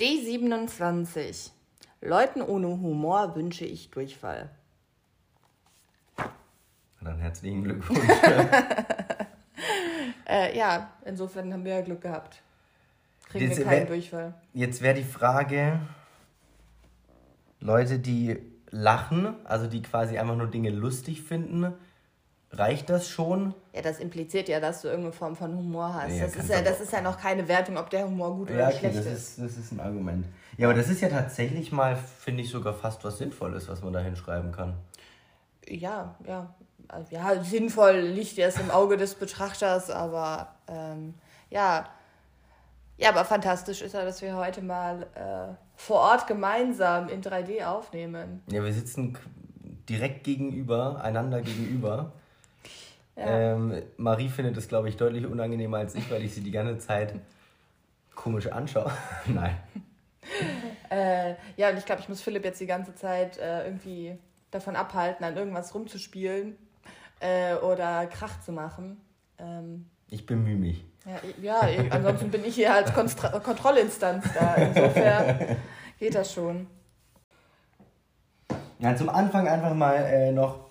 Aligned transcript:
D27. 0.00 1.50
Leuten 2.00 2.40
ohne 2.42 2.68
Humor 2.68 3.34
wünsche 3.36 3.64
ich 3.66 3.90
Durchfall. 3.90 4.50
Dann 7.02 7.18
herzlichen 7.18 7.64
Glückwunsch. 7.64 8.00
äh, 10.26 10.56
ja, 10.56 10.90
insofern 11.04 11.52
haben 11.52 11.64
wir 11.64 11.74
ja 11.76 11.80
Glück 11.82 12.00
gehabt. 12.02 12.42
Kriegen 13.28 13.46
Jetzt 13.48 13.58
wir 13.58 13.64
keinen 13.64 13.80
wär- 13.80 13.86
Durchfall. 13.86 14.34
Jetzt 14.54 14.82
wäre 14.82 14.94
die 14.94 15.04
Frage, 15.04 15.80
Leute, 17.60 17.98
die 17.98 18.38
lachen, 18.70 19.34
also 19.44 19.66
die 19.66 19.82
quasi 19.82 20.18
einfach 20.18 20.36
nur 20.36 20.46
Dinge 20.46 20.70
lustig 20.70 21.22
finden, 21.22 21.72
reicht 22.52 22.90
das 22.90 23.08
schon? 23.08 23.54
Ja, 23.72 23.82
das 23.82 23.98
impliziert 24.00 24.48
ja, 24.48 24.60
dass 24.60 24.82
du 24.82 24.88
irgendeine 24.88 25.12
Form 25.12 25.36
von 25.36 25.56
Humor 25.56 25.94
hast. 25.94 26.12
Ja, 26.12 26.24
das, 26.24 26.36
ist 26.36 26.48
ja, 26.50 26.62
das 26.62 26.80
ist 26.80 26.92
ja 26.92 27.00
noch 27.00 27.18
keine 27.18 27.46
Wertung, 27.48 27.76
ob 27.76 27.90
der 27.90 28.04
Humor 28.04 28.34
gut 28.36 28.50
Ja, 28.50 28.56
oder 28.56 28.66
okay, 28.68 28.78
schlecht 28.78 28.98
das 28.98 29.06
ist. 29.06 29.38
das 29.38 29.56
ist 29.56 29.72
ein 29.72 29.80
Argument. 29.80 30.26
Ja, 30.56 30.68
aber 30.68 30.76
das 30.76 30.88
ist 30.88 31.00
ja 31.00 31.08
tatsächlich 31.08 31.72
mal, 31.72 31.96
finde 31.96 32.42
ich, 32.42 32.50
sogar 32.50 32.74
fast 32.74 33.04
was 33.04 33.18
Sinnvolles, 33.18 33.68
was 33.68 33.82
man 33.82 33.92
da 33.92 34.00
hinschreiben 34.00 34.52
kann. 34.52 34.74
Ja, 35.66 36.16
ja. 36.26 36.52
Also, 36.88 37.14
ja, 37.14 37.42
sinnvoll 37.42 37.98
liegt 37.98 38.36
erst 38.36 38.58
im 38.58 38.70
Auge 38.70 38.96
des 38.96 39.14
Betrachters, 39.14 39.90
aber 39.90 40.56
ähm, 40.66 41.14
ja. 41.50 41.88
Ja, 42.98 43.10
aber 43.10 43.24
fantastisch 43.24 43.80
ist 43.80 43.94
ja, 43.94 44.04
dass 44.04 44.20
wir 44.20 44.36
heute 44.36 44.60
mal 44.60 45.06
äh, 45.14 45.54
vor 45.76 46.00
Ort 46.00 46.26
gemeinsam 46.26 47.08
in 47.08 47.22
3D 47.22 47.64
aufnehmen. 47.64 48.42
Ja, 48.50 48.62
wir 48.64 48.72
sitzen 48.72 49.16
direkt 49.88 50.24
gegenüber, 50.24 51.00
einander 51.02 51.40
gegenüber. 51.40 52.12
Ja. 53.20 53.52
Ähm, 53.52 53.82
Marie 53.98 54.28
findet 54.30 54.56
es, 54.56 54.66
glaube 54.66 54.88
ich, 54.88 54.96
deutlich 54.96 55.26
unangenehmer 55.26 55.76
als 55.78 55.94
ich, 55.94 56.10
weil 56.10 56.22
ich 56.24 56.34
sie 56.34 56.40
die 56.40 56.50
ganze 56.50 56.78
Zeit 56.78 57.14
komisch 58.14 58.46
anschaue. 58.46 58.90
Nein. 59.26 59.56
Äh, 60.90 61.34
ja, 61.56 61.70
und 61.70 61.78
ich 61.78 61.86
glaube, 61.86 62.00
ich 62.02 62.08
muss 62.08 62.20
Philipp 62.20 62.44
jetzt 62.44 62.60
die 62.60 62.66
ganze 62.66 62.94
Zeit 62.94 63.38
äh, 63.38 63.64
irgendwie 63.64 64.18
davon 64.50 64.76
abhalten, 64.76 65.24
an 65.24 65.36
irgendwas 65.36 65.74
rumzuspielen 65.74 66.56
äh, 67.20 67.54
oder 67.54 68.06
Krach 68.06 68.40
zu 68.40 68.52
machen. 68.52 69.00
Ähm, 69.38 69.86
Ich 70.08 70.26
bemühe 70.26 70.56
mich. 70.56 70.84
ja, 71.40 71.66
ja, 71.68 71.90
ansonsten 71.90 72.30
bin 72.30 72.44
ich 72.44 72.54
hier 72.56 72.74
als 72.74 72.92
Konstra 72.92 73.38
Kontrollinstanz 73.40 74.26
da. 74.34 74.54
Insofern 74.56 75.56
geht 75.98 76.14
das 76.14 76.32
schon. 76.32 76.66
Ja, 78.78 78.94
zum 78.96 79.08
Anfang 79.08 79.48
einfach 79.48 79.74
mal 79.74 79.94
äh, 79.96 80.32
noch 80.32 80.69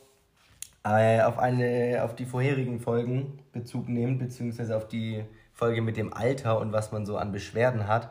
auf, 0.83 1.37
eine, 1.39 2.01
auf 2.03 2.15
die 2.15 2.25
vorherigen 2.25 2.79
Folgen 2.79 3.39
Bezug 3.51 3.89
nehmen, 3.89 4.17
beziehungsweise 4.17 4.75
auf 4.77 4.87
die 4.87 5.23
Folge 5.53 5.81
mit 5.81 5.97
dem 5.97 6.13
Alter 6.13 6.59
und 6.59 6.71
was 6.71 6.91
man 6.91 7.05
so 7.05 7.17
an 7.17 7.31
Beschwerden 7.31 7.87
hat. 7.87 8.09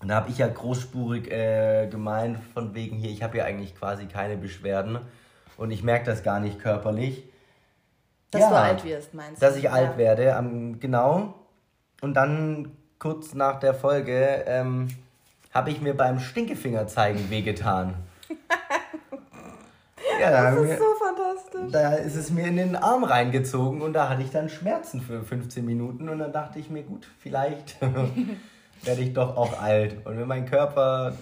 Und 0.00 0.08
da 0.08 0.16
habe 0.16 0.30
ich 0.30 0.38
ja 0.38 0.48
großspurig 0.48 1.30
äh, 1.30 1.86
gemeint, 1.88 2.38
von 2.54 2.74
wegen 2.74 2.96
hier, 2.96 3.10
ich 3.10 3.22
habe 3.22 3.38
ja 3.38 3.44
eigentlich 3.44 3.76
quasi 3.76 4.06
keine 4.06 4.36
Beschwerden 4.36 4.98
und 5.56 5.70
ich 5.70 5.82
merke 5.84 6.06
das 6.06 6.22
gar 6.22 6.40
nicht 6.40 6.58
körperlich. 6.58 7.24
Dass 8.30 8.40
Ja, 8.40 8.48
du 8.48 8.56
alt 8.56 8.84
wirst, 8.84 9.14
meinst 9.14 9.40
du? 9.40 9.46
Dass 9.46 9.56
ich 9.56 9.64
Ja. 9.64 9.72
alt 9.72 9.98
werde, 9.98 10.34
am, 10.34 10.80
genau. 10.80 11.34
Und 12.00 12.14
dann 12.14 12.72
kurz 12.98 13.34
nach 13.34 13.60
der 13.60 13.74
Folge 13.74 14.42
ähm, 14.46 14.88
habe 15.52 15.70
ich 15.70 15.80
mir 15.80 15.94
beim 15.96 16.18
Stinkefingerzeigen 16.18 17.30
wehgetan. 17.30 17.94
ja, 20.20 20.30
da, 20.30 20.50
Das 20.54 20.64
ist 20.70 20.78
so 20.78 20.84
fantastisch. 20.98 21.72
da 21.72 21.94
ist 21.94 22.14
es 22.16 22.30
mir 22.30 22.46
in 22.46 22.56
den 22.56 22.76
Arm 22.76 23.04
reingezogen 23.04 23.82
und 23.82 23.92
da 23.92 24.08
hatte 24.08 24.22
ich 24.22 24.30
dann 24.30 24.48
Schmerzen 24.48 25.00
für 25.00 25.22
15 25.22 25.64
Minuten 25.64 26.08
und 26.08 26.18
dann 26.18 26.32
dachte 26.32 26.58
ich 26.58 26.70
mir, 26.70 26.82
gut, 26.82 27.08
vielleicht 27.18 27.80
werde 28.82 29.00
ich 29.00 29.12
doch 29.12 29.36
auch 29.36 29.60
alt. 29.60 30.04
Und 30.06 30.18
wenn 30.18 30.28
mein 30.28 30.46
Körper, 30.46 31.14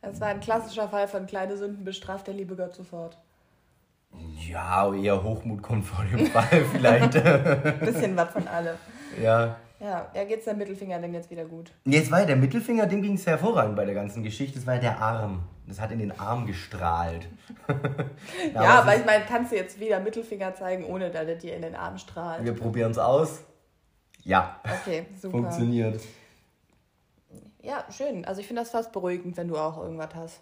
Das 0.00 0.20
war 0.20 0.28
ein 0.28 0.40
klassischer 0.40 0.88
Fall 0.88 1.08
von 1.08 1.26
kleine 1.26 1.56
Sünden 1.56 1.84
bestraft 1.84 2.26
der 2.26 2.34
liebe 2.34 2.56
Gott 2.56 2.74
sofort. 2.74 3.18
ja, 4.48 4.92
eher 4.94 5.22
Hochmut 5.22 5.62
kommt 5.62 5.84
vor 5.86 6.04
dem 6.04 6.26
Fall 6.26 6.64
vielleicht. 6.72 7.12
Bisschen 7.80 8.16
was 8.16 8.30
von 8.30 8.46
allem. 8.48 8.76
ja. 9.22 9.56
Ja, 9.80 10.06
ja, 10.14 10.22
geht's 10.22 10.44
der 10.44 10.54
Mittelfinger 10.54 11.00
denn 11.00 11.12
jetzt 11.12 11.28
wieder 11.28 11.44
gut? 11.44 11.72
Jetzt 11.84 12.12
war 12.12 12.20
ja 12.20 12.26
der 12.26 12.36
Mittelfinger, 12.36 12.86
dem 12.86 13.02
ging 13.02 13.14
es 13.14 13.26
hervorragend 13.26 13.74
bei 13.74 13.84
der 13.84 13.96
ganzen 13.96 14.22
Geschichte. 14.22 14.56
Das 14.60 14.64
war 14.64 14.74
ja 14.74 14.80
der 14.80 15.00
Arm. 15.00 15.42
Das 15.66 15.80
hat 15.80 15.90
in 15.92 15.98
den 16.00 16.18
Arm 16.18 16.46
gestrahlt. 16.46 17.28
Ja, 18.54 18.60
aber 18.80 18.86
weil 18.88 18.94
es 18.96 19.00
ich 19.00 19.06
meine, 19.06 19.24
kannst 19.24 19.52
du 19.52 19.56
jetzt 19.56 19.78
wieder 19.80 20.00
Mittelfinger 20.00 20.54
zeigen, 20.54 20.84
ohne 20.84 21.10
dass 21.10 21.26
er 21.26 21.36
dir 21.36 21.54
in 21.56 21.62
den 21.62 21.74
Arm 21.76 21.96
strahlt. 21.98 22.44
wir 22.44 22.54
probieren 22.54 22.90
es 22.90 22.98
aus. 22.98 23.42
Ja, 24.24 24.60
Okay, 24.82 25.06
super. 25.20 25.38
funktioniert. 25.38 26.00
Ja, 27.62 27.84
schön. 27.90 28.24
Also 28.24 28.40
ich 28.40 28.46
finde 28.46 28.62
das 28.62 28.70
fast 28.70 28.92
beruhigend, 28.92 29.36
wenn 29.36 29.48
du 29.48 29.56
auch 29.56 29.78
irgendwas 29.78 30.14
hast. 30.14 30.40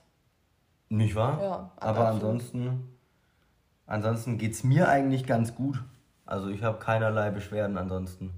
Nicht 0.88 1.14
wahr? 1.14 1.38
Ja, 1.42 1.70
Aber 1.76 2.00
absolut. 2.08 2.14
ansonsten, 2.14 2.96
ansonsten 3.86 4.38
geht 4.38 4.52
es 4.52 4.64
mir 4.64 4.88
eigentlich 4.88 5.26
ganz 5.26 5.54
gut. 5.54 5.82
Also 6.26 6.48
ich 6.48 6.62
habe 6.62 6.78
keinerlei 6.78 7.30
Beschwerden 7.30 7.76
ansonsten. 7.78 8.32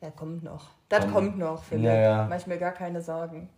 Ja, 0.00 0.10
kommt 0.10 0.42
noch. 0.44 0.66
Das 0.88 1.00
Kommt. 1.00 1.14
kommt 1.14 1.38
noch, 1.38 1.62
Philipp. 1.64 1.86
Ja, 1.86 1.94
ja. 1.94 2.26
Mach 2.28 2.36
ich 2.36 2.46
mir 2.46 2.58
gar 2.58 2.72
keine 2.72 3.00
Sorgen. 3.00 3.48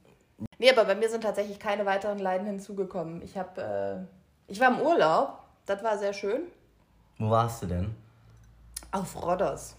Nee, 0.58 0.70
aber 0.70 0.84
bei 0.84 0.94
mir 0.94 1.08
sind 1.08 1.22
tatsächlich 1.22 1.58
keine 1.58 1.86
weiteren 1.86 2.18
Leiden 2.18 2.46
hinzugekommen. 2.46 3.22
Ich 3.22 3.36
habe, 3.36 4.06
äh, 4.48 4.52
ich 4.52 4.60
war 4.60 4.68
im 4.68 4.80
Urlaub. 4.80 5.38
Das 5.66 5.82
war 5.82 5.98
sehr 5.98 6.12
schön. 6.12 6.42
Wo 7.18 7.30
warst 7.30 7.62
du 7.62 7.66
denn? 7.66 7.94
Auf 8.92 9.20
Rhodos. 9.20 9.76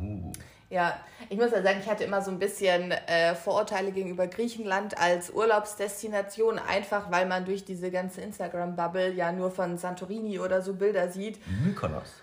Uh. 0.00 0.32
Ja, 0.70 0.98
ich 1.28 1.38
muss 1.38 1.52
ja 1.52 1.62
sagen, 1.62 1.78
ich 1.80 1.88
hatte 1.88 2.04
immer 2.04 2.20
so 2.20 2.30
ein 2.30 2.38
bisschen 2.38 2.90
äh, 2.90 3.34
Vorurteile 3.34 3.92
gegenüber 3.92 4.26
Griechenland 4.26 4.98
als 4.98 5.30
Urlaubsdestination, 5.30 6.58
einfach 6.58 7.12
weil 7.12 7.26
man 7.26 7.44
durch 7.44 7.64
diese 7.64 7.90
ganze 7.90 8.22
Instagram-Bubble 8.22 9.12
ja 9.12 9.30
nur 9.30 9.50
von 9.50 9.78
Santorini 9.78 10.40
oder 10.40 10.62
so 10.62 10.74
Bilder 10.74 11.08
sieht. 11.08 11.38
Mykonos. 11.64 12.14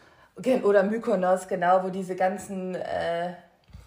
Oder 0.63 0.83
Mykonos, 0.83 1.47
genau, 1.47 1.83
wo 1.83 1.89
diese 1.89 2.15
ganzen 2.15 2.75
äh, 2.75 3.33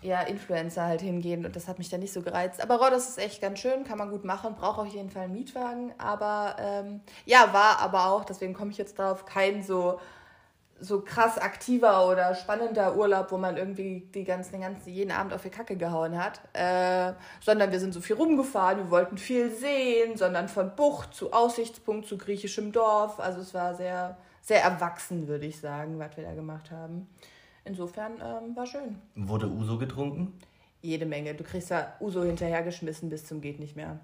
ja, 0.04 0.20
Influencer 0.20 0.84
halt 0.84 1.00
hingehen 1.00 1.46
und 1.46 1.56
das 1.56 1.66
hat 1.66 1.78
mich 1.78 1.88
dann 1.88 2.00
nicht 2.00 2.12
so 2.12 2.20
gereizt. 2.20 2.62
Aber 2.62 2.76
Rhodos 2.76 3.08
ist 3.08 3.18
echt 3.18 3.40
ganz 3.40 3.58
schön, 3.58 3.84
kann 3.84 3.98
man 3.98 4.10
gut 4.10 4.24
machen, 4.24 4.54
braucht 4.54 4.78
auf 4.78 4.86
jeden 4.88 5.10
Fall 5.10 5.24
einen 5.24 5.32
Mietwagen. 5.32 5.92
Aber 5.98 6.56
ähm, 6.58 7.00
ja, 7.24 7.52
war 7.52 7.80
aber 7.80 8.08
auch, 8.08 8.24
deswegen 8.24 8.52
komme 8.52 8.70
ich 8.70 8.78
jetzt 8.78 8.98
drauf, 8.98 9.24
kein 9.24 9.62
so, 9.62 9.98
so 10.78 11.00
krass 11.00 11.38
aktiver 11.38 12.06
oder 12.06 12.34
spannender 12.34 12.96
Urlaub, 12.96 13.32
wo 13.32 13.38
man 13.38 13.56
irgendwie 13.56 14.06
die 14.14 14.24
ganzen, 14.24 14.60
ganzen, 14.60 14.90
jeden 14.90 15.10
Abend 15.10 15.32
auf 15.32 15.42
die 15.42 15.48
Kacke 15.48 15.76
gehauen 15.76 16.22
hat. 16.22 16.40
Äh, 16.52 17.14
sondern 17.40 17.72
wir 17.72 17.80
sind 17.80 17.94
so 17.94 18.02
viel 18.02 18.16
rumgefahren, 18.16 18.78
wir 18.78 18.90
wollten 18.90 19.16
viel 19.16 19.50
sehen, 19.50 20.18
sondern 20.18 20.48
von 20.48 20.76
Bucht 20.76 21.14
zu 21.14 21.32
Aussichtspunkt 21.32 22.06
zu 22.06 22.18
griechischem 22.18 22.72
Dorf. 22.72 23.20
Also 23.20 23.40
es 23.40 23.54
war 23.54 23.74
sehr, 23.74 24.18
sehr 24.42 24.62
erwachsen, 24.62 25.28
würde 25.28 25.46
ich 25.46 25.58
sagen, 25.58 25.98
was 25.98 26.14
wir 26.18 26.24
da 26.24 26.34
gemacht 26.34 26.70
haben. 26.70 27.08
Insofern 27.64 28.14
ähm, 28.22 28.54
war 28.56 28.66
schön. 28.66 28.96
Wurde 29.14 29.48
Uso 29.48 29.78
getrunken? 29.78 30.38
Jede 30.82 31.06
Menge. 31.06 31.34
Du 31.34 31.44
kriegst 31.44 31.70
da 31.70 31.94
Uso 32.00 32.22
hinterhergeschmissen 32.22 33.08
bis 33.08 33.26
zum 33.26 33.40
geht 33.40 33.58
nicht 33.58 33.74
mehr. 33.74 34.00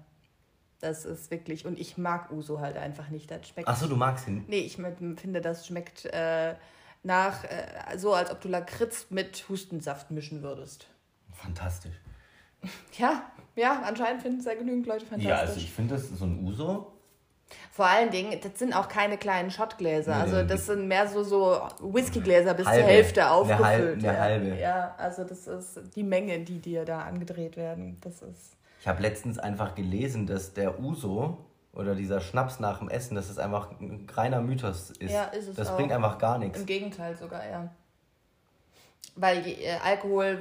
Das 0.79 1.05
ist 1.05 1.29
wirklich. 1.29 1.65
Und 1.65 1.79
ich 1.79 1.97
mag 1.97 2.31
Uso 2.31 2.59
halt 2.59 2.75
einfach 2.75 3.09
nicht. 3.09 3.29
Das 3.29 3.47
schmeckt. 3.47 3.67
Achso, 3.67 3.87
du 3.87 3.95
magst 3.95 4.27
ihn. 4.27 4.45
Nee, 4.47 4.61
ich 4.61 4.77
finde, 4.77 5.41
das 5.41 5.67
schmeckt 5.67 6.05
äh, 6.05 6.55
nach 7.03 7.43
äh, 7.43 7.97
so, 7.97 8.13
als 8.13 8.31
ob 8.31 8.41
du 8.41 8.47
Lakritz 8.47 9.07
mit 9.11 9.47
Hustensaft 9.47 10.09
mischen 10.09 10.41
würdest. 10.41 10.87
Fantastisch. 11.31 11.95
Ja, 12.97 13.31
ja, 13.55 13.81
anscheinend 13.83 14.21
finden 14.21 14.39
es 14.39 14.45
ja 14.45 14.53
genügend 14.53 14.85
Leute 14.85 15.05
fantastisch. 15.05 15.29
Ja, 15.29 15.37
also 15.37 15.57
ich 15.57 15.71
finde 15.71 15.95
das 15.95 16.09
so 16.09 16.25
ein 16.25 16.43
Uso. 16.45 16.93
Vor 17.71 17.85
allen 17.85 18.09
Dingen, 18.11 18.39
das 18.41 18.59
sind 18.59 18.73
auch 18.73 18.87
keine 18.87 19.17
kleinen 19.17 19.49
Shotgläser. 19.51 20.15
Nee, 20.15 20.21
Also 20.21 20.43
das 20.43 20.65
sind 20.65 20.87
mehr 20.87 21.07
so, 21.07 21.23
so 21.23 21.61
Whiskygläser 21.81 22.53
bis 22.53 22.65
Halbe. 22.67 22.81
zur 22.83 22.89
Hälfte 22.91 23.21
Eine 23.23 23.31
aufgefüllt. 23.31 23.65
halbe- 23.67 23.93
eine 23.93 24.03
ja. 24.03 24.19
halbe. 24.19 24.55
ja, 24.59 24.95
also 24.97 25.23
das 25.23 25.47
ist 25.47 25.79
die 25.95 26.03
Menge, 26.03 26.39
die 26.39 26.59
dir 26.59 26.85
da 26.85 26.99
angedreht 27.01 27.57
werden. 27.57 27.97
Das 28.01 28.21
ist. 28.21 28.57
Ich 28.81 28.87
habe 28.87 29.01
letztens 29.01 29.37
einfach 29.39 29.75
gelesen, 29.75 30.25
dass 30.27 30.53
der 30.53 30.79
Uso 30.79 31.37
oder 31.73 31.95
dieser 31.95 32.19
Schnaps 32.19 32.59
nach 32.59 32.79
dem 32.79 32.89
Essen, 32.89 33.15
dass 33.15 33.29
es 33.29 33.37
einfach 33.37 33.71
ein 33.79 34.07
reiner 34.13 34.41
Mythos 34.41 34.89
ist. 34.91 35.11
Ja, 35.11 35.25
ist 35.25 35.47
es 35.47 35.55
das 35.55 35.69
auch. 35.69 35.77
bringt 35.77 35.91
einfach 35.91 36.17
gar 36.17 36.37
nichts. 36.37 36.59
Im 36.59 36.65
Gegenteil 36.65 37.15
sogar, 37.15 37.47
ja. 37.49 37.69
Weil 39.15 39.45
äh, 39.47 39.77
Alkohol 39.83 40.39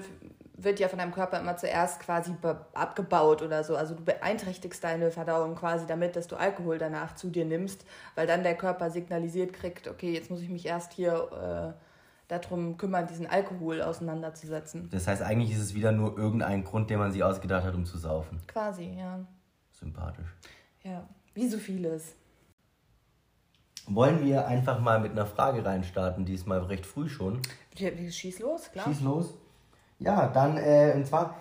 wird 0.64 0.80
ja 0.80 0.88
von 0.88 0.98
deinem 0.98 1.12
Körper 1.12 1.40
immer 1.40 1.56
zuerst 1.56 2.00
quasi 2.00 2.34
abgebaut 2.74 3.42
oder 3.42 3.64
so. 3.64 3.76
Also 3.76 3.94
du 3.94 4.04
beeinträchtigst 4.04 4.82
deine 4.82 5.10
Verdauung 5.10 5.54
quasi 5.54 5.86
damit, 5.86 6.16
dass 6.16 6.26
du 6.26 6.36
Alkohol 6.36 6.78
danach 6.78 7.14
zu 7.14 7.30
dir 7.30 7.44
nimmst, 7.44 7.84
weil 8.14 8.26
dann 8.26 8.42
der 8.42 8.56
Körper 8.56 8.90
signalisiert 8.90 9.52
kriegt, 9.52 9.88
okay, 9.88 10.12
jetzt 10.12 10.30
muss 10.30 10.40
ich 10.40 10.48
mich 10.48 10.66
erst 10.66 10.92
hier 10.92 11.74
äh, 11.76 11.82
darum 12.28 12.76
kümmern, 12.76 13.06
diesen 13.06 13.26
Alkohol 13.26 13.82
auseinanderzusetzen. 13.82 14.88
Das 14.90 15.06
heißt, 15.06 15.22
eigentlich 15.22 15.52
ist 15.52 15.60
es 15.60 15.74
wieder 15.74 15.92
nur 15.92 16.16
irgendein 16.16 16.64
Grund, 16.64 16.90
den 16.90 16.98
man 16.98 17.10
sich 17.10 17.24
ausgedacht 17.24 17.64
hat, 17.64 17.74
um 17.74 17.84
zu 17.84 17.98
saufen. 17.98 18.40
Quasi, 18.46 18.94
ja. 18.98 19.24
Sympathisch. 19.72 20.28
Ja, 20.82 21.08
wie 21.34 21.48
so 21.48 21.58
vieles. 21.58 22.14
Wollen 23.86 24.24
wir 24.24 24.46
einfach 24.46 24.78
mal 24.78 25.00
mit 25.00 25.12
einer 25.12 25.26
Frage 25.26 25.64
reinstarten, 25.64 26.24
diesmal 26.24 26.60
recht 26.60 26.86
früh 26.86 27.08
schon. 27.08 27.40
Schieß 27.76 28.40
los, 28.40 28.70
klar. 28.70 28.84
Schieß 28.84 29.00
los. 29.00 29.34
Ja, 30.00 30.28
dann, 30.28 30.56
äh, 30.56 30.92
und 30.96 31.06
zwar, 31.06 31.36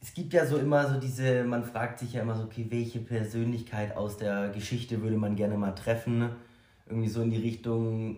es 0.00 0.14
gibt 0.14 0.32
ja 0.32 0.46
so 0.46 0.56
immer 0.56 0.88
so 0.88 0.98
diese, 0.98 1.44
man 1.44 1.62
fragt 1.62 1.98
sich 1.98 2.14
ja 2.14 2.22
immer 2.22 2.34
so, 2.34 2.44
okay, 2.44 2.66
welche 2.70 2.98
Persönlichkeit 2.98 3.96
aus 3.96 4.16
der 4.16 4.48
Geschichte 4.48 5.02
würde 5.02 5.16
man 5.16 5.36
gerne 5.36 5.56
mal 5.56 5.72
treffen? 5.72 6.30
Irgendwie 6.86 7.08
so 7.08 7.22
in 7.22 7.30
die 7.30 7.40
Richtung, 7.40 8.16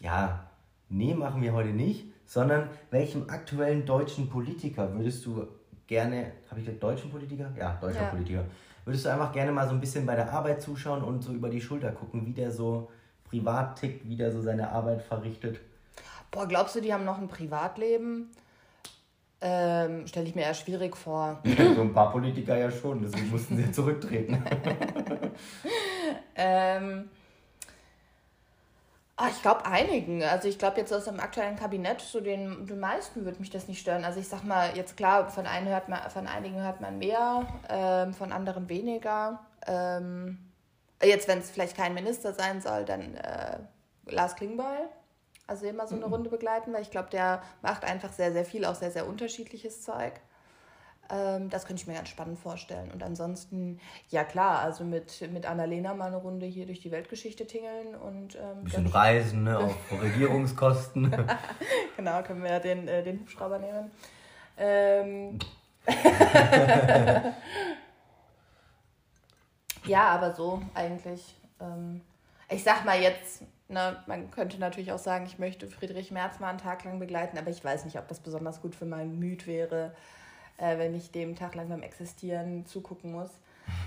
ja, 0.00 0.46
nee, 0.90 1.14
machen 1.14 1.42
wir 1.42 1.54
heute 1.54 1.70
nicht, 1.70 2.06
sondern 2.26 2.68
welchem 2.90 3.28
aktuellen 3.30 3.86
deutschen 3.86 4.28
Politiker 4.28 4.94
würdest 4.94 5.24
du 5.24 5.48
gerne, 5.86 6.32
habe 6.50 6.60
ich 6.60 6.66
gesagt 6.66 6.82
deutschen 6.82 7.10
Politiker? 7.10 7.50
Ja, 7.58 7.78
deutscher 7.80 8.02
ja. 8.02 8.08
Politiker. 8.08 8.44
Würdest 8.84 9.06
du 9.06 9.10
einfach 9.10 9.32
gerne 9.32 9.52
mal 9.52 9.66
so 9.66 9.74
ein 9.74 9.80
bisschen 9.80 10.04
bei 10.04 10.16
der 10.16 10.30
Arbeit 10.32 10.60
zuschauen 10.60 11.02
und 11.02 11.22
so 11.22 11.32
über 11.32 11.48
die 11.48 11.60
Schulter 11.60 11.92
gucken, 11.92 12.26
wie 12.26 12.32
der 12.32 12.50
so 12.50 12.90
privat 13.24 13.80
tickt, 13.80 14.06
wie 14.06 14.16
der 14.16 14.30
so 14.30 14.42
seine 14.42 14.70
Arbeit 14.70 15.02
verrichtet? 15.02 15.60
Boah, 16.30 16.46
glaubst 16.46 16.76
du, 16.76 16.80
die 16.80 16.92
haben 16.92 17.04
noch 17.04 17.18
ein 17.18 17.28
Privatleben? 17.28 18.30
Ähm, 19.44 20.06
Stelle 20.06 20.28
ich 20.28 20.36
mir 20.36 20.42
eher 20.42 20.54
schwierig 20.54 20.96
vor. 20.96 21.40
so 21.74 21.80
ein 21.80 21.92
paar 21.92 22.12
Politiker 22.12 22.56
ja 22.56 22.70
schon, 22.70 23.02
deswegen 23.02 23.28
mussten 23.28 23.56
sie 23.56 23.72
zurücktreten. 23.72 24.40
ähm, 26.36 27.10
oh, 29.18 29.24
ich 29.28 29.42
glaube 29.42 29.66
einigen. 29.66 30.22
Also 30.22 30.46
ich 30.46 30.60
glaube 30.60 30.78
jetzt 30.78 30.92
aus 30.94 31.06
dem 31.06 31.18
aktuellen 31.18 31.56
Kabinett, 31.56 32.00
so 32.00 32.20
den, 32.20 32.66
den 32.66 32.78
meisten 32.78 33.24
würde 33.24 33.40
mich 33.40 33.50
das 33.50 33.66
nicht 33.66 33.80
stören. 33.80 34.04
Also 34.04 34.20
ich 34.20 34.28
sag 34.28 34.44
mal, 34.44 34.76
jetzt 34.76 34.96
klar, 34.96 35.28
von, 35.28 35.48
einen 35.48 35.66
hört 35.66 35.88
man, 35.88 36.08
von 36.10 36.28
einigen 36.28 36.62
hört 36.62 36.80
man 36.80 36.98
mehr, 36.98 37.44
ähm, 37.68 38.14
von 38.14 38.30
anderen 38.30 38.68
weniger. 38.68 39.40
Ähm, 39.66 40.38
jetzt, 41.02 41.26
wenn 41.26 41.40
es 41.40 41.50
vielleicht 41.50 41.76
kein 41.76 41.94
Minister 41.94 42.32
sein 42.32 42.60
soll, 42.60 42.84
dann 42.84 43.16
äh, 43.16 43.58
Lars 44.06 44.36
Klingbeil 44.36 44.88
also 45.52 45.66
immer 45.66 45.86
so 45.86 45.94
eine 45.94 46.06
Runde 46.06 46.30
begleiten, 46.30 46.72
weil 46.72 46.80
ich 46.80 46.90
glaube, 46.90 47.10
der 47.10 47.42
macht 47.60 47.84
einfach 47.84 48.10
sehr, 48.10 48.32
sehr 48.32 48.46
viel, 48.46 48.64
auch 48.64 48.74
sehr, 48.74 48.90
sehr 48.90 49.06
unterschiedliches 49.06 49.82
Zeug. 49.82 50.14
Ähm, 51.10 51.50
das 51.50 51.66
könnte 51.66 51.82
ich 51.82 51.86
mir 51.86 51.92
ganz 51.92 52.08
spannend 52.08 52.38
vorstellen. 52.38 52.90
Und 52.90 53.02
ansonsten, 53.02 53.78
ja 54.08 54.24
klar, 54.24 54.60
also 54.60 54.82
mit, 54.82 55.30
mit 55.30 55.44
Annalena 55.44 55.92
mal 55.92 56.06
eine 56.06 56.16
Runde 56.16 56.46
hier 56.46 56.64
durch 56.64 56.80
die 56.80 56.90
Weltgeschichte 56.90 57.46
tingeln 57.46 57.94
und. 57.94 58.36
Ähm, 58.36 58.64
bisschen 58.64 58.86
reisen, 58.86 59.44
ne, 59.44 59.58
auf 59.64 59.76
Regierungskosten. 59.90 61.14
genau, 61.96 62.22
können 62.22 62.42
wir 62.42 62.52
ja 62.52 62.60
den, 62.60 62.88
äh, 62.88 63.02
den 63.02 63.20
Hubschrauber 63.20 63.58
nehmen. 63.58 63.90
Ähm, 64.56 65.38
ja, 69.84 70.08
aber 70.08 70.32
so 70.32 70.62
eigentlich. 70.72 71.34
Ähm, 71.60 72.00
ich 72.48 72.64
sag 72.64 72.86
mal 72.86 72.98
jetzt, 72.98 73.42
Ne, 73.72 73.96
man 74.06 74.30
könnte 74.30 74.58
natürlich 74.58 74.92
auch 74.92 74.98
sagen, 74.98 75.24
ich 75.24 75.38
möchte 75.38 75.66
Friedrich 75.66 76.10
Merz 76.10 76.40
mal 76.40 76.50
einen 76.50 76.58
Tag 76.58 76.84
lang 76.84 76.98
begleiten, 76.98 77.38
aber 77.38 77.48
ich 77.48 77.64
weiß 77.64 77.86
nicht, 77.86 77.98
ob 77.98 78.06
das 78.06 78.20
besonders 78.20 78.60
gut 78.60 78.74
für 78.74 78.84
mein 78.84 79.12
Gemüt 79.12 79.46
wäre, 79.46 79.94
äh, 80.58 80.76
wenn 80.76 80.94
ich 80.94 81.10
dem 81.10 81.36
Tag 81.36 81.54
lang 81.54 81.70
beim 81.70 81.82
Existieren 81.82 82.66
zugucken 82.66 83.12
muss. 83.12 83.30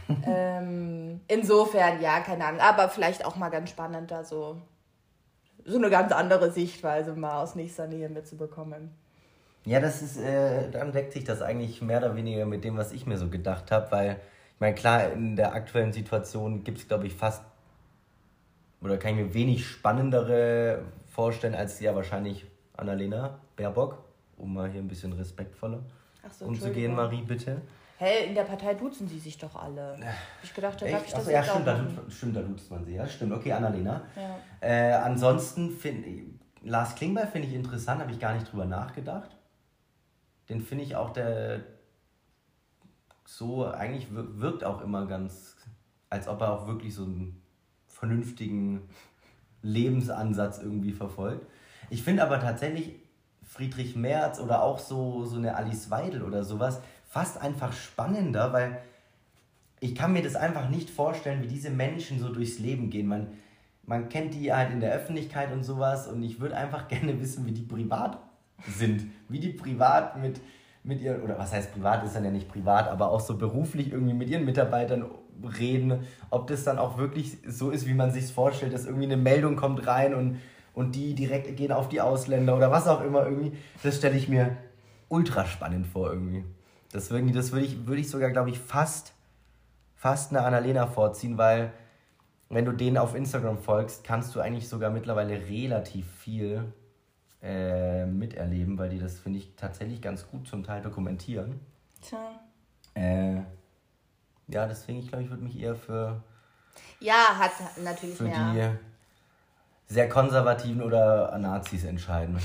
ähm, 0.25 1.21
insofern, 1.27 2.01
ja, 2.01 2.19
keine 2.21 2.45
Ahnung, 2.45 2.61
aber 2.61 2.89
vielleicht 2.89 3.25
auch 3.25 3.35
mal 3.35 3.49
ganz 3.49 3.69
spannend, 3.69 4.09
da 4.09 4.23
so, 4.23 4.59
so 5.65 5.77
eine 5.77 5.91
ganz 5.91 6.11
andere 6.11 6.51
Sichtweise 6.51 7.13
mal 7.13 7.43
aus 7.43 7.53
nächster 7.53 7.85
Nähe 7.85 8.09
mitzubekommen. 8.09 8.89
Ja, 9.65 9.79
das 9.79 10.01
ist, 10.01 10.17
äh, 10.17 10.71
dann 10.71 10.93
deckt 10.93 11.13
sich 11.13 11.25
das 11.25 11.43
eigentlich 11.43 11.83
mehr 11.83 11.99
oder 11.99 12.15
weniger 12.15 12.47
mit 12.47 12.63
dem, 12.63 12.75
was 12.75 12.91
ich 12.91 13.05
mir 13.05 13.19
so 13.19 13.29
gedacht 13.29 13.69
habe, 13.69 13.91
weil, 13.91 14.11
ich 14.55 14.59
meine, 14.59 14.73
klar, 14.73 15.11
in 15.11 15.35
der 15.35 15.53
aktuellen 15.53 15.93
Situation 15.93 16.63
gibt 16.63 16.79
es, 16.79 16.88
glaube 16.88 17.05
ich, 17.05 17.13
fast 17.13 17.43
oder 18.85 18.97
kann 18.97 19.17
ich 19.17 19.25
mir 19.25 19.33
wenig 19.33 19.67
spannendere 19.67 20.83
vorstellen 21.07 21.55
als 21.55 21.79
ja 21.79 21.95
wahrscheinlich 21.95 22.45
Annalena 22.77 23.39
Baerbock, 23.55 23.97
um 24.37 24.53
mal 24.53 24.69
hier 24.69 24.79
ein 24.79 24.87
bisschen 24.87 25.11
respektvoller 25.13 25.79
so, 26.29 26.45
umzugehen, 26.45 26.93
Marie, 26.93 27.23
bitte. 27.23 27.61
Hey, 27.97 28.27
in 28.27 28.35
der 28.35 28.43
Partei 28.43 28.75
duzen 28.75 29.07
sie 29.07 29.17
sich 29.17 29.37
doch 29.39 29.55
alle. 29.55 29.97
Ich 30.43 30.53
gedacht, 30.53 30.79
da 30.81 30.85
darf 30.85 31.03
ich 31.03 31.11
das 31.11 31.21
Achso, 31.21 31.31
ja, 31.31 31.43
stimmt, 31.43 31.67
da, 31.67 31.85
stimmt, 32.09 32.35
da 32.35 32.41
duzt 32.41 32.69
man 32.69 32.85
sie, 32.85 32.95
ja, 32.95 33.07
stimmt. 33.07 33.33
Okay, 33.33 33.53
Annalena. 33.53 34.03
Ja. 34.15 34.67
Äh, 34.67 34.93
ansonsten 34.93 35.71
finde 35.71 36.07
Lars 36.61 36.93
Klingbeil 36.93 37.27
finde 37.27 37.47
ich 37.47 37.55
interessant, 37.55 38.01
habe 38.01 38.11
ich 38.11 38.19
gar 38.19 38.33
nicht 38.33 38.51
drüber 38.51 38.65
nachgedacht. 38.65 39.35
Den 40.49 40.61
finde 40.61 40.83
ich 40.83 40.95
auch 40.95 41.11
der 41.11 41.61
so 43.23 43.65
eigentlich 43.65 44.07
wirkt 44.11 44.63
auch 44.63 44.81
immer 44.81 45.07
ganz, 45.07 45.57
als 46.11 46.27
ob 46.27 46.41
er 46.41 46.51
auch 46.51 46.67
wirklich 46.67 46.93
so 46.93 47.05
ein 47.05 47.41
vernünftigen 48.05 48.81
Lebensansatz 49.63 50.59
irgendwie 50.59 50.91
verfolgt. 50.91 51.45
Ich 51.89 52.03
finde 52.03 52.23
aber 52.23 52.39
tatsächlich 52.39 52.95
Friedrich 53.43 53.95
Merz 53.95 54.39
oder 54.39 54.61
auch 54.63 54.79
so, 54.79 55.25
so 55.25 55.37
eine 55.37 55.55
Alice 55.55 55.89
Weidel 55.89 56.21
oder 56.21 56.43
sowas 56.43 56.81
fast 57.07 57.41
einfach 57.41 57.73
spannender, 57.73 58.53
weil 58.53 58.81
ich 59.79 59.95
kann 59.95 60.13
mir 60.13 60.21
das 60.21 60.35
einfach 60.35 60.69
nicht 60.69 60.89
vorstellen, 60.89 61.41
wie 61.43 61.47
diese 61.47 61.69
Menschen 61.69 62.19
so 62.19 62.29
durchs 62.29 62.59
Leben 62.59 62.89
gehen. 62.89 63.07
Man, 63.07 63.27
man 63.85 64.09
kennt 64.09 64.33
die 64.33 64.53
halt 64.53 64.71
in 64.71 64.79
der 64.79 64.93
Öffentlichkeit 64.93 65.51
und 65.51 65.63
sowas 65.63 66.07
und 66.07 66.21
ich 66.23 66.39
würde 66.39 66.57
einfach 66.57 66.87
gerne 66.89 67.19
wissen, 67.19 67.45
wie 67.45 67.51
die 67.51 67.63
privat 67.63 68.19
sind. 68.67 69.07
Wie 69.29 69.39
die 69.39 69.49
privat 69.49 70.17
mit, 70.21 70.41
mit 70.83 71.01
ihren, 71.01 71.21
oder 71.21 71.37
was 71.37 71.53
heißt 71.53 71.73
privat, 71.73 72.03
ist 72.03 72.15
dann 72.15 72.25
ja 72.25 72.31
nicht 72.31 72.49
privat, 72.49 72.87
aber 72.87 73.09
auch 73.09 73.19
so 73.19 73.37
beruflich 73.37 73.91
irgendwie 73.91 74.13
mit 74.13 74.29
ihren 74.29 74.45
Mitarbeitern 74.45 75.05
reden, 75.43 75.99
ob 76.29 76.47
das 76.47 76.63
dann 76.63 76.77
auch 76.77 76.97
wirklich 76.97 77.37
so 77.47 77.71
ist, 77.71 77.87
wie 77.87 77.93
man 77.93 78.11
sich 78.11 78.31
vorstellt, 78.31 78.73
dass 78.73 78.85
irgendwie 78.85 79.05
eine 79.05 79.17
Meldung 79.17 79.55
kommt 79.55 79.85
rein 79.87 80.13
und, 80.13 80.39
und 80.73 80.95
die 80.95 81.13
direkt 81.13 81.55
gehen 81.57 81.71
auf 81.71 81.89
die 81.89 82.01
Ausländer 82.01 82.55
oder 82.55 82.71
was 82.71 82.87
auch 82.87 83.01
immer 83.01 83.25
irgendwie. 83.25 83.57
Das 83.83 83.97
stelle 83.97 84.17
ich 84.17 84.27
mir 84.27 84.57
ultra 85.09 85.45
spannend 85.45 85.87
vor 85.87 86.11
irgendwie. 86.11 86.43
Deswegen, 86.93 87.33
das 87.33 87.51
würde 87.51 87.65
ich, 87.65 87.87
würde 87.87 88.01
ich 88.01 88.09
sogar, 88.09 88.31
glaube 88.31 88.49
ich, 88.49 88.59
fast, 88.59 89.13
fast 89.95 90.31
eine 90.31 90.43
Annalena 90.43 90.87
vorziehen, 90.87 91.38
weil 91.38 91.71
wenn 92.49 92.65
du 92.65 92.71
denen 92.71 92.97
auf 92.97 93.15
Instagram 93.15 93.57
folgst, 93.57 94.03
kannst 94.03 94.35
du 94.35 94.39
eigentlich 94.39 94.69
sogar 94.69 94.91
mittlerweile 94.91 95.47
relativ 95.47 96.09
viel 96.19 96.71
äh, 97.41 98.05
miterleben, 98.05 98.77
weil 98.77 98.89
die 98.89 98.99
das, 98.99 99.19
finde 99.19 99.39
ich, 99.39 99.55
tatsächlich 99.55 100.01
ganz 100.01 100.27
gut 100.27 100.47
zum 100.47 100.63
Teil 100.63 100.81
dokumentieren. 100.81 101.59
Tja. 102.01 102.39
Äh, 102.93 103.41
ja, 104.47 104.68
deswegen, 104.68 105.00
ich 105.00 105.07
glaube, 105.07 105.24
ich 105.24 105.30
würde 105.30 105.44
mich 105.44 105.59
eher 105.59 105.75
für. 105.75 106.21
Ja, 107.00 107.38
hat 107.38 107.51
natürlich 107.77 108.18
für 108.18 108.24
mehr. 108.24 108.77
die 109.88 109.94
sehr 109.94 110.09
konservativen 110.09 110.81
oder 110.81 111.38
Nazis 111.38 111.83
entscheiden. 111.83 112.39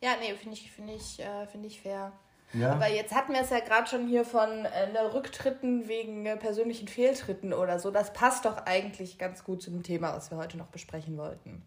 Ja, 0.00 0.12
nee, 0.20 0.34
finde 0.34 0.56
ich, 0.56 0.70
find 0.70 0.90
ich, 0.90 1.20
äh, 1.20 1.66
ich 1.66 1.82
fair. 1.82 2.12
Ja. 2.52 2.72
Aber 2.72 2.88
jetzt 2.88 3.14
hatten 3.14 3.32
wir 3.32 3.42
es 3.42 3.50
ja 3.50 3.60
gerade 3.60 3.86
schon 3.88 4.08
hier 4.08 4.24
von 4.24 4.48
äh, 4.64 4.92
ne, 4.92 5.14
Rücktritten 5.14 5.86
wegen 5.86 6.26
äh, 6.26 6.36
persönlichen 6.36 6.88
Fehltritten 6.88 7.52
oder 7.52 7.78
so. 7.78 7.90
Das 7.90 8.12
passt 8.12 8.44
doch 8.44 8.66
eigentlich 8.66 9.18
ganz 9.18 9.44
gut 9.44 9.62
zu 9.62 9.70
dem 9.70 9.82
Thema, 9.82 10.14
was 10.14 10.30
wir 10.30 10.38
heute 10.38 10.56
noch 10.56 10.66
besprechen 10.66 11.16
wollten. 11.16 11.62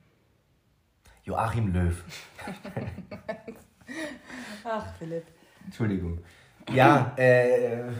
Joachim 1.23 1.71
Löw. 1.71 2.03
Ach, 4.65 4.85
Philipp. 4.99 5.25
Entschuldigung. 5.63 6.19
Ja, 6.73 7.13
äh, 7.17 7.91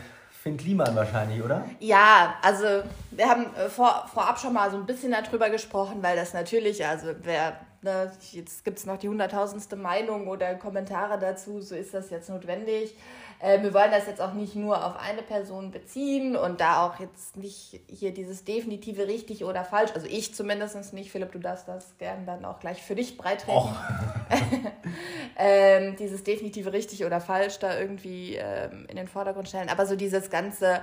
Finn 0.43 0.57
Kliman 0.57 0.93
wahrscheinlich, 0.93 1.41
oder? 1.41 1.63
Ja, 1.79 2.35
also 2.41 2.65
wir 3.11 3.29
haben 3.29 3.45
äh, 3.55 3.69
vor, 3.69 4.09
vorab 4.13 4.37
schon 4.37 4.51
mal 4.51 4.69
so 4.69 4.75
ein 4.75 4.85
bisschen 4.85 5.13
darüber 5.13 5.49
gesprochen, 5.49 6.03
weil 6.03 6.17
das 6.17 6.33
natürlich, 6.33 6.85
also 6.85 7.13
wer, 7.23 7.61
ne, 7.81 8.11
jetzt 8.33 8.65
gibt 8.65 8.77
es 8.77 8.85
noch 8.85 8.97
die 8.97 9.07
hunderttausendste 9.07 9.77
Meinung 9.77 10.27
oder 10.27 10.55
Kommentare 10.55 11.17
dazu, 11.17 11.61
so 11.61 11.75
ist 11.75 11.93
das 11.93 12.09
jetzt 12.09 12.29
notwendig. 12.29 12.93
Äh, 13.39 13.61
wir 13.61 13.73
wollen 13.73 13.91
das 13.91 14.07
jetzt 14.07 14.21
auch 14.21 14.33
nicht 14.33 14.55
nur 14.55 14.85
auf 14.85 14.95
eine 14.97 15.21
Person 15.21 15.71
beziehen 15.71 16.35
und 16.35 16.61
da 16.61 16.85
auch 16.85 16.99
jetzt 16.99 17.37
nicht 17.37 17.81
hier 17.87 18.13
dieses 18.13 18.43
definitive 18.43 19.07
richtig 19.07 19.43
oder 19.43 19.65
falsch, 19.65 19.91
also 19.93 20.07
ich 20.07 20.33
zumindest 20.33 20.93
nicht, 20.93 21.11
Philipp, 21.11 21.31
du 21.31 21.39
darfst 21.39 21.67
das 21.67 21.97
gerne 21.97 22.25
dann 22.25 22.45
auch 22.45 22.59
gleich 22.59 22.81
für 22.81 22.95
dich 22.95 23.17
breitreten. 23.17 23.57
Oh. 23.57 23.69
ähm, 25.37 25.95
dieses 25.97 26.23
definitive 26.23 26.73
richtig 26.73 27.05
oder 27.05 27.19
falsch 27.21 27.59
da 27.59 27.77
irgendwie 27.77 28.35
ähm, 28.35 28.85
in 28.89 28.95
den 28.95 29.07
Vordergrund 29.07 29.49
stellen, 29.49 29.69
aber 29.69 29.85
so 29.85 29.95
dieses 29.95 30.29
ganze 30.29 30.81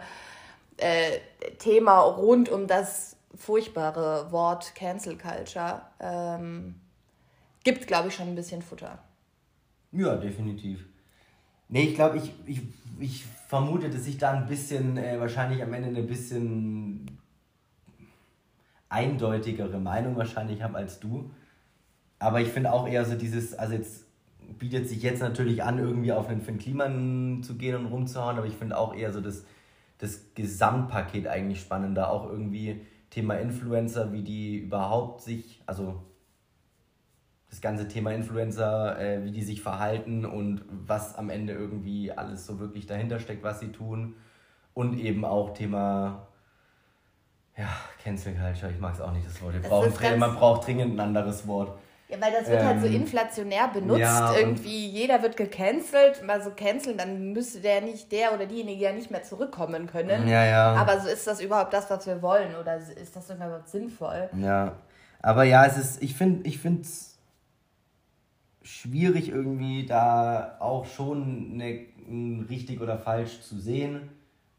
äh, 0.76 1.19
Thema 1.59 2.00
rund 2.00 2.49
um 2.49 2.66
das 2.66 3.16
furchtbare 3.35 4.30
Wort 4.33 4.75
Cancel 4.75 5.16
Culture 5.16 5.83
ähm, 6.00 6.75
gibt, 7.64 7.87
glaube 7.87 8.09
ich, 8.09 8.14
schon 8.14 8.28
ein 8.28 8.35
bisschen 8.35 8.62
Futter. 8.62 8.99
Ja, 9.92 10.16
definitiv. 10.16 10.85
Nee, 11.70 11.84
ich 11.84 11.94
glaube, 11.94 12.18
ich, 12.18 12.32
ich, 12.46 12.62
ich 12.98 13.24
vermute, 13.48 13.90
dass 13.90 14.06
ich 14.06 14.18
da 14.18 14.32
ein 14.32 14.46
bisschen, 14.46 14.96
äh, 14.96 15.20
wahrscheinlich 15.20 15.62
am 15.62 15.72
Ende 15.72 15.88
eine 15.88 16.02
bisschen 16.02 17.06
eindeutigere 18.88 19.78
Meinung 19.78 20.16
wahrscheinlich 20.16 20.62
habe 20.62 20.76
als 20.76 20.98
du. 20.98 21.30
Aber 22.18 22.40
ich 22.40 22.48
finde 22.48 22.72
auch 22.72 22.88
eher 22.88 23.04
so 23.04 23.14
dieses, 23.14 23.54
also 23.54 23.74
jetzt 23.74 24.04
bietet 24.58 24.88
sich 24.88 25.02
jetzt 25.02 25.20
natürlich 25.20 25.62
an, 25.62 25.78
irgendwie 25.78 26.12
auf 26.12 26.28
einen 26.28 26.42
Finn 26.42 26.58
Kliman 26.58 27.42
zu 27.44 27.54
gehen 27.54 27.76
und 27.76 27.86
rumzuhauen, 27.86 28.36
aber 28.36 28.46
ich 28.46 28.56
finde 28.56 28.76
auch 28.76 28.94
eher 28.94 29.12
so 29.12 29.20
das, 29.20 29.44
das 29.98 30.20
Gesamtpaket 30.34 31.28
eigentlich 31.28 31.60
spannender, 31.60 32.10
auch 32.10 32.28
irgendwie 32.28 32.80
Thema 33.10 33.34
Influencer, 33.34 34.12
wie 34.12 34.22
die 34.22 34.58
überhaupt 34.58 35.22
sich, 35.22 35.62
also 35.66 36.02
das 37.50 37.61
ganze 37.61 37.88
Thema 37.88 38.12
Influencer, 38.12 38.99
äh, 38.99 39.25
wie 39.25 39.33
die 39.33 39.42
sich 39.42 39.61
verhalten 39.61 40.25
und 40.25 40.62
was 40.71 41.16
am 41.16 41.30
Ende 41.30 41.52
irgendwie 41.52 42.12
alles 42.12 42.47
so 42.47 42.61
wirklich 42.61 42.87
dahinter 42.87 43.19
steckt, 43.19 43.42
was 43.42 43.61
sie 43.61 43.73
tun. 43.73 44.14
Und 44.73 44.99
eben 44.99 45.25
auch 45.25 45.52
Thema 45.52 46.28
ja, 47.57 47.69
Cancel 48.02 48.35
Culture, 48.35 48.73
ich 48.73 48.80
mag 48.80 48.95
es 48.95 49.00
auch 49.00 49.12
nicht, 49.12 49.26
das 49.26 49.42
Wort. 49.42 49.54
Wir 49.54 49.61
brauchen 49.61 50.19
man 50.19 50.35
braucht 50.37 50.66
dringend 50.66 50.95
ein 50.95 51.00
anderes 51.00 51.47
Wort. 51.47 51.78
Ja, 52.09 52.21
weil 52.21 52.33
das 52.33 52.49
wird 52.49 52.61
ähm, 52.61 52.66
halt 52.66 52.80
so 52.80 52.87
ähm, 52.87 52.95
inflationär 52.95 53.69
benutzt. 53.69 54.00
Ja, 54.00 54.35
irgendwie 54.35 54.88
jeder 54.88 55.23
wird 55.23 55.37
gecancelt. 55.37 56.25
Mal 56.25 56.42
so 56.42 56.50
canceln, 56.50 56.97
dann 56.99 57.33
müsste 57.33 57.61
der 57.61 57.83
nicht, 57.83 58.11
der 58.11 58.35
oder 58.35 58.47
diejenige 58.47 58.83
ja 58.83 58.92
nicht 58.92 59.11
mehr 59.11 59.23
zurückkommen 59.23 59.87
können. 59.87 60.26
Ja, 60.26 60.45
ja. 60.45 60.75
Aber 60.75 60.99
so 61.00 61.09
ist 61.09 61.26
das 61.26 61.40
überhaupt 61.40 61.73
das, 61.73 61.88
was 61.88 62.07
wir 62.07 62.21
wollen? 62.23 62.57
Oder 62.57 62.76
ist 62.76 63.14
das 63.14 63.30
überhaupt 63.30 63.69
sinnvoll? 63.69 64.28
Ja. 64.40 64.76
Aber 65.23 65.45
ja, 65.45 65.66
es 65.66 65.76
ist, 65.76 66.02
ich 66.02 66.16
finde 66.16 66.49
ich 66.49 66.64
es 66.64 67.09
schwierig 68.62 69.30
irgendwie 69.30 69.86
da 69.86 70.56
auch 70.60 70.84
schon 70.84 71.58
ein 71.58 72.46
richtig 72.48 72.80
oder 72.80 72.98
falsch 72.98 73.40
zu 73.40 73.58
sehen 73.58 74.08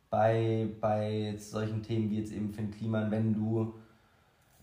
bei, 0.10 0.68
bei 0.80 1.36
solchen 1.38 1.84
Themen 1.84 2.10
wie 2.10 2.20
jetzt 2.20 2.34
eben 2.34 2.54
Finn 2.54 2.72
Kliman, 2.72 3.12
wenn 3.12 3.34
du 3.34 3.74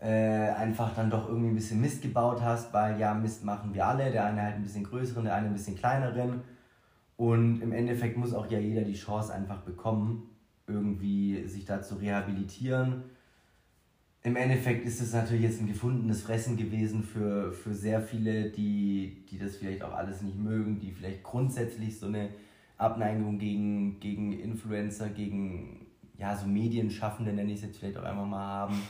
äh, 0.00 0.50
einfach 0.50 0.94
dann 0.94 1.10
doch 1.10 1.28
irgendwie 1.28 1.48
ein 1.48 1.54
bisschen 1.54 1.80
Mist 1.80 2.02
gebaut 2.02 2.40
hast, 2.40 2.72
weil 2.72 3.00
ja, 3.00 3.14
Mist 3.14 3.44
machen 3.44 3.74
wir 3.74 3.86
alle, 3.86 4.10
der 4.10 4.26
eine 4.26 4.42
halt 4.42 4.56
ein 4.56 4.62
bisschen 4.62 4.84
größeren, 4.84 5.24
der 5.24 5.34
eine 5.34 5.48
ein 5.48 5.54
bisschen 5.54 5.76
kleineren. 5.76 6.42
Und 7.16 7.60
im 7.62 7.72
Endeffekt 7.72 8.16
muss 8.16 8.32
auch 8.32 8.48
ja 8.48 8.58
jeder 8.60 8.82
die 8.82 8.94
Chance 8.94 9.34
einfach 9.34 9.62
bekommen, 9.62 10.30
irgendwie 10.68 11.46
sich 11.48 11.64
da 11.64 11.82
zu 11.82 11.96
rehabilitieren. 11.96 13.04
Im 14.28 14.36
Endeffekt 14.36 14.84
ist 14.84 15.00
es 15.00 15.14
natürlich 15.14 15.44
jetzt 15.44 15.58
ein 15.58 15.68
gefundenes 15.68 16.20
Fressen 16.20 16.58
gewesen 16.58 17.02
für, 17.02 17.50
für 17.50 17.72
sehr 17.72 18.02
viele, 18.02 18.50
die, 18.50 19.24
die 19.30 19.38
das 19.38 19.56
vielleicht 19.56 19.82
auch 19.82 19.94
alles 19.94 20.20
nicht 20.20 20.36
mögen, 20.36 20.78
die 20.78 20.92
vielleicht 20.92 21.22
grundsätzlich 21.22 21.98
so 21.98 22.08
eine 22.08 22.28
Abneigung 22.76 23.38
gegen, 23.38 23.98
gegen 24.00 24.38
Influencer, 24.38 25.08
gegen 25.08 25.86
ja, 26.18 26.36
so 26.36 26.46
Medienschaffende, 26.46 27.32
nenne 27.32 27.52
ich 27.52 27.60
es 27.60 27.64
jetzt 27.64 27.78
vielleicht 27.78 27.96
auch 27.96 28.02
einmal 28.02 28.26
mal 28.26 28.46
haben. 28.46 28.82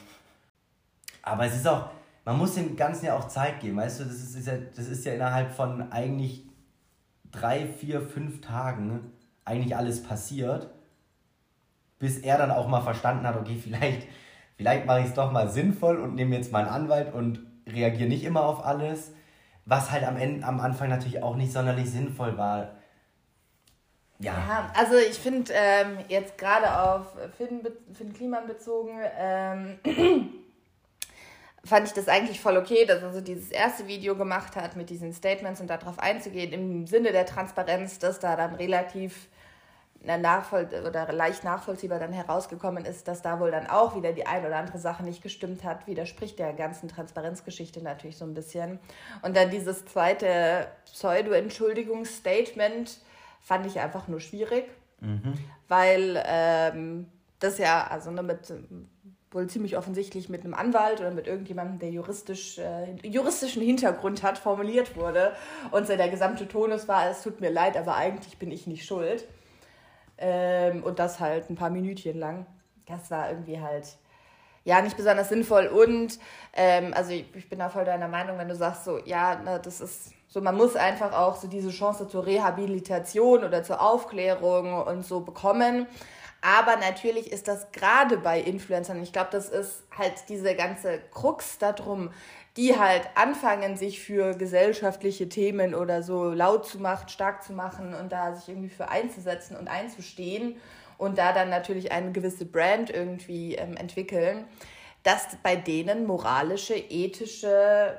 Aber 1.23 1.47
es 1.47 1.55
ist 1.55 1.69
auch, 1.69 1.91
man 2.25 2.37
muss 2.37 2.57
dem 2.57 2.75
Ganzen 2.75 3.07
ja 3.07 3.17
auch 3.17 3.29
Zeit 3.29 3.61
geben, 3.61 3.77
weißt 3.77 4.01
du, 4.01 4.05
das 4.07 4.17
ist, 4.17 4.35
ist 4.35 4.49
ja, 4.49 4.59
das 4.75 4.89
ist 4.89 5.05
ja 5.05 5.15
innerhalb 5.15 5.53
von 5.53 5.93
eigentlich 5.93 6.49
drei, 7.31 7.69
vier, 7.69 8.01
fünf 8.01 8.41
Tagen 8.41 9.13
eigentlich 9.45 9.77
alles 9.77 10.03
passiert, 10.03 10.69
bis 12.01 12.19
er 12.19 12.39
dann 12.39 12.51
auch 12.51 12.67
mal 12.67 12.81
verstanden 12.81 13.25
hat, 13.25 13.37
okay, 13.37 13.57
vielleicht, 13.63 14.09
vielleicht 14.59 14.85
mache 14.87 15.01
ich 15.01 15.07
es 15.07 15.15
doch 15.15 15.33
mal 15.33 15.49
sinnvoll 15.49 15.99
und 15.99 16.17
nehme 16.17 16.37
jetzt 16.37 16.53
meinen 16.53 16.69
Anwalt 16.69 17.15
und 17.15 17.41
reagiere 17.67 18.09
nicht 18.09 18.25
immer 18.25 18.45
auf 18.45 18.67
alles, 18.67 19.13
was 19.65 19.91
halt 19.91 20.05
am, 20.05 20.17
Ende, 20.17 20.45
am 20.45 20.61
Anfang 20.61 20.91
natürlich 20.91 21.23
auch 21.23 21.37
nicht 21.37 21.53
sonderlich 21.53 21.91
sinnvoll 21.91 22.37
war. 22.37 22.73
Ja. 24.19 24.33
ja 24.33 24.73
also 24.75 24.97
ich 24.97 25.17
finde 25.17 25.53
ähm, 25.55 25.99
jetzt 26.09 26.37
gerade 26.37 26.81
auf 26.81 27.07
Finn, 27.37 27.61
Finn 27.95 28.13
Kliman 28.13 28.49
bezogen, 28.49 28.99
ähm, 29.17 29.79
fand 31.65 31.87
ich 31.87 31.93
das 31.93 32.09
eigentlich 32.09 32.41
voll 32.41 32.57
okay, 32.57 32.85
dass 32.85 33.01
er 33.01 33.13
so 33.13 33.21
dieses 33.21 33.53
erste 33.53 33.87
Video 33.87 34.17
gemacht 34.17 34.57
hat 34.57 34.75
mit 34.75 34.91
diesen 34.91 35.13
Statements 35.13 35.61
und 35.61 35.69
darauf 35.69 36.01
einzugehen, 36.01 36.53
im 36.53 36.87
Sinne 36.89 37.13
der 37.13 37.27
Transparenz, 37.27 38.01
dass 38.01 38.19
da 38.19 38.35
dann 38.35 38.57
relativ 38.57 39.29
nachvoll 40.05 40.69
oder 40.87 41.13
leicht 41.13 41.45
nachvollziehbar 41.45 41.99
dann 41.99 42.13
herausgekommen 42.13 42.85
ist, 42.85 43.09
dass 43.09 43.21
da 43.21 43.41
wohl 43.41 43.51
dann 43.51 43.67
auch 43.67 43.97
wieder 43.97 44.13
die 44.13 44.27
ein 44.27 44.47
oder 44.47 44.57
andere 44.57 44.79
Sache 44.79 45.03
nicht 45.03 45.23
gestimmt 45.23 45.65
hat, 45.65 45.87
widerspricht 45.87 46.39
der 46.39 46.53
ganzen 46.53 46.89
Transparenzgeschichte 46.89 47.83
natürlich 47.83 48.17
so 48.17 48.25
ein 48.25 48.35
bisschen. 48.35 48.79
Und 49.23 49.37
dann 49.37 49.51
dieses 49.51 49.85
zweite 49.87 50.69
Pseudo-Entschuldigungsstatement 50.85 53.01
fand 53.41 53.67
ich 53.67 53.81
einfach 53.81 54.09
nur 54.09 54.21
schwierig, 54.21 54.65
mhm. 55.01 55.35
weil 55.67 56.23
ähm, 56.27 57.09
das 57.41 57.59
ja, 57.59 57.87
also 57.87 58.11
ne, 58.11 58.23
mit 58.23 58.53
wohl 59.31 59.47
ziemlich 59.47 59.77
offensichtlich 59.77 60.29
mit 60.29 60.45
einem 60.45 60.55
Anwalt 60.55 61.01
oder 61.01 61.11
mit 61.11 61.27
irgendjemandem, 61.27 61.79
der 61.79 61.91
juristisch, 61.91 62.59
äh, 62.59 62.95
juristischen 63.03 63.63
Hintergrund 63.63 64.23
hat, 64.23 64.39
formuliert 64.39 64.97
wurde. 64.97 65.33
Und 65.71 65.87
so 65.87 65.97
der 65.97 66.09
gesamte 66.09 66.49
Tonus 66.49 66.89
war, 66.89 67.11
es 67.11 67.23
tut 67.23 67.41
mir 67.41 67.51
leid, 67.51 67.77
aber 67.77 67.97
eigentlich 67.97 68.39
bin 68.39 68.51
ich 68.51 68.67
nicht 68.67 68.87
schuld. 68.87 69.25
Ähm, 70.19 70.83
und 70.83 70.99
das 70.99 71.21
halt 71.21 71.49
ein 71.51 71.57
paar 71.57 71.71
Minütchen 71.71 72.19
lang. 72.19 72.47
Das 72.87 73.11
war 73.11 73.31
irgendwie 73.31 73.61
halt, 73.61 73.87
ja, 74.65 74.83
nicht 74.83 74.97
besonders 74.97 75.29
sinnvoll. 75.29 75.67
Und, 75.67 76.19
ähm, 76.55 76.93
also 76.95 77.13
ich, 77.13 77.27
ich, 77.35 77.49
bin 77.49 77.59
da 77.59 77.69
voll 77.69 77.85
deiner 77.85 78.09
Meinung, 78.09 78.39
wenn 78.39 78.49
du 78.49 78.57
sagst 78.57 78.85
so, 78.85 78.99
ja, 79.05 79.41
na, 79.45 79.59
das 79.59 79.81
ist 79.81 80.13
so, 80.27 80.43
man 80.43 80.57
muss 80.57 80.77
einfach 80.77 81.13
auch 81.13 81.37
so 81.37 81.49
diese 81.49 81.71
Chance 81.71 82.07
zur 82.07 82.27
Rehabilitation 82.27 83.45
oder 83.45 83.63
zur 83.63 83.81
Aufklärung 83.81 84.83
und 84.83 85.05
so 85.05 85.21
bekommen. 85.21 85.87
Aber 86.41 86.77
natürlich 86.77 87.33
ist 87.33 87.49
das 87.49 87.73
gerade 87.73 88.19
bei 88.19 88.41
Influencern, 88.41 89.03
ich 89.03 89.13
glaube, 89.13 89.31
das 89.33 89.49
ist 89.49 89.83
halt 89.97 90.13
diese 90.29 90.55
ganze 90.55 91.01
Krux 91.13 91.59
darum, 91.59 92.11
die 92.59 92.77
halt 92.77 93.09
anfangen, 93.15 93.77
sich 93.77 94.01
für 94.01 94.35
gesellschaftliche 94.35 95.29
Themen 95.29 95.77
oder 95.77 96.03
so 96.03 96.31
laut 96.31 96.67
zu 96.67 96.81
machen, 96.81 97.09
stark 97.09 97.45
zu 97.45 97.53
machen 97.53 97.95
und 97.95 98.11
da 98.11 98.35
sich 98.35 98.49
irgendwie 98.49 98.69
für 98.69 98.89
einzusetzen 98.89 99.57
und 99.57 99.69
einzustehen 99.69 100.57
und 100.99 101.19
da 101.19 101.33
dann 101.33 101.51
natürlich 101.51 101.93
eine 101.93 102.11
gewisse 102.11 102.45
Brand 102.45 102.91
irgendwie 102.91 103.55
ähm, 103.55 103.77
entwickeln, 103.77 104.45
dass 105.05 105.29
bei 105.45 105.55
denen 105.55 106.05
moralische, 106.05 106.75
ethische, 106.75 107.97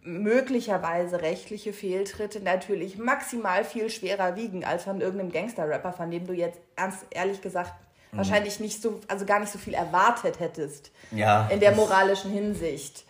möglicherweise 0.00 1.20
rechtliche 1.20 1.74
Fehltritte 1.74 2.40
natürlich 2.40 2.96
maximal 2.96 3.62
viel 3.62 3.90
schwerer 3.90 4.36
wiegen 4.36 4.64
als 4.64 4.84
von 4.84 5.02
irgendeinem 5.02 5.32
Gangster-Rapper, 5.32 5.92
von 5.92 6.10
dem 6.10 6.26
du 6.26 6.32
jetzt 6.32 6.60
ernst, 6.76 7.04
ehrlich 7.10 7.42
gesagt 7.42 7.74
mhm. 8.12 8.16
wahrscheinlich 8.16 8.58
nicht 8.58 8.80
so, 8.80 9.00
also 9.06 9.26
gar 9.26 9.38
nicht 9.38 9.52
so 9.52 9.58
viel 9.58 9.74
erwartet 9.74 10.40
hättest. 10.40 10.92
Ja. 11.10 11.46
In 11.48 11.60
der 11.60 11.72
moralischen 11.72 12.30
Hinsicht. 12.30 13.04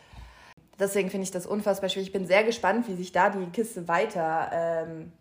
Deswegen 0.79 1.11
finde 1.11 1.25
ich 1.25 1.31
das 1.31 1.47
unfassbar 1.47 1.89
schwierig. 1.89 2.09
Ich 2.09 2.13
bin 2.13 2.27
sehr 2.27 2.45
gespannt, 2.45 2.89
wie 2.89 2.95
sich 2.95 3.13
da 3.13 3.31
die 3.31 3.47
Kiste 3.51 3.89
weiter, 3.89 4.51
ähm, 4.53 5.13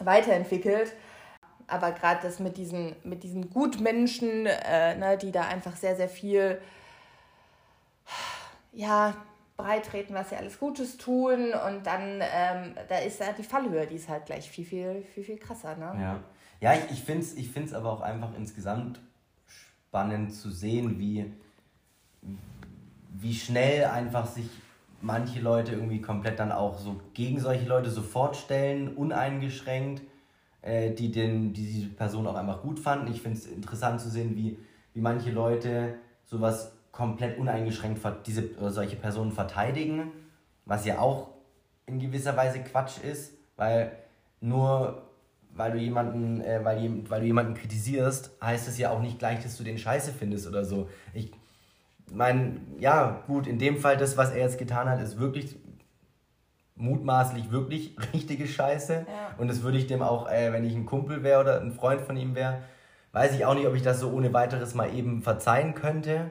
weiterentwickelt. 0.00 0.94
Aber 1.68 1.92
gerade 1.92 2.20
das 2.22 2.40
mit 2.40 2.56
diesen, 2.56 2.96
mit 3.04 3.22
diesen 3.22 3.50
Gutmenschen, 3.50 4.46
äh, 4.46 4.96
ne, 4.96 5.16
die 5.16 5.30
da 5.30 5.42
einfach 5.42 5.76
sehr, 5.76 5.94
sehr 5.94 6.08
viel 6.08 6.60
ja, 8.72 9.14
breitreten, 9.56 10.14
was 10.14 10.30
sie 10.30 10.36
alles 10.36 10.58
Gutes 10.58 10.96
tun. 10.96 11.52
Und 11.52 11.86
dann, 11.86 12.20
ähm, 12.20 12.74
da 12.88 12.98
ist 12.98 13.20
ja 13.20 13.32
die 13.32 13.44
Fallhöhe, 13.44 13.86
die 13.86 13.96
ist 13.96 14.08
halt 14.08 14.26
gleich 14.26 14.50
viel, 14.50 14.64
viel, 14.64 15.04
viel, 15.14 15.22
viel 15.22 15.38
krasser. 15.38 15.76
Ne? 15.76 15.92
Ja, 16.00 16.20
ja 16.60 16.74
ich, 16.74 16.90
ich 16.90 17.04
finde 17.04 17.22
es 17.22 17.34
ich 17.34 17.50
find's 17.50 17.72
aber 17.72 17.92
auch 17.92 18.00
einfach 18.00 18.34
insgesamt 18.36 19.00
spannend 19.46 20.34
zu 20.34 20.50
sehen, 20.50 20.98
wie, 20.98 21.32
wie 23.12 23.34
schnell 23.34 23.84
einfach 23.84 24.26
sich 24.26 24.48
manche 25.00 25.40
Leute 25.40 25.72
irgendwie 25.72 26.00
komplett 26.00 26.38
dann 26.38 26.52
auch 26.52 26.78
so 26.78 27.00
gegen 27.14 27.40
solche 27.40 27.66
Leute 27.66 27.90
sofort 27.90 28.36
stellen, 28.36 28.94
uneingeschränkt, 28.94 30.02
äh, 30.62 30.90
die, 30.90 31.10
den, 31.10 31.52
die 31.52 31.66
diese 31.66 31.88
Person 31.88 32.26
auch 32.26 32.34
einfach 32.34 32.62
gut 32.62 32.78
fanden. 32.78 33.10
Ich 33.10 33.22
finde 33.22 33.38
es 33.38 33.46
interessant 33.46 34.00
zu 34.00 34.10
sehen, 34.10 34.36
wie, 34.36 34.58
wie 34.94 35.00
manche 35.00 35.30
Leute 35.30 35.94
sowas 36.24 36.72
komplett 36.92 37.38
uneingeschränkt 37.38 38.00
diese 38.26 38.56
oder 38.58 38.70
solche 38.70 38.96
Personen 38.96 39.32
verteidigen, 39.32 40.12
was 40.64 40.84
ja 40.84 40.98
auch 40.98 41.28
in 41.86 41.98
gewisser 41.98 42.36
Weise 42.36 42.60
Quatsch 42.60 43.02
ist, 43.02 43.32
weil 43.56 43.92
nur 44.40 45.02
weil 45.54 45.72
du 45.72 45.78
jemanden, 45.78 46.40
äh, 46.42 46.60
weil, 46.64 47.08
weil 47.08 47.20
du 47.20 47.26
jemanden 47.26 47.54
kritisierst, 47.54 48.30
heißt 48.40 48.68
es 48.68 48.78
ja 48.78 48.90
auch 48.90 49.00
nicht 49.00 49.18
gleich, 49.18 49.42
dass 49.42 49.56
du 49.56 49.64
den 49.64 49.78
Scheiße 49.78 50.12
findest 50.12 50.46
oder 50.46 50.64
so. 50.64 50.88
Ich 51.12 51.32
meine, 52.12 52.60
ja, 52.78 53.22
gut, 53.26 53.46
in 53.46 53.58
dem 53.58 53.76
Fall, 53.78 53.96
das, 53.96 54.16
was 54.16 54.30
er 54.30 54.38
jetzt 54.38 54.58
getan 54.58 54.88
hat, 54.88 55.00
ist 55.00 55.18
wirklich 55.18 55.56
mutmaßlich 56.80 57.50
wirklich 57.50 57.96
richtige 58.12 58.46
Scheiße. 58.46 59.06
Ja. 59.06 59.34
Und 59.38 59.48
das 59.48 59.62
würde 59.62 59.78
ich 59.78 59.86
dem 59.86 60.02
auch, 60.02 60.30
äh, 60.30 60.52
wenn 60.52 60.64
ich 60.64 60.74
ein 60.74 60.86
Kumpel 60.86 61.22
wäre 61.22 61.40
oder 61.40 61.60
ein 61.60 61.72
Freund 61.72 62.00
von 62.00 62.16
ihm 62.16 62.34
wäre, 62.34 62.62
weiß 63.12 63.34
ich 63.34 63.44
auch 63.44 63.54
nicht, 63.54 63.66
ob 63.66 63.74
ich 63.74 63.82
das 63.82 64.00
so 64.00 64.10
ohne 64.10 64.32
weiteres 64.32 64.74
mal 64.74 64.94
eben 64.94 65.22
verzeihen 65.22 65.74
könnte. 65.74 66.30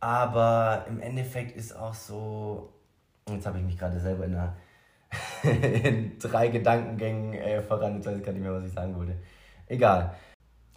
Aber 0.00 0.84
im 0.88 1.00
Endeffekt 1.00 1.56
ist 1.56 1.74
auch 1.76 1.94
so. 1.94 2.72
Jetzt 3.28 3.46
habe 3.46 3.58
ich 3.58 3.64
mich 3.64 3.78
gerade 3.78 3.98
selber 3.98 4.24
in, 4.24 4.34
einer, 4.34 4.56
in 5.42 6.18
drei 6.18 6.48
Gedankengängen 6.48 7.34
äh, 7.34 7.60
voran. 7.60 7.96
Jetzt 7.96 8.06
weiß 8.06 8.18
ich 8.18 8.24
gar 8.24 8.32
nicht 8.32 8.42
mehr, 8.42 8.52
was 8.52 8.64
ich 8.64 8.72
sagen 8.72 8.96
wollte. 8.96 9.16
Egal. 9.66 10.14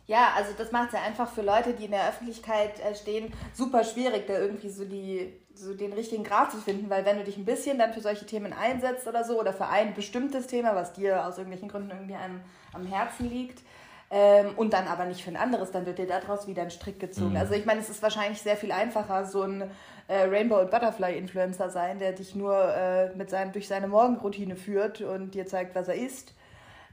Ja, 0.10 0.34
also 0.36 0.54
das 0.58 0.72
macht 0.72 0.88
es 0.88 0.94
ja 0.94 1.01
einfach 1.06 1.30
für 1.30 1.44
Leute, 1.44 1.74
die 1.74 1.86
in 1.86 1.92
der 1.92 2.10
Öffentlichkeit 2.10 2.80
äh, 2.80 2.96
stehen, 2.96 3.32
super 3.54 3.84
schwierig, 3.84 4.25
da 4.25 4.39
irgendwie 4.39 4.70
so, 4.70 4.84
die, 4.84 5.39
so 5.54 5.75
den 5.75 5.94
richtigen 5.94 6.24
Grad 6.24 6.50
zu 6.50 6.58
finden, 6.58 6.89
weil 6.89 7.06
wenn 7.06 7.20
du 7.20 7.24
dich 7.24 7.38
ein 7.38 7.46
bisschen 7.46 7.78
dann 7.78 7.94
für 7.94 8.01
solche 8.01 8.25
Themen 8.25 8.51
einsetzt 8.51 9.08
oder 9.08 9.24
so, 9.24 9.39
oder 9.39 9.54
für 9.54 9.68
ein 9.68 9.94
bestimmtes 9.94 10.48
Thema, 10.48 10.74
was 10.74 10.94
dir 10.94 11.28
aus 11.28 11.38
irgendwelchen 11.38 11.70
Gründen 11.70 11.92
irgendwie 11.92 12.16
einem, 12.16 12.42
am 12.74 12.88
Herzen 12.88 13.30
liegt, 13.30 13.62
ähm, 14.10 14.54
und 14.56 14.74
dann 14.74 14.88
aber 14.88 15.06
nicht 15.06 15.24
für 15.24 15.30
ein 15.30 15.38
anderes, 15.38 15.70
dann 15.70 15.86
wird 15.86 16.00
dir 16.00 16.08
daraus 16.08 16.48
wieder 16.48 16.63
ein 16.63 16.72
Strick 16.72 17.00
gezogen. 17.00 17.34
Mhm. 17.34 17.38
Also 17.38 17.54
ich 17.54 17.68
meine, 17.68 17.80
es 17.80 17.89
ist 17.89 18.01
wahrscheinlich 18.01 18.42
sehr 18.42 18.58
viel 18.58 18.72
einfacher, 18.72 19.25
so 19.25 19.44
ein 19.44 19.70
äh, 20.08 20.24
Rainbow- 20.24 20.60
und 20.60 20.72
Butterfly-Influencer 20.72 21.70
sein, 21.70 22.00
der 22.00 22.13
dich 22.13 22.34
nur 22.34 22.58
äh, 22.74 23.16
mit 23.16 23.30
seinem, 23.30 23.51
durch 23.51 23.68
seine 23.68 23.88
Morgenroutine 23.88 24.56
führt 24.56 25.01
und 25.01 25.36
dir 25.36 25.46
zeigt, 25.46 25.75
was 25.75 25.88
er 25.88 25.94
isst, 25.94 26.34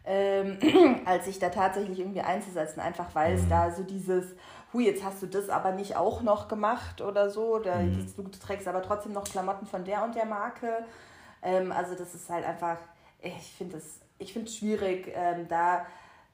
ähm, 0.07 0.59
als 1.05 1.27
sich 1.27 1.39
da 1.39 1.51
tatsächlich 1.51 1.99
irgendwie 1.99 2.21
einzusetzen, 2.21 2.81
einfach 2.81 3.15
weil 3.15 3.35
es 3.35 3.43
mhm. 3.43 3.51
da 3.51 3.71
so 3.71 3.83
dieses, 3.83 4.25
hu, 4.73 4.81
jetzt 4.81 5.05
hast 5.05 5.23
du 5.23 5.27
das 5.27 5.49
aber 5.49 5.73
nicht 5.73 5.97
auch 5.97 6.23
noch 6.23 6.49
gemacht 6.49 7.01
oder 7.01 7.31
so, 7.31 7.57
oder 7.57 7.77
mhm. 7.77 8.07
du 8.17 8.31
trägst 8.39 8.69
aber 8.69 8.83
trotzdem 8.83 9.13
noch 9.13 9.25
Klamotten 9.25 9.67
von 9.67 9.85
der 9.85 10.05
und 10.05 10.15
der 10.15 10.27
Marke. 10.27 10.85
Ähm, 11.43 11.73
also 11.73 11.95
das 11.95 12.15
ist 12.15 12.31
halt 12.31 12.45
einfach, 12.45 12.79
ich 13.21 13.53
finde 13.57 13.77
es 13.77 14.01
ich 14.19 14.33
finde 14.33 14.49
es 14.49 14.57
schwierig, 14.57 15.13
ähm, 15.15 15.49
da 15.49 15.87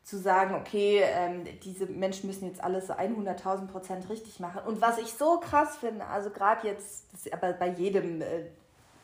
zu 0.05 0.19
sagen, 0.19 0.55
okay, 0.55 1.02
ähm, 1.05 1.45
diese 1.62 1.87
Menschen 1.87 2.26
müssen 2.26 2.47
jetzt 2.47 2.62
alles 2.62 2.88
so 2.88 2.95
100.000 2.95 3.69
Prozent 3.69 4.09
richtig 4.11 4.41
machen. 4.41 4.61
Und 4.67 4.81
was 4.81 4.99
ich 4.99 5.12
so 5.12 5.38
krass 5.38 5.76
finde, 5.76 6.07
also 6.07 6.31
gerade 6.31 6.67
jetzt, 6.67 7.05
aber 7.33 7.52
bei 7.52 7.69
jedem, 7.69 8.21
äh, 8.21 8.47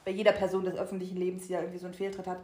bei 0.05 0.11
jeder 0.11 0.33
Person 0.33 0.65
des 0.65 0.75
öffentlichen 0.75 1.17
Lebens, 1.17 1.47
die 1.47 1.53
da 1.53 1.61
irgendwie 1.61 1.79
so 1.79 1.87
einen 1.87 1.95
Fehltritt 1.95 2.27
hat, 2.27 2.39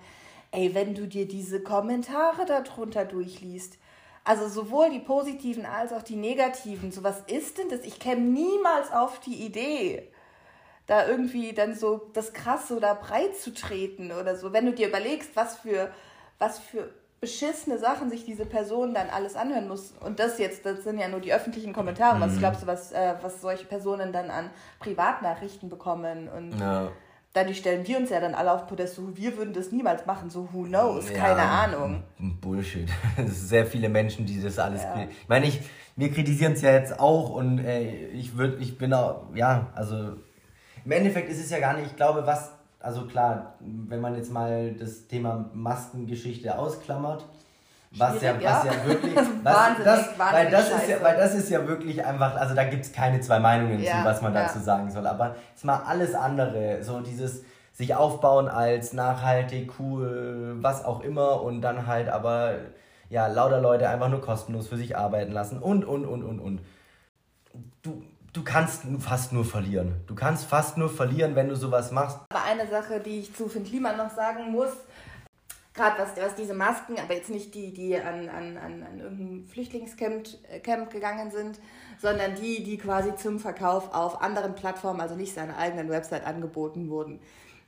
ey, 0.54 0.74
wenn 0.74 0.94
du 0.94 1.06
dir 1.06 1.26
diese 1.26 1.62
Kommentare 1.62 2.46
darunter 2.46 3.04
durchliest, 3.04 3.78
also 4.24 4.48
sowohl 4.48 4.90
die 4.90 5.00
positiven 5.00 5.66
als 5.66 5.92
auch 5.92 6.02
die 6.02 6.16
negativen, 6.16 6.92
so 6.92 7.02
was 7.02 7.20
ist 7.26 7.58
denn 7.58 7.68
das? 7.68 7.80
Ich 7.80 7.98
käme 7.98 8.22
niemals 8.22 8.90
auf 8.90 9.20
die 9.20 9.44
Idee, 9.44 10.08
da 10.86 11.06
irgendwie 11.06 11.52
dann 11.52 11.74
so 11.74 12.10
das 12.12 12.32
Krasse 12.32 12.76
oder 12.76 12.94
breit 12.94 13.36
zu 13.36 13.52
treten 13.52 14.12
oder 14.12 14.36
so. 14.36 14.52
Wenn 14.52 14.66
du 14.66 14.72
dir 14.72 14.88
überlegst, 14.88 15.34
was 15.34 15.56
für, 15.56 15.90
was 16.38 16.58
für 16.58 16.90
beschissene 17.20 17.78
Sachen 17.78 18.10
sich 18.10 18.26
diese 18.26 18.44
Person 18.44 18.92
dann 18.92 19.08
alles 19.08 19.34
anhören 19.34 19.66
muss. 19.66 19.94
Und 20.00 20.20
das 20.20 20.38
jetzt, 20.38 20.66
das 20.66 20.84
sind 20.84 20.98
ja 20.98 21.08
nur 21.08 21.20
die 21.20 21.32
öffentlichen 21.32 21.72
Kommentare. 21.72 22.16
Mhm. 22.16 22.20
Was 22.20 22.38
glaubst 22.38 22.62
du, 22.62 22.66
was, 22.66 22.92
äh, 22.92 23.14
was 23.22 23.40
solche 23.40 23.64
Personen 23.64 24.12
dann 24.12 24.30
an 24.30 24.50
Privatnachrichten 24.78 25.70
bekommen? 25.70 26.28
Und 26.28 26.58
ja. 26.58 26.92
Dadurch 27.34 27.58
stellen 27.58 27.86
wir 27.86 27.98
uns 27.98 28.08
ja 28.08 28.20
dann 28.20 28.34
alle 28.34 28.52
auf 28.52 28.66
Podest, 28.66 28.94
so 28.94 29.14
wir 29.14 29.36
würden 29.36 29.52
das 29.52 29.70
niemals 29.70 30.06
machen, 30.06 30.30
so 30.30 30.48
who 30.52 30.62
knows, 30.62 31.10
ja, 31.10 31.18
keine 31.18 31.42
Ahnung. 31.42 32.02
Bullshit. 32.40 32.88
Es 33.18 33.24
sind 33.26 33.48
sehr 33.48 33.66
viele 33.66 33.90
Menschen, 33.90 34.24
die 34.24 34.40
das 34.40 34.58
alles. 34.58 34.82
Ja. 34.82 35.06
Ich 35.10 35.28
meine, 35.28 35.46
ich, 35.46 35.60
wir 35.96 36.10
kritisieren 36.10 36.54
es 36.54 36.62
ja 36.62 36.72
jetzt 36.72 36.98
auch 36.98 37.30
und 37.30 37.58
äh, 37.58 38.08
ich 38.08 38.36
würde, 38.38 38.56
ich 38.62 38.78
bin 38.78 38.94
auch, 38.94 39.34
ja, 39.34 39.66
also 39.74 40.14
im 40.84 40.92
Endeffekt 40.92 41.28
ist 41.28 41.40
es 41.40 41.50
ja 41.50 41.58
gar 41.58 41.74
nicht, 41.74 41.86
ich 41.86 41.96
glaube, 41.96 42.26
was 42.26 42.52
also 42.84 43.06
klar, 43.06 43.54
wenn 43.60 44.00
man 44.00 44.14
jetzt 44.14 44.30
mal 44.30 44.74
das 44.74 45.06
Thema 45.06 45.48
Maskengeschichte 45.54 46.58
ausklammert, 46.58 47.24
was 47.96 48.20
ja, 48.20 48.34
was 48.34 48.64
ja, 48.64 48.86
wirklich, 48.86 49.16
was, 49.42 49.56
das, 49.84 50.18
weil, 50.18 50.50
das 50.50 50.70
ist 50.70 50.88
ja, 50.88 51.02
weil 51.02 51.16
das 51.16 51.34
ist 51.34 51.50
ja 51.50 51.66
wirklich 51.66 52.04
einfach, 52.04 52.34
also 52.36 52.54
da 52.54 52.64
gibt 52.64 52.84
es 52.84 52.92
keine 52.92 53.20
zwei 53.20 53.38
Meinungen 53.38 53.80
ja, 53.80 53.98
zu, 53.98 54.04
was 54.04 54.22
man 54.22 54.34
dazu 54.34 54.58
sagen 54.58 54.90
soll. 54.90 55.06
Aber 55.06 55.36
jetzt 55.50 55.64
mal 55.64 55.82
alles 55.86 56.14
andere, 56.14 56.82
so 56.82 57.00
dieses 57.00 57.44
sich 57.72 57.94
aufbauen 57.94 58.48
als 58.48 58.92
nachhaltig, 58.92 59.72
cool, 59.78 60.56
was 60.60 60.84
auch 60.84 61.00
immer 61.00 61.42
und 61.42 61.60
dann 61.60 61.86
halt 61.86 62.08
aber 62.08 62.54
ja 63.10 63.26
lauter 63.26 63.60
Leute 63.60 63.88
einfach 63.88 64.08
nur 64.08 64.20
kostenlos 64.20 64.68
für 64.68 64.76
sich 64.76 64.96
arbeiten 64.96 65.32
lassen 65.32 65.58
und 65.58 65.84
und 65.84 66.04
und 66.04 66.24
und 66.24 66.40
und. 66.40 66.60
Du, 67.82 68.02
du 68.32 68.42
kannst 68.42 68.82
fast 69.00 69.32
nur 69.32 69.44
verlieren. 69.44 70.02
Du 70.06 70.14
kannst 70.14 70.46
fast 70.46 70.76
nur 70.76 70.90
verlieren, 70.90 71.36
wenn 71.36 71.48
du 71.48 71.56
sowas 71.56 71.92
machst. 71.92 72.18
Aber 72.30 72.44
eine 72.44 72.68
Sache, 72.68 73.00
die 73.00 73.20
ich 73.20 73.34
zu 73.34 73.48
Finn 73.48 73.64
Kliman 73.64 73.96
noch 73.96 74.10
sagen 74.10 74.50
muss, 74.50 74.72
gerade 75.74 76.00
was, 76.00 76.16
was 76.16 76.34
diese 76.36 76.54
Masken, 76.54 76.98
aber 76.98 77.14
jetzt 77.14 77.30
nicht 77.30 77.54
die, 77.54 77.72
die 77.72 77.96
an, 77.96 78.28
an, 78.28 78.56
an, 78.56 78.82
an 78.82 79.00
irgendein 79.00 79.46
Flüchtlingscamp 79.48 80.28
äh, 80.48 80.60
Camp 80.60 80.90
gegangen 80.90 81.30
sind, 81.30 81.58
sondern 82.00 82.36
die, 82.36 82.62
die 82.62 82.78
quasi 82.78 83.14
zum 83.16 83.40
Verkauf 83.40 83.92
auf 83.92 84.22
anderen 84.22 84.54
Plattformen, 84.54 85.00
also 85.00 85.16
nicht 85.16 85.34
seiner 85.34 85.58
eigenen 85.58 85.88
Website 85.90 86.24
angeboten 86.24 86.88
wurden. 86.88 87.20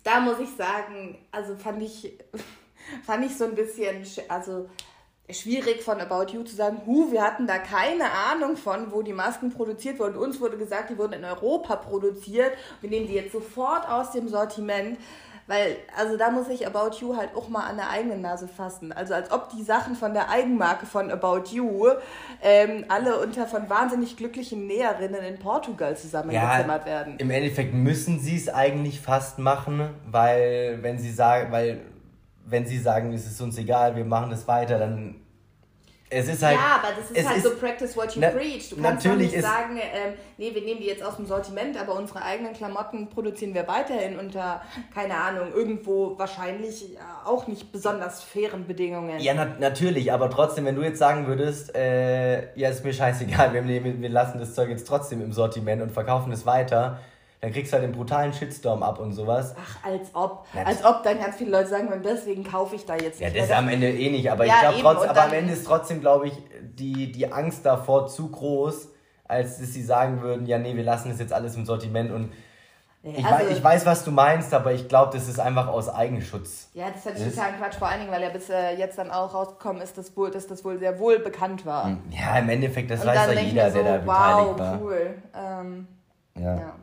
Da 0.04 0.20
muss 0.20 0.38
ich 0.38 0.50
sagen, 0.50 1.18
also 1.32 1.56
fand 1.56 1.82
ich, 1.82 2.16
fand 3.04 3.26
ich 3.26 3.36
so 3.36 3.44
ein 3.44 3.56
bisschen, 3.56 4.06
also 4.28 4.68
schwierig 5.30 5.82
von 5.82 6.00
About 6.00 6.32
You 6.32 6.44
zu 6.44 6.54
sagen, 6.54 6.82
hu, 6.86 7.10
wir 7.10 7.22
hatten 7.22 7.48
da 7.48 7.58
keine 7.58 8.12
Ahnung 8.12 8.56
von, 8.56 8.92
wo 8.92 9.02
die 9.02 9.12
Masken 9.12 9.50
produziert 9.50 9.98
wurden. 9.98 10.16
Uns 10.16 10.40
wurde 10.40 10.56
gesagt, 10.56 10.90
die 10.90 10.98
wurden 10.98 11.14
in 11.14 11.24
Europa 11.24 11.76
produziert. 11.76 12.52
Wir 12.80 12.90
nehmen 12.90 13.08
die 13.08 13.14
jetzt 13.14 13.32
sofort 13.32 13.88
aus 13.88 14.12
dem 14.12 14.28
Sortiment. 14.28 14.98
Weil, 15.46 15.76
also 15.96 16.16
da 16.16 16.30
muss 16.30 16.48
ich 16.48 16.66
About 16.66 16.96
You 17.00 17.16
halt 17.16 17.30
auch 17.36 17.48
mal 17.48 17.66
an 17.66 17.76
der 17.76 17.88
eigenen 17.88 18.20
Nase 18.20 18.48
fassen. 18.48 18.92
Also 18.92 19.14
als 19.14 19.30
ob 19.30 19.50
die 19.50 19.62
Sachen 19.62 19.94
von 19.94 20.12
der 20.12 20.28
Eigenmarke 20.28 20.86
von 20.86 21.10
About 21.10 21.50
You 21.52 21.90
ähm, 22.42 22.84
alle 22.88 23.20
unter 23.20 23.46
von 23.46 23.70
wahnsinnig 23.70 24.16
glücklichen 24.16 24.66
Näherinnen 24.66 25.22
in 25.22 25.38
Portugal 25.38 25.96
zusammengezimmert 25.96 26.86
ja, 26.86 26.86
werden. 26.86 27.18
Im 27.18 27.30
Endeffekt 27.30 27.74
müssen 27.74 28.18
sie 28.18 28.36
es 28.36 28.48
eigentlich 28.48 29.00
fast 29.00 29.38
machen, 29.38 29.90
weil 30.10 30.78
wenn 30.82 30.98
sie 30.98 31.12
sagen, 31.12 31.52
weil 31.52 31.80
wenn 32.44 32.66
sie 32.66 32.78
sagen, 32.78 33.12
es 33.12 33.26
ist 33.26 33.40
uns 33.40 33.56
egal, 33.58 33.94
wir 33.94 34.04
machen 34.04 34.30
das 34.30 34.48
weiter, 34.48 34.78
dann 34.78 35.16
es 36.08 36.28
ist 36.28 36.42
halt. 36.42 36.56
Ja, 36.56 36.80
aber 36.82 36.94
das 36.96 37.10
ist 37.10 37.28
halt 37.28 37.38
ist, 37.38 37.44
so 37.44 37.50
practice 37.56 37.96
what 37.96 38.14
you 38.14 38.20
na, 38.20 38.28
preach. 38.28 38.70
Du 38.70 38.76
kannst 38.80 39.04
natürlich 39.04 39.32
nicht 39.32 39.42
sagen, 39.42 39.76
ähm, 39.78 40.14
nee, 40.36 40.54
wir 40.54 40.62
nehmen 40.62 40.80
die 40.80 40.86
jetzt 40.86 41.02
aus 41.02 41.16
dem 41.16 41.26
Sortiment, 41.26 41.80
aber 41.80 41.94
unsere 41.94 42.22
eigenen 42.22 42.52
Klamotten 42.52 43.08
produzieren 43.08 43.54
wir 43.54 43.66
weiterhin 43.66 44.18
unter, 44.18 44.62
keine 44.94 45.14
Ahnung, 45.14 45.52
irgendwo 45.52 46.16
wahrscheinlich 46.18 46.96
auch 47.24 47.46
nicht 47.48 47.72
besonders 47.72 48.22
fairen 48.22 48.66
Bedingungen. 48.66 49.18
Ja, 49.18 49.34
na, 49.34 49.46
natürlich, 49.58 50.12
aber 50.12 50.30
trotzdem, 50.30 50.64
wenn 50.64 50.76
du 50.76 50.82
jetzt 50.82 50.98
sagen 50.98 51.26
würdest, 51.26 51.74
äh, 51.74 52.54
ja, 52.56 52.68
ist 52.68 52.84
mir 52.84 52.92
scheißegal, 52.92 53.52
wir, 53.52 53.66
wir 53.66 54.08
lassen 54.08 54.38
das 54.38 54.54
Zeug 54.54 54.68
jetzt 54.68 54.86
trotzdem 54.86 55.20
im 55.22 55.32
Sortiment 55.32 55.82
und 55.82 55.90
verkaufen 55.90 56.32
es 56.32 56.46
weiter, 56.46 57.00
dann 57.40 57.52
kriegst 57.52 57.72
du 57.72 57.74
halt 57.74 57.84
den 57.84 57.92
brutalen 57.92 58.32
Shitstorm 58.32 58.82
ab 58.82 58.98
und 58.98 59.12
sowas. 59.12 59.54
Ach, 59.58 59.84
als 59.84 60.14
ob. 60.14 60.46
Ja, 60.54 60.62
als 60.64 60.84
ob 60.84 61.02
dann 61.02 61.18
ganz 61.18 61.36
viele 61.36 61.50
Leute 61.50 61.68
sagen, 61.68 61.88
und 61.88 62.04
deswegen 62.04 62.44
kaufe 62.44 62.76
ich 62.76 62.86
da 62.86 62.94
jetzt 62.94 63.20
nicht. 63.20 63.34
Ja, 63.34 63.40
das 63.40 63.50
ist 63.50 63.54
am 63.54 63.68
Ende 63.68 63.90
eh 63.90 64.10
nicht, 64.10 64.30
aber 64.30 64.46
ja, 64.46 64.70
ich 64.70 64.80
glaube 64.80 64.98
trotzdem, 64.98 65.10
aber 65.10 65.22
am 65.24 65.32
Ende 65.32 65.52
ist 65.52 65.66
trotzdem, 65.66 66.00
glaube 66.00 66.28
ich, 66.28 66.34
die, 66.62 67.12
die 67.12 67.32
Angst 67.32 67.66
davor 67.66 68.06
zu 68.06 68.30
groß, 68.30 68.88
als 69.24 69.58
dass 69.58 69.72
sie 69.72 69.82
sagen 69.82 70.22
würden, 70.22 70.46
ja, 70.46 70.58
nee, 70.58 70.76
wir 70.76 70.84
lassen 70.84 71.10
das 71.10 71.18
jetzt 71.18 71.32
alles 71.32 71.56
im 71.56 71.66
Sortiment 71.66 72.10
und 72.10 72.32
ich, 73.02 73.24
also, 73.24 73.38
weiß, 73.38 73.56
ich 73.56 73.62
weiß, 73.62 73.86
was 73.86 74.04
du 74.04 74.10
meinst, 74.10 74.52
aber 74.52 74.72
ich 74.72 74.88
glaube, 74.88 75.12
das 75.12 75.28
ist 75.28 75.38
einfach 75.38 75.68
aus 75.68 75.88
Eigenschutz. 75.88 76.70
Ja, 76.74 76.86
das 76.90 77.06
ist 77.06 77.36
total 77.36 77.52
Quatsch, 77.52 77.76
vor 77.76 77.86
allen 77.86 78.00
Dingen, 78.00 78.12
weil 78.12 78.22
ja 78.22 78.30
bis 78.30 78.50
äh, 78.50 78.72
jetzt 78.76 78.98
dann 78.98 79.12
auch 79.12 79.32
rausgekommen 79.32 79.80
ist, 79.80 79.96
dass, 79.96 80.16
wohl, 80.16 80.32
dass 80.32 80.48
das 80.48 80.64
wohl 80.64 80.78
sehr 80.78 80.98
wohl 80.98 81.20
bekannt 81.20 81.64
war. 81.64 81.84
Hm, 81.84 82.02
ja, 82.10 82.36
im 82.38 82.48
Endeffekt, 82.48 82.90
das 82.90 83.02
und 83.02 83.06
weiß 83.06 83.32
ja 83.32 83.40
jeder, 83.40 83.70
so, 83.70 83.80
der 83.80 83.98
da 83.98 84.06
wow, 84.06 84.56
beteiligt 84.56 84.58
war. 84.58 84.80
cool. 84.82 85.14
Ähm, 85.36 85.88
ja. 86.34 86.56
ja. 86.56 86.74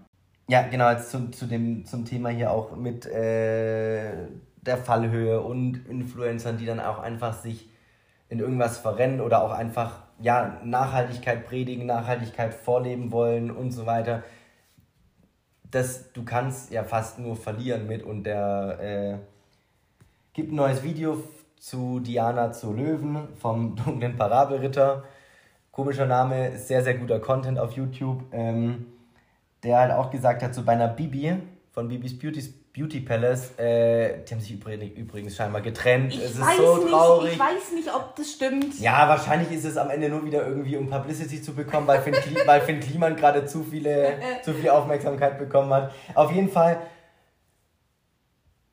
Ja, 0.54 0.62
genau, 0.62 0.92
jetzt 0.92 1.10
zu, 1.10 1.32
zu 1.32 1.48
dem, 1.48 1.84
zum 1.84 2.06
Thema 2.06 2.30
hier 2.30 2.52
auch 2.52 2.76
mit 2.76 3.08
äh, 3.08 4.14
der 4.62 4.78
Fallhöhe 4.78 5.42
und 5.42 5.88
Influencern, 5.88 6.60
die 6.60 6.68
dann 6.68 6.80
auch 6.80 7.00
einfach 7.00 7.34
sich 7.34 7.72
in 8.30 8.38
irgendwas 8.38 8.78
verrennen 8.78 9.20
oder 9.20 9.44
auch 9.44 9.50
einfach 9.50 10.04
ja, 10.20 10.62
Nachhaltigkeit 10.64 11.48
predigen, 11.48 11.88
Nachhaltigkeit 11.88 12.54
vorleben 12.54 13.12
wollen 13.12 13.50
und 13.50 13.72
so 13.72 13.88
weiter. 13.88 14.22
Das, 15.72 16.14
du 16.14 16.24
kannst 16.24 16.70
ja 16.70 16.84
fast 16.84 17.18
nur 17.18 17.36
verlieren 17.36 17.88
mit 17.88 18.04
und 18.04 18.24
der 18.24 18.78
äh, 18.80 19.18
gibt 20.34 20.52
ein 20.52 20.58
neues 20.58 20.84
Video 20.84 21.18
zu 21.58 22.00
Diana 22.00 22.52
zu 22.52 22.74
Löwen 22.74 23.28
vom 23.40 23.76
dunklen 23.84 24.16
Parabelritter. 24.18 25.04
Komischer 25.72 26.06
Name, 26.06 26.60
sehr, 26.60 26.84
sehr 26.84 26.94
guter 26.94 27.20
Content 27.20 27.58
auf 27.58 27.72
YouTube. 27.72 28.26
Ähm, 28.32 28.93
der 29.64 29.78
halt 29.78 29.92
auch 29.92 30.12
gesagt 30.12 30.44
hat, 30.44 30.54
so 30.54 30.64
bei 30.64 30.74
einer 30.74 30.88
Bibi 30.88 31.36
von 31.72 31.88
Bibis 31.88 32.18
Beauty, 32.18 32.54
Beauty 32.76 33.00
Palace, 33.00 33.58
äh, 33.58 34.24
die 34.24 34.34
haben 34.34 34.42
sich 34.42 34.52
übrigens 34.52 35.36
scheinbar 35.36 35.62
getrennt. 35.62 36.14
Ich 36.14 36.24
es 36.24 36.32
ist 36.32 36.38
so 36.58 36.78
nicht, 36.78 36.90
traurig. 36.90 37.34
Ich 37.34 37.40
weiß 37.40 37.72
nicht, 37.74 37.94
ob 37.94 38.16
das 38.16 38.32
stimmt. 38.32 38.80
Ja, 38.80 39.08
wahrscheinlich 39.08 39.52
ist 39.52 39.66
es 39.66 39.78
am 39.78 39.90
Ende 39.90 40.10
nur 40.10 40.24
wieder 40.26 40.46
irgendwie, 40.46 40.78
um 40.78 40.90
Publicity 40.90 41.42
zu 41.42 41.54
bekommen, 41.54 41.88
weil 41.88 42.02
Finn, 42.02 42.14
Kli 42.14 42.38
weil 42.46 42.62
Finn 42.62 42.80
Kliman 42.80 43.16
gerade 43.16 43.46
zu, 43.46 43.64
viele, 43.64 44.20
zu 44.44 44.54
viel 44.54 44.70
Aufmerksamkeit 44.70 45.40
bekommen 45.40 45.74
hat. 45.74 45.92
Auf 46.14 46.32
jeden 46.32 46.50
Fall, 46.50 46.78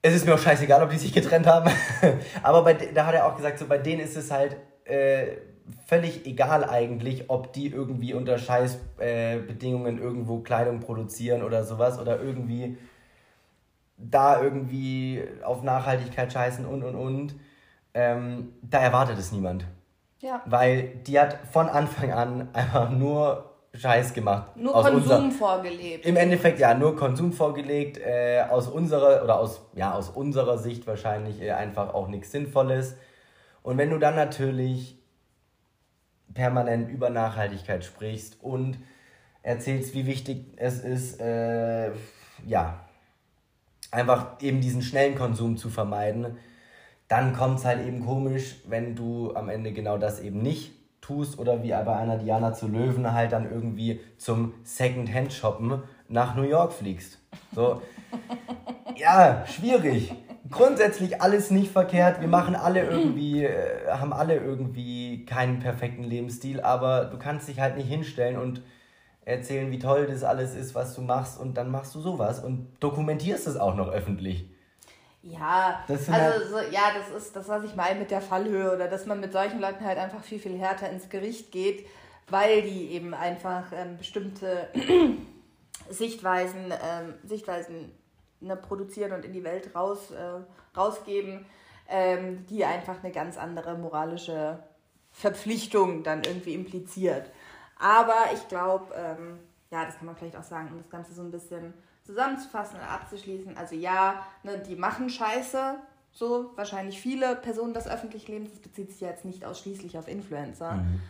es 0.02 0.14
ist 0.14 0.26
mir 0.26 0.34
auch 0.34 0.38
scheißegal, 0.38 0.82
ob 0.82 0.90
die 0.90 0.98
sich 0.98 1.12
getrennt 1.12 1.46
haben. 1.46 1.70
Aber 2.42 2.64
bei, 2.64 2.74
da 2.74 3.06
hat 3.06 3.14
er 3.14 3.26
auch 3.26 3.36
gesagt, 3.36 3.58
so 3.58 3.66
bei 3.66 3.78
denen 3.78 4.00
ist 4.00 4.16
es 4.16 4.30
halt. 4.30 4.56
Äh, 4.84 5.49
völlig 5.86 6.26
egal 6.26 6.64
eigentlich, 6.64 7.28
ob 7.28 7.52
die 7.52 7.68
irgendwie 7.68 8.14
unter 8.14 8.38
Scheißbedingungen 8.38 9.98
äh, 9.98 10.00
irgendwo 10.00 10.38
Kleidung 10.38 10.80
produzieren 10.80 11.42
oder 11.42 11.64
sowas 11.64 11.98
oder 11.98 12.20
irgendwie 12.20 12.78
da 13.96 14.42
irgendwie 14.42 15.22
auf 15.42 15.62
Nachhaltigkeit 15.62 16.32
scheißen 16.32 16.64
und 16.64 16.82
und 16.82 16.94
und. 16.94 17.34
Ähm, 17.92 18.54
da 18.62 18.78
erwartet 18.78 19.18
es 19.18 19.32
niemand. 19.32 19.64
Ja. 20.20 20.42
Weil 20.46 21.00
die 21.06 21.18
hat 21.18 21.38
von 21.50 21.68
Anfang 21.68 22.12
an 22.12 22.48
einfach 22.52 22.90
nur 22.90 23.50
Scheiß 23.72 24.14
gemacht. 24.14 24.56
Nur 24.56 24.72
Konsum 24.72 25.24
unser, 25.24 25.30
vorgelebt. 25.30 26.04
Im 26.04 26.16
Endeffekt 26.16 26.58
ja, 26.58 26.74
nur 26.74 26.96
Konsum 26.96 27.32
vorgelegt. 27.32 27.98
Äh, 27.98 28.44
aus 28.48 28.68
unserer, 28.68 29.22
oder 29.22 29.38
aus, 29.38 29.62
ja, 29.74 29.94
aus 29.94 30.10
unserer 30.10 30.58
Sicht 30.58 30.86
wahrscheinlich 30.86 31.40
äh, 31.40 31.52
einfach 31.52 31.94
auch 31.94 32.08
nichts 32.08 32.32
Sinnvolles. 32.32 32.96
Und 33.62 33.78
wenn 33.78 33.90
du 33.90 33.98
dann 33.98 34.16
natürlich 34.16 34.99
permanent 36.34 36.90
über 36.90 37.10
Nachhaltigkeit 37.10 37.84
sprichst 37.84 38.38
und 38.42 38.78
erzählst, 39.42 39.94
wie 39.94 40.06
wichtig 40.06 40.44
es 40.56 40.80
ist, 40.80 41.20
äh, 41.20 41.90
ja, 42.46 42.80
einfach 43.90 44.40
eben 44.40 44.60
diesen 44.60 44.82
schnellen 44.82 45.16
Konsum 45.16 45.56
zu 45.56 45.70
vermeiden, 45.70 46.36
dann 47.08 47.32
kommt 47.32 47.58
es 47.58 47.64
halt 47.64 47.84
eben 47.86 48.04
komisch, 48.04 48.56
wenn 48.68 48.94
du 48.94 49.34
am 49.34 49.48
Ende 49.48 49.72
genau 49.72 49.98
das 49.98 50.20
eben 50.20 50.42
nicht 50.42 50.72
tust 51.00 51.38
oder 51.38 51.62
wie 51.62 51.70
bei 51.70 51.96
einer 51.96 52.18
Diana 52.18 52.52
zu 52.52 52.68
Löwen 52.68 53.12
halt 53.12 53.32
dann 53.32 53.50
irgendwie 53.50 54.00
zum 54.16 54.54
Second-Hand-Shoppen 54.62 55.82
nach 56.08 56.36
New 56.36 56.42
York 56.42 56.72
fliegst. 56.72 57.18
So, 57.52 57.82
ja, 58.96 59.44
schwierig. 59.46 60.12
Grundsätzlich 60.50 61.22
alles 61.22 61.50
nicht 61.50 61.70
verkehrt. 61.70 62.20
Wir 62.20 62.28
machen 62.28 62.56
alle 62.56 62.84
irgendwie, 62.84 63.44
äh, 63.44 63.88
haben 63.88 64.12
alle 64.12 64.36
irgendwie 64.36 65.24
keinen 65.24 65.60
perfekten 65.60 66.02
Lebensstil, 66.02 66.60
aber 66.60 67.04
du 67.04 67.18
kannst 67.18 67.48
dich 67.48 67.60
halt 67.60 67.76
nicht 67.76 67.88
hinstellen 67.88 68.36
und 68.36 68.62
erzählen, 69.24 69.70
wie 69.70 69.78
toll 69.78 70.06
das 70.06 70.24
alles 70.24 70.54
ist, 70.54 70.74
was 70.74 70.94
du 70.94 71.02
machst 71.02 71.38
und 71.38 71.54
dann 71.54 71.70
machst 71.70 71.94
du 71.94 72.00
sowas 72.00 72.42
und 72.42 72.68
dokumentierst 72.80 73.46
es 73.46 73.56
auch 73.56 73.74
noch 73.74 73.88
öffentlich. 73.88 74.50
Ja, 75.22 75.84
also 75.86 76.12
halt 76.12 76.48
so, 76.48 76.56
ja, 76.72 76.92
das 76.96 77.22
ist 77.22 77.36
das, 77.36 77.46
was 77.48 77.64
ich 77.64 77.76
meine 77.76 78.00
mit 78.00 78.10
der 78.10 78.22
Fallhöhe 78.22 78.74
oder 78.74 78.88
dass 78.88 79.04
man 79.06 79.20
mit 79.20 79.32
solchen 79.32 79.60
Leuten 79.60 79.84
halt 79.84 79.98
einfach 79.98 80.22
viel, 80.24 80.38
viel 80.38 80.58
härter 80.58 80.88
ins 80.88 81.10
Gericht 81.10 81.52
geht, 81.52 81.86
weil 82.28 82.62
die 82.62 82.92
eben 82.92 83.12
einfach 83.12 83.64
ähm, 83.72 83.98
bestimmte 83.98 84.68
Sichtweisen, 85.90 86.72
ähm, 86.72 87.14
Sichtweisen 87.24 87.92
ne, 88.40 88.56
produzieren 88.56 89.12
und 89.12 89.24
in 89.24 89.32
die 89.32 89.44
Welt 89.44 89.74
raus, 89.74 90.10
äh, 90.10 90.40
rausgeben, 90.76 91.46
ähm, 91.88 92.46
die 92.46 92.64
einfach 92.64 93.02
eine 93.02 93.12
ganz 93.12 93.36
andere 93.36 93.76
moralische 93.76 94.62
Verpflichtung 95.10 96.02
dann 96.02 96.22
irgendwie 96.24 96.54
impliziert. 96.54 97.30
Aber 97.78 98.16
ich 98.34 98.46
glaube, 98.48 98.94
ähm, 98.94 99.40
ja, 99.70 99.84
das 99.84 99.96
kann 99.96 100.06
man 100.06 100.16
vielleicht 100.16 100.36
auch 100.36 100.44
sagen, 100.44 100.68
um 100.70 100.78
das 100.78 100.90
Ganze 100.90 101.14
so 101.14 101.22
ein 101.22 101.30
bisschen 101.30 101.74
zusammenzufassen 102.04 102.78
und 102.78 102.86
abzuschließen. 102.86 103.56
Also 103.56 103.74
ja, 103.74 104.26
ne, 104.42 104.58
die 104.58 104.76
machen 104.76 105.08
Scheiße, 105.08 105.76
so 106.12 106.50
wahrscheinlich 106.56 107.00
viele 107.00 107.36
Personen 107.36 107.74
des 107.74 107.88
öffentlichen 107.88 108.32
Lebens. 108.32 108.50
Das 108.50 108.60
bezieht 108.60 108.90
sich 108.90 109.00
jetzt 109.00 109.24
nicht 109.24 109.44
ausschließlich 109.44 109.96
auf 109.98 110.08
Influencer. 110.08 110.74
Mhm. 110.74 111.00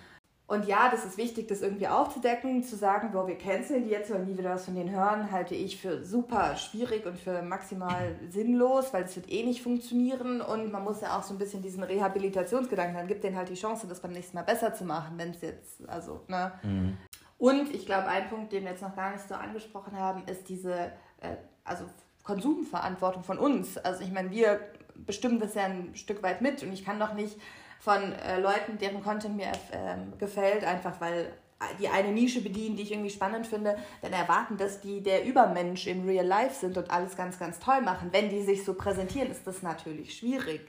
Und 0.51 0.67
ja, 0.67 0.91
das 0.91 1.05
ist 1.05 1.17
wichtig, 1.17 1.47
das 1.47 1.63
irgendwie 1.63 1.87
aufzudecken, 1.87 2.65
zu 2.65 2.75
sagen, 2.75 3.13
boah, 3.13 3.29
wir 3.29 3.39
canceln 3.39 3.85
die 3.85 3.91
jetzt, 3.91 4.11
weil 4.11 4.25
nie 4.25 4.37
wieder 4.37 4.51
was 4.51 4.65
von 4.65 4.75
denen 4.75 4.91
hören, 4.91 5.31
halte 5.31 5.55
ich 5.55 5.81
für 5.81 6.03
super 6.03 6.57
schwierig 6.57 7.07
und 7.07 7.17
für 7.17 7.41
maximal 7.41 8.17
sinnlos, 8.31 8.93
weil 8.93 9.05
es 9.05 9.15
wird 9.15 9.31
eh 9.31 9.45
nicht 9.45 9.63
funktionieren 9.63 10.41
und 10.41 10.73
man 10.73 10.83
muss 10.83 11.03
ja 11.03 11.17
auch 11.17 11.23
so 11.23 11.35
ein 11.35 11.39
bisschen 11.39 11.63
diesen 11.63 11.85
Rehabilitationsgedanken 11.85 12.97
haben, 12.97 13.07
gibt 13.07 13.23
denen 13.23 13.37
halt 13.37 13.49
die 13.49 13.55
Chance, 13.55 13.87
das 13.87 14.01
beim 14.01 14.11
nächsten 14.11 14.37
Mal 14.37 14.43
besser 14.43 14.75
zu 14.75 14.85
machen, 14.85 15.17
wenn 15.19 15.31
es 15.31 15.41
jetzt, 15.41 15.89
also, 15.89 16.25
ne. 16.27 16.51
Mhm. 16.65 16.99
Und 17.39 17.73
ich 17.73 17.87
glaube, 17.87 18.09
ein 18.09 18.29
Punkt, 18.29 18.53
den 18.53 18.65
wir 18.65 18.73
jetzt 18.73 18.83
noch 18.83 18.97
gar 18.97 19.13
nicht 19.13 19.29
so 19.29 19.37
angesprochen 19.37 19.97
haben, 19.97 20.25
ist 20.27 20.49
diese, 20.49 20.75
äh, 21.21 21.37
also 21.63 21.85
Konsumverantwortung 22.25 23.23
von 23.23 23.39
uns. 23.39 23.79
Also 23.79 24.03
ich 24.03 24.11
meine, 24.11 24.33
wir 24.33 24.59
bestimmen 24.97 25.39
das 25.39 25.55
ja 25.55 25.67
ein 25.67 25.95
Stück 25.95 26.25
weit 26.25 26.43
mit 26.43 26.65
und 26.65 26.73
ich 26.73 26.85
kann 26.85 26.99
doch 26.99 27.15
nicht 27.15 27.37
von 27.81 28.13
äh, 28.13 28.39
Leuten, 28.39 28.79
deren 28.79 29.03
Content 29.03 29.37
mir 29.37 29.47
äh, 29.47 29.97
gefällt, 30.19 30.65
einfach 30.65 31.01
weil 31.01 31.33
die 31.79 31.89
eine 31.89 32.13
Nische 32.13 32.41
bedienen, 32.43 32.77
die 32.77 32.83
ich 32.83 32.93
irgendwie 32.93 33.11
spannend 33.11 33.47
finde, 33.47 33.77
dann 34.01 34.13
erwarten, 34.13 34.57
dass 34.57 34.81
die 34.81 35.03
der 35.03 35.25
Übermensch 35.25 35.87
in 35.87 36.07
Real 36.07 36.27
Life 36.27 36.55
sind 36.55 36.77
und 36.79 36.91
alles 36.91 37.17
ganz, 37.17 37.39
ganz 37.39 37.59
toll 37.59 37.83
machen. 37.83 38.09
Wenn 38.13 38.31
die 38.31 38.43
sich 38.43 38.65
so 38.65 38.75
präsentieren, 38.75 39.31
ist 39.31 39.47
das 39.47 39.63
natürlich 39.63 40.17
schwierig. 40.17 40.63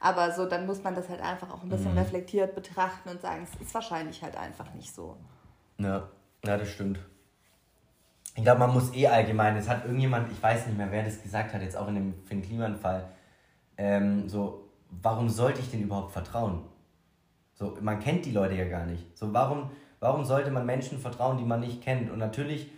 Aber 0.00 0.32
so, 0.32 0.44
dann 0.44 0.66
muss 0.66 0.82
man 0.82 0.94
das 0.94 1.08
halt 1.08 1.22
einfach 1.22 1.50
auch 1.50 1.62
ein 1.62 1.70
bisschen 1.70 1.92
mhm. 1.92 1.98
reflektiert 1.98 2.54
betrachten 2.54 3.08
und 3.08 3.22
sagen, 3.22 3.46
es 3.50 3.60
ist 3.60 3.72
wahrscheinlich 3.72 4.22
halt 4.22 4.36
einfach 4.36 4.72
nicht 4.74 4.94
so. 4.94 5.16
Ja, 5.78 6.08
ja 6.44 6.58
das 6.58 6.68
stimmt. 6.68 6.98
Ich 8.36 8.42
glaube, 8.42 8.58
man 8.58 8.74
muss 8.74 8.92
eh 8.94 9.06
allgemein, 9.06 9.56
es 9.56 9.68
hat 9.68 9.84
irgendjemand, 9.84 10.30
ich 10.30 10.42
weiß 10.42 10.66
nicht 10.66 10.76
mehr, 10.76 10.90
wer 10.90 11.04
das 11.04 11.22
gesagt 11.22 11.54
hat, 11.54 11.62
jetzt 11.62 11.76
auch 11.76 11.88
in 11.88 11.94
dem 11.94 12.14
Finn 12.26 12.42
Kliman-Fall, 12.42 13.08
ähm, 13.78 14.28
so, 14.28 14.63
warum 15.02 15.28
sollte 15.28 15.60
ich 15.60 15.70
denen 15.70 15.84
überhaupt 15.84 16.12
vertrauen? 16.12 16.62
So, 17.54 17.76
man 17.80 18.00
kennt 18.00 18.24
die 18.24 18.32
Leute 18.32 18.54
ja 18.54 18.64
gar 18.64 18.84
nicht. 18.84 19.16
So, 19.16 19.32
warum, 19.32 19.70
warum 20.00 20.24
sollte 20.24 20.50
man 20.50 20.66
Menschen 20.66 20.98
vertrauen, 20.98 21.38
die 21.38 21.44
man 21.44 21.60
nicht 21.60 21.82
kennt? 21.82 22.10
Und 22.10 22.18
natürlich, 22.18 22.70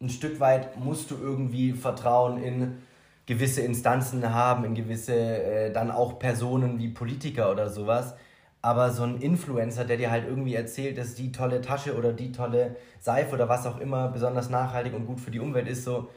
ein 0.00 0.08
Stück 0.08 0.40
weit 0.40 0.78
musst 0.78 1.10
du 1.10 1.16
irgendwie 1.16 1.72
Vertrauen 1.72 2.42
in 2.42 2.78
gewisse 3.26 3.62
Instanzen 3.62 4.34
haben, 4.34 4.64
in 4.64 4.74
gewisse, 4.74 5.14
äh, 5.14 5.72
dann 5.72 5.90
auch 5.90 6.18
Personen 6.18 6.78
wie 6.78 6.88
Politiker 6.88 7.50
oder 7.50 7.70
sowas. 7.70 8.14
Aber 8.60 8.90
so 8.90 9.04
ein 9.04 9.20
Influencer, 9.20 9.84
der 9.84 9.98
dir 9.98 10.10
halt 10.10 10.26
irgendwie 10.26 10.54
erzählt, 10.54 10.98
dass 10.98 11.14
die 11.14 11.32
tolle 11.32 11.60
Tasche 11.60 11.96
oder 11.96 12.12
die 12.12 12.32
tolle 12.32 12.76
Seife 12.98 13.34
oder 13.34 13.48
was 13.48 13.66
auch 13.66 13.78
immer 13.78 14.08
besonders 14.08 14.50
nachhaltig 14.50 14.94
und 14.94 15.06
gut 15.06 15.20
für 15.20 15.30
die 15.30 15.40
Umwelt 15.40 15.68
ist, 15.68 15.84
so, 15.84 16.08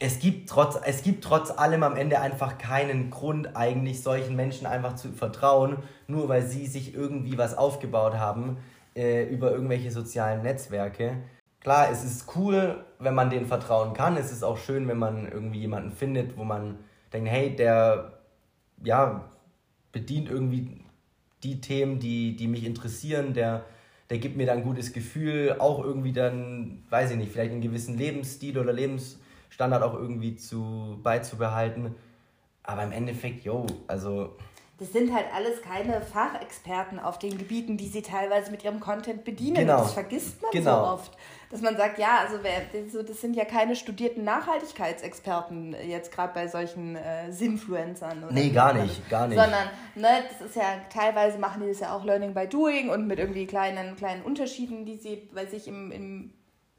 es 0.00 0.18
gibt, 0.20 0.48
trotz, 0.48 0.78
es 0.84 1.02
gibt 1.02 1.24
trotz 1.24 1.50
allem 1.50 1.82
am 1.82 1.96
Ende 1.96 2.20
einfach 2.20 2.58
keinen 2.58 3.10
Grund, 3.10 3.56
eigentlich 3.56 4.02
solchen 4.02 4.36
Menschen 4.36 4.66
einfach 4.66 4.94
zu 4.94 5.12
vertrauen, 5.12 5.78
nur 6.06 6.28
weil 6.28 6.42
sie 6.42 6.66
sich 6.66 6.94
irgendwie 6.94 7.36
was 7.36 7.56
aufgebaut 7.56 8.14
haben 8.14 8.58
äh, 8.94 9.24
über 9.24 9.50
irgendwelche 9.50 9.90
sozialen 9.90 10.42
Netzwerke. 10.42 11.18
Klar, 11.60 11.90
es 11.90 12.04
ist 12.04 12.36
cool, 12.36 12.84
wenn 13.00 13.14
man 13.14 13.30
denen 13.30 13.46
vertrauen 13.46 13.92
kann. 13.92 14.16
Es 14.16 14.30
ist 14.30 14.44
auch 14.44 14.58
schön, 14.58 14.86
wenn 14.86 14.98
man 14.98 15.30
irgendwie 15.30 15.60
jemanden 15.60 15.90
findet, 15.90 16.36
wo 16.36 16.44
man 16.44 16.78
denkt, 17.12 17.28
hey, 17.28 17.54
der 17.54 18.12
ja, 18.84 19.28
bedient 19.90 20.28
irgendwie 20.28 20.80
die 21.42 21.60
Themen, 21.60 21.98
die, 21.98 22.36
die 22.36 22.46
mich 22.46 22.64
interessieren, 22.64 23.34
der, 23.34 23.64
der 24.10 24.18
gibt 24.18 24.36
mir 24.36 24.46
dann 24.46 24.58
ein 24.58 24.64
gutes 24.64 24.92
Gefühl, 24.92 25.56
auch 25.58 25.82
irgendwie 25.82 26.12
dann, 26.12 26.84
weiß 26.90 27.10
ich 27.10 27.16
nicht, 27.16 27.32
vielleicht 27.32 27.52
einen 27.52 27.60
gewissen 27.60 27.98
Lebensstil 27.98 28.58
oder 28.58 28.72
Lebens 28.72 29.18
Standard 29.48 29.82
auch 29.82 29.94
irgendwie 29.94 30.36
zu, 30.36 30.98
beizubehalten. 31.02 31.94
Aber 32.62 32.82
im 32.82 32.92
Endeffekt, 32.92 33.44
yo, 33.44 33.66
also. 33.86 34.36
Das 34.78 34.92
sind 34.92 35.12
halt 35.12 35.26
alles 35.34 35.62
keine 35.62 36.00
Fachexperten 36.02 37.00
auf 37.00 37.18
den 37.18 37.36
Gebieten, 37.36 37.76
die 37.76 37.88
sie 37.88 38.02
teilweise 38.02 38.50
mit 38.50 38.62
ihrem 38.62 38.78
Content 38.78 39.24
bedienen. 39.24 39.56
Genau. 39.56 39.78
Das 39.78 39.94
vergisst 39.94 40.40
man 40.40 40.50
genau. 40.52 40.84
so 40.84 40.92
oft. 40.92 41.16
Dass 41.50 41.62
man 41.62 41.76
sagt, 41.78 41.98
ja, 41.98 42.18
also 42.18 42.36
wer, 42.42 42.60
das 43.02 43.20
sind 43.20 43.34
ja 43.34 43.46
keine 43.46 43.74
studierten 43.74 44.22
Nachhaltigkeitsexperten 44.22 45.74
jetzt 45.88 46.12
gerade 46.12 46.34
bei 46.34 46.46
solchen 46.46 46.94
äh, 46.94 47.32
Sinfluencern. 47.32 48.22
Oder 48.24 48.34
nee, 48.34 48.50
gar 48.50 48.74
nicht, 48.74 49.08
gar 49.08 49.26
nicht. 49.26 49.40
Sondern, 49.40 49.68
ne, 49.94 50.24
das 50.28 50.48
ist 50.48 50.56
ja, 50.56 50.76
teilweise 50.92 51.38
machen 51.38 51.62
die 51.62 51.68
das 51.68 51.80
ja 51.80 51.96
auch 51.96 52.04
Learning 52.04 52.34
by 52.34 52.46
Doing 52.46 52.90
und 52.90 53.06
mit 53.06 53.18
irgendwie 53.18 53.46
kleinen, 53.46 53.96
kleinen 53.96 54.22
Unterschieden, 54.22 54.84
die 54.84 54.98
sie 54.98 55.28
bei 55.34 55.46
sich 55.46 55.66
im, 55.66 55.90
im 55.90 56.34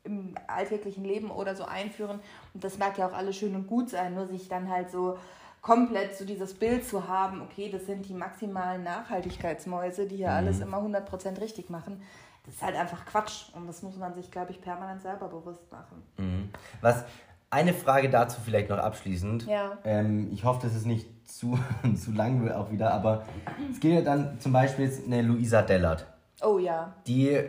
im 0.10 0.36
alltäglichen 0.48 1.04
Leben 1.04 1.32
oder 1.32 1.56
so 1.56 1.66
einführen. 1.66 2.20
Und 2.54 2.64
das 2.64 2.78
mag 2.78 2.98
ja 2.98 3.08
auch 3.08 3.14
alles 3.14 3.38
schön 3.38 3.56
und 3.56 3.68
gut 3.68 3.90
sein, 3.90 4.16
nur 4.16 4.28
sich 4.28 4.48
dann 4.50 4.70
halt 4.70 4.92
so 4.92 5.18
komplett 5.62 6.18
so 6.18 6.26
dieses 6.26 6.54
Bild 6.54 6.86
zu 6.86 7.08
haben, 7.08 7.42
okay, 7.42 7.70
das 7.70 7.86
sind 7.86 8.08
die 8.08 8.14
maximalen 8.14 8.84
Nachhaltigkeitsmäuse, 8.84 10.08
die 10.08 10.18
hier 10.18 10.30
mhm. 10.30 10.34
alles 10.34 10.60
immer 10.60 10.78
100% 10.78 11.40
richtig 11.42 11.70
machen. 11.70 12.02
Das 12.46 12.56
ist 12.56 12.64
halt 12.64 12.76
einfach 12.76 13.06
Quatsch 13.06 13.54
und 13.54 13.68
das 13.68 13.84
muss 13.84 13.98
man 13.98 14.14
sich, 14.14 14.32
glaube 14.32 14.52
ich, 14.52 14.62
permanent 14.62 15.02
selber 15.02 15.28
bewusst 15.28 15.72
machen. 15.72 16.02
Mhm. 16.18 16.50
Was, 16.82 17.04
eine 17.52 17.74
Frage 17.74 18.10
dazu 18.10 18.40
vielleicht 18.44 18.70
noch 18.70 18.78
abschließend. 18.78 19.48
Ja. 19.48 19.78
Ähm, 19.84 20.30
ich 20.32 20.44
hoffe, 20.44 20.60
das 20.64 20.76
ist 20.76 20.86
nicht 20.86 21.08
zu, 21.28 21.58
zu 21.96 22.12
lang 22.12 22.50
auch 22.52 22.72
wieder, 22.72 22.94
aber 22.94 23.26
es 23.72 23.80
geht 23.80 23.94
ja 23.94 24.02
dann 24.02 24.40
zum 24.40 24.54
Beispiel 24.54 24.86
jetzt 24.86 25.06
eine 25.06 25.22
Luisa 25.22 25.62
Dellert. 25.62 26.06
Oh 26.42 26.58
ja. 26.58 26.94
Die 27.08 27.44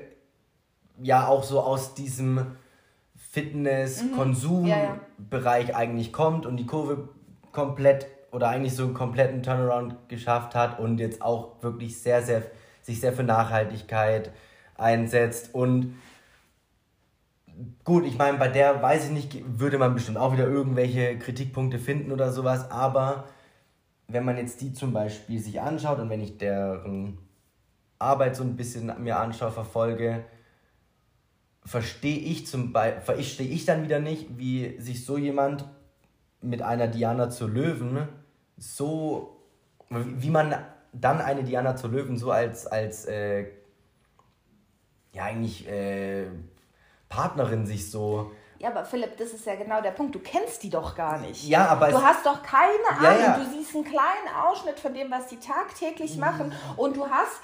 ja 1.02 1.26
auch 1.26 1.42
so 1.42 1.60
aus 1.60 1.94
diesem 1.94 2.56
Fitness-Konsum-Bereich 3.16 5.68
ja, 5.68 5.72
ja. 5.72 5.76
eigentlich 5.76 6.12
kommt 6.12 6.46
und 6.46 6.56
die 6.56 6.66
Kurve 6.66 7.08
komplett 7.52 8.06
oder 8.32 8.48
eigentlich 8.48 8.74
so 8.74 8.84
einen 8.84 8.94
kompletten 8.94 9.42
Turnaround 9.42 10.08
geschafft 10.08 10.54
hat 10.54 10.78
und 10.78 10.98
jetzt 10.98 11.22
auch 11.22 11.62
wirklich 11.62 12.00
sehr, 12.00 12.22
sehr, 12.22 12.42
sich 12.82 13.00
sehr 13.00 13.12
für 13.12 13.24
Nachhaltigkeit 13.24 14.32
einsetzt 14.76 15.54
und 15.54 15.96
gut, 17.84 18.06
ich 18.06 18.16
meine, 18.16 18.38
bei 18.38 18.48
der 18.48 18.82
weiß 18.82 19.06
ich 19.06 19.10
nicht, 19.10 19.60
würde 19.60 19.78
man 19.78 19.94
bestimmt 19.94 20.18
auch 20.18 20.32
wieder 20.32 20.46
irgendwelche 20.46 21.18
Kritikpunkte 21.18 21.78
finden 21.78 22.12
oder 22.12 22.32
sowas, 22.32 22.70
aber 22.70 23.24
wenn 24.08 24.24
man 24.24 24.36
jetzt 24.36 24.60
die 24.60 24.72
zum 24.72 24.92
Beispiel 24.92 25.38
sich 25.38 25.60
anschaut 25.60 25.98
und 25.98 26.10
wenn 26.10 26.20
ich 26.20 26.38
deren 26.38 27.18
Arbeit 27.98 28.36
so 28.36 28.42
ein 28.42 28.56
bisschen 28.56 28.92
mir 29.02 29.18
anschaue, 29.18 29.50
verfolge, 29.50 30.24
verstehe 31.64 32.18
ich 32.18 32.46
zum 32.46 32.72
Beispiel, 32.72 33.02
verstehe 33.02 33.48
ich 33.48 33.64
dann 33.64 33.82
wieder 33.82 34.00
nicht, 34.00 34.38
wie 34.38 34.78
sich 34.80 35.04
so 35.04 35.18
jemand 35.18 35.64
mit 36.40 36.62
einer 36.62 36.88
Diana 36.88 37.30
zur 37.30 37.48
Löwen 37.48 38.08
so, 38.56 39.36
wie 39.88 40.30
man 40.30 40.54
dann 40.92 41.20
eine 41.20 41.44
Diana 41.44 41.76
zur 41.76 41.90
Löwen 41.90 42.16
so 42.16 42.30
als, 42.30 42.66
als 42.66 43.06
äh, 43.06 43.46
ja 45.12 45.24
eigentlich 45.24 45.68
äh, 45.68 46.26
Partnerin 47.08 47.66
sich 47.66 47.90
so 47.90 48.32
ja, 48.60 48.68
aber 48.68 48.84
Philipp, 48.84 49.16
das 49.16 49.32
ist 49.32 49.46
ja 49.46 49.54
genau 49.54 49.80
der 49.80 49.92
Punkt. 49.92 50.14
Du 50.14 50.18
kennst 50.18 50.62
die 50.62 50.68
doch 50.68 50.94
gar 50.94 51.16
nicht. 51.18 51.48
Ja, 51.48 51.68
aber 51.68 51.88
du 51.88 52.02
hast 52.02 52.26
doch 52.26 52.42
keine 52.42 52.90
Ahnung. 52.90 53.02
Ja, 53.02 53.18
ja. 53.18 53.38
Du 53.38 53.50
siehst 53.50 53.74
einen 53.74 53.84
kleinen 53.84 54.36
Ausschnitt 54.38 54.78
von 54.78 54.92
dem, 54.92 55.10
was 55.10 55.28
die 55.28 55.38
tagtäglich 55.38 56.18
machen. 56.18 56.52
Und 56.76 56.94
du 56.94 57.08
hast 57.08 57.40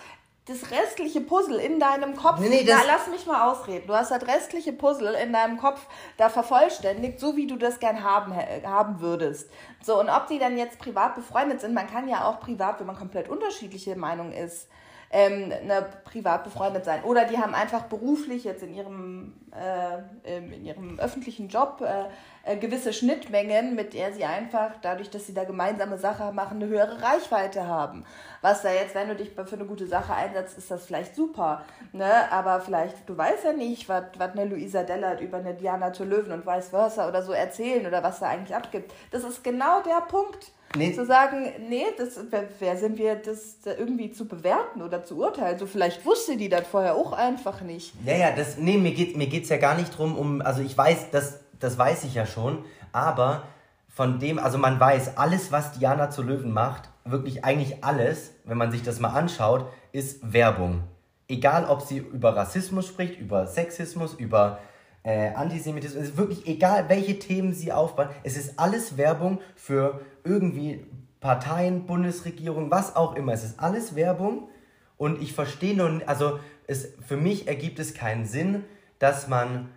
das 0.46 0.70
restliche 0.70 1.20
Puzzle 1.20 1.59
in 1.59 1.80
deinem 1.80 2.14
Kopf, 2.14 2.38
nee, 2.38 2.48
nee, 2.48 2.64
da 2.64 2.78
lass 2.87 3.09
mich 3.09 3.26
mal 3.26 3.50
ausreden. 3.50 3.88
Du 3.88 3.94
hast 3.94 4.12
das 4.12 4.26
restliche 4.28 4.72
Puzzle 4.72 5.14
in 5.14 5.32
deinem 5.32 5.59
Kopf 5.59 5.87
da 6.18 6.28
vervollständigt, 6.28 7.18
so 7.18 7.37
wie 7.37 7.48
du 7.48 7.56
das 7.56 7.80
gern 7.80 8.04
haben, 8.04 8.32
haben 8.64 9.00
würdest. 9.00 9.50
So, 9.82 9.98
und 9.98 10.09
ob 10.09 10.28
die 10.28 10.38
dann 10.38 10.56
jetzt 10.56 10.78
privat 10.78 11.16
befreundet 11.16 11.61
sind, 11.61 11.74
man 11.74 11.88
kann 11.88 12.09
ja 12.09 12.28
auch 12.28 12.38
privat, 12.38 12.78
wenn 12.78 12.87
man 12.87 12.96
komplett 12.96 13.28
unterschiedliche 13.28 13.96
Meinung 13.96 14.32
ist, 14.32 14.68
ähm, 15.11 15.48
ne, 15.48 15.87
privat 16.04 16.44
befreundet 16.44 16.85
sein. 16.85 17.02
Oder 17.02 17.24
die 17.24 17.38
haben 17.38 17.54
einfach 17.54 17.82
beruflich 17.85 18.44
jetzt 18.44 18.62
in 18.62 18.72
ihrem, 18.72 19.35
äh, 19.52 20.37
in 20.37 20.64
ihrem 20.64 20.98
öffentlichen 21.00 21.48
Job 21.48 21.80
äh, 21.80 22.04
äh, 22.46 22.56
gewisse 22.56 22.92
Schnittmengen, 22.92 23.74
mit 23.74 23.92
der 23.92 24.12
sie 24.12 24.24
einfach, 24.24 24.72
dadurch, 24.80 25.11
dass 25.11 25.26
sie 25.26 25.35
da 25.35 25.44
gemeinsame 25.44 25.98
Sache 25.98 26.32
machen, 26.32 26.62
eine 26.62 26.70
höhere 26.70 27.02
Reichweite 27.02 27.66
haben. 27.66 28.04
Was 28.40 28.62
da 28.62 28.72
jetzt, 28.72 28.94
wenn 28.94 29.09
du 29.09 29.16
dich 29.16 29.32
für 29.32 29.56
eine 29.56 29.64
gute 29.64 29.87
Sache 29.87 30.14
einsetzt, 30.14 30.56
ist 30.56 30.70
das 30.70 30.87
vielleicht 30.87 31.16
super. 31.16 31.64
Ne? 31.92 32.30
Aber 32.30 32.61
vielleicht, 32.61 33.09
du 33.09 33.16
weißt 33.18 33.44
ja 33.44 33.52
nicht, 33.52 33.88
was 33.88 34.04
eine 34.18 34.44
Luisa 34.44 34.85
Dellert 34.85 35.20
über 35.20 35.38
eine 35.38 35.54
Diana 35.54 35.92
zur 35.92 36.06
Löwen 36.06 36.32
und 36.32 36.46
vice 36.46 36.68
versa 36.68 37.09
oder 37.09 37.22
so 37.22 37.32
erzählen 37.32 37.85
oder 37.85 38.02
was 38.04 38.20
da 38.20 38.28
eigentlich 38.28 38.54
abgibt. 38.54 38.92
Das 39.11 39.24
ist 39.24 39.42
genau 39.42 39.82
der 39.82 40.00
Punkt 40.02 40.52
Nee. 40.76 40.92
Zu 40.92 41.06
sagen, 41.06 41.52
nee, 41.68 41.87
das, 41.96 42.18
wer, 42.28 42.44
wer 42.59 42.76
sind 42.76 42.98
wir, 42.98 43.14
das 43.14 43.56
irgendwie 43.64 44.11
zu 44.11 44.26
bewerten 44.26 44.82
oder 44.82 45.04
zu 45.04 45.16
urteilen? 45.16 45.59
So 45.59 45.66
vielleicht 45.66 46.04
wusste 46.04 46.37
die 46.37 46.48
das 46.48 46.66
vorher 46.66 46.96
auch 46.96 47.12
einfach 47.12 47.62
nicht. 47.62 47.94
Ja, 48.04 48.14
ja, 48.14 48.30
das, 48.32 48.59
nee, 48.59 48.76
mir 48.76 48.92
geht 48.92 49.12
es 49.12 49.16
mir 49.16 49.26
geht's 49.26 49.48
ja 49.48 49.56
gar 49.56 49.76
nicht 49.76 49.96
drum, 49.96 50.18
um, 50.18 50.42
also 50.42 50.62
ich 50.62 50.76
weiß, 50.76 51.11
das, 51.12 51.40
das 51.61 51.79
weiß 51.79 52.05
ich 52.05 52.14
ja 52.14 52.27
schon, 52.27 52.64
aber 52.92 53.45
von 53.88 54.19
dem, 54.19 54.38
also 54.38 54.59
man 54.59 54.79
weiß, 54.79 55.16
alles, 55.16 55.53
was 55.53 55.73
Diana 55.73 56.11
zu 56.11 56.23
Löwen 56.23 56.53
macht, 56.53 56.90
wirklich 57.05 57.45
eigentlich 57.45 57.83
alles, 57.83 58.33
wenn 58.45 58.59
man 58.59 58.71
sich 58.71 58.83
das 58.83 59.01
mal 59.01 59.11
anschaut, 59.11 59.71
ist 59.92 60.33
Werbung. 60.33 60.83
Egal, 61.29 61.64
ob 61.64 61.83
sie 61.83 61.99
über 61.99 62.37
Rassismus 62.37 62.87
spricht, 62.87 63.19
über 63.19 63.47
Sexismus, 63.47 64.14
über 64.14 64.59
äh, 65.03 65.33
Antisemitismus, 65.35 66.03
es 66.03 66.09
ist 66.11 66.16
wirklich 66.19 66.47
egal, 66.47 66.88
welche 66.88 67.19
Themen 67.19 67.55
sie 67.55 67.73
aufbauen, 67.73 68.09
es 68.23 68.37
ist 68.37 68.59
alles 68.59 68.97
Werbung 68.97 69.40
für 69.55 70.01
irgendwie 70.25 70.85
Parteien, 71.21 71.87
Bundesregierung, 71.87 72.71
was 72.71 72.95
auch 72.95 73.16
immer. 73.16 73.33
Es 73.33 73.45
ist 73.45 73.59
alles 73.59 73.97
Werbung 73.97 74.49
und 74.97 75.23
ich 75.23 75.33
verstehe 75.33 75.77
nun, 75.77 76.03
also 76.07 76.38
es, 76.66 76.88
für 77.07 77.16
mich 77.16 77.49
ergibt 77.49 77.79
es 77.79 77.95
keinen 77.95 78.27
Sinn, 78.27 78.64
dass 78.99 79.29
man 79.29 79.71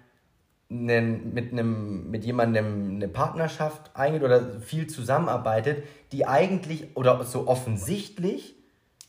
einen, 0.71 1.33
mit, 1.33 1.51
einem, 1.51 2.11
mit 2.11 2.23
jemandem 2.23 2.95
eine 2.95 3.07
Partnerschaft 3.07 3.95
eingeht 3.95 4.23
oder 4.23 4.61
viel 4.61 4.87
zusammenarbeitet, 4.87 5.83
die 6.11 6.27
eigentlich 6.27 6.95
oder 6.95 7.23
so 7.23 7.47
offensichtlich 7.47 8.55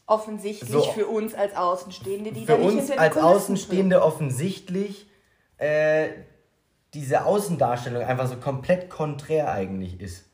offensichtlich 0.06 0.70
so, 0.70 0.82
für 0.82 1.06
uns 1.06 1.34
als 1.34 1.54
Außenstehende, 1.54 2.32
die 2.32 2.44
für 2.44 2.52
da 2.52 2.58
nicht 2.58 2.78
uns 2.78 2.90
als 2.90 3.16
Außenstehende 3.16 3.96
sind. 3.96 4.04
offensichtlich 4.04 5.08
äh, 5.58 6.08
diese 6.94 7.24
Außendarstellung 7.24 8.02
einfach 8.02 8.26
so 8.26 8.36
komplett 8.36 8.90
konträr 8.90 9.52
eigentlich 9.52 10.00
ist. 10.00 10.24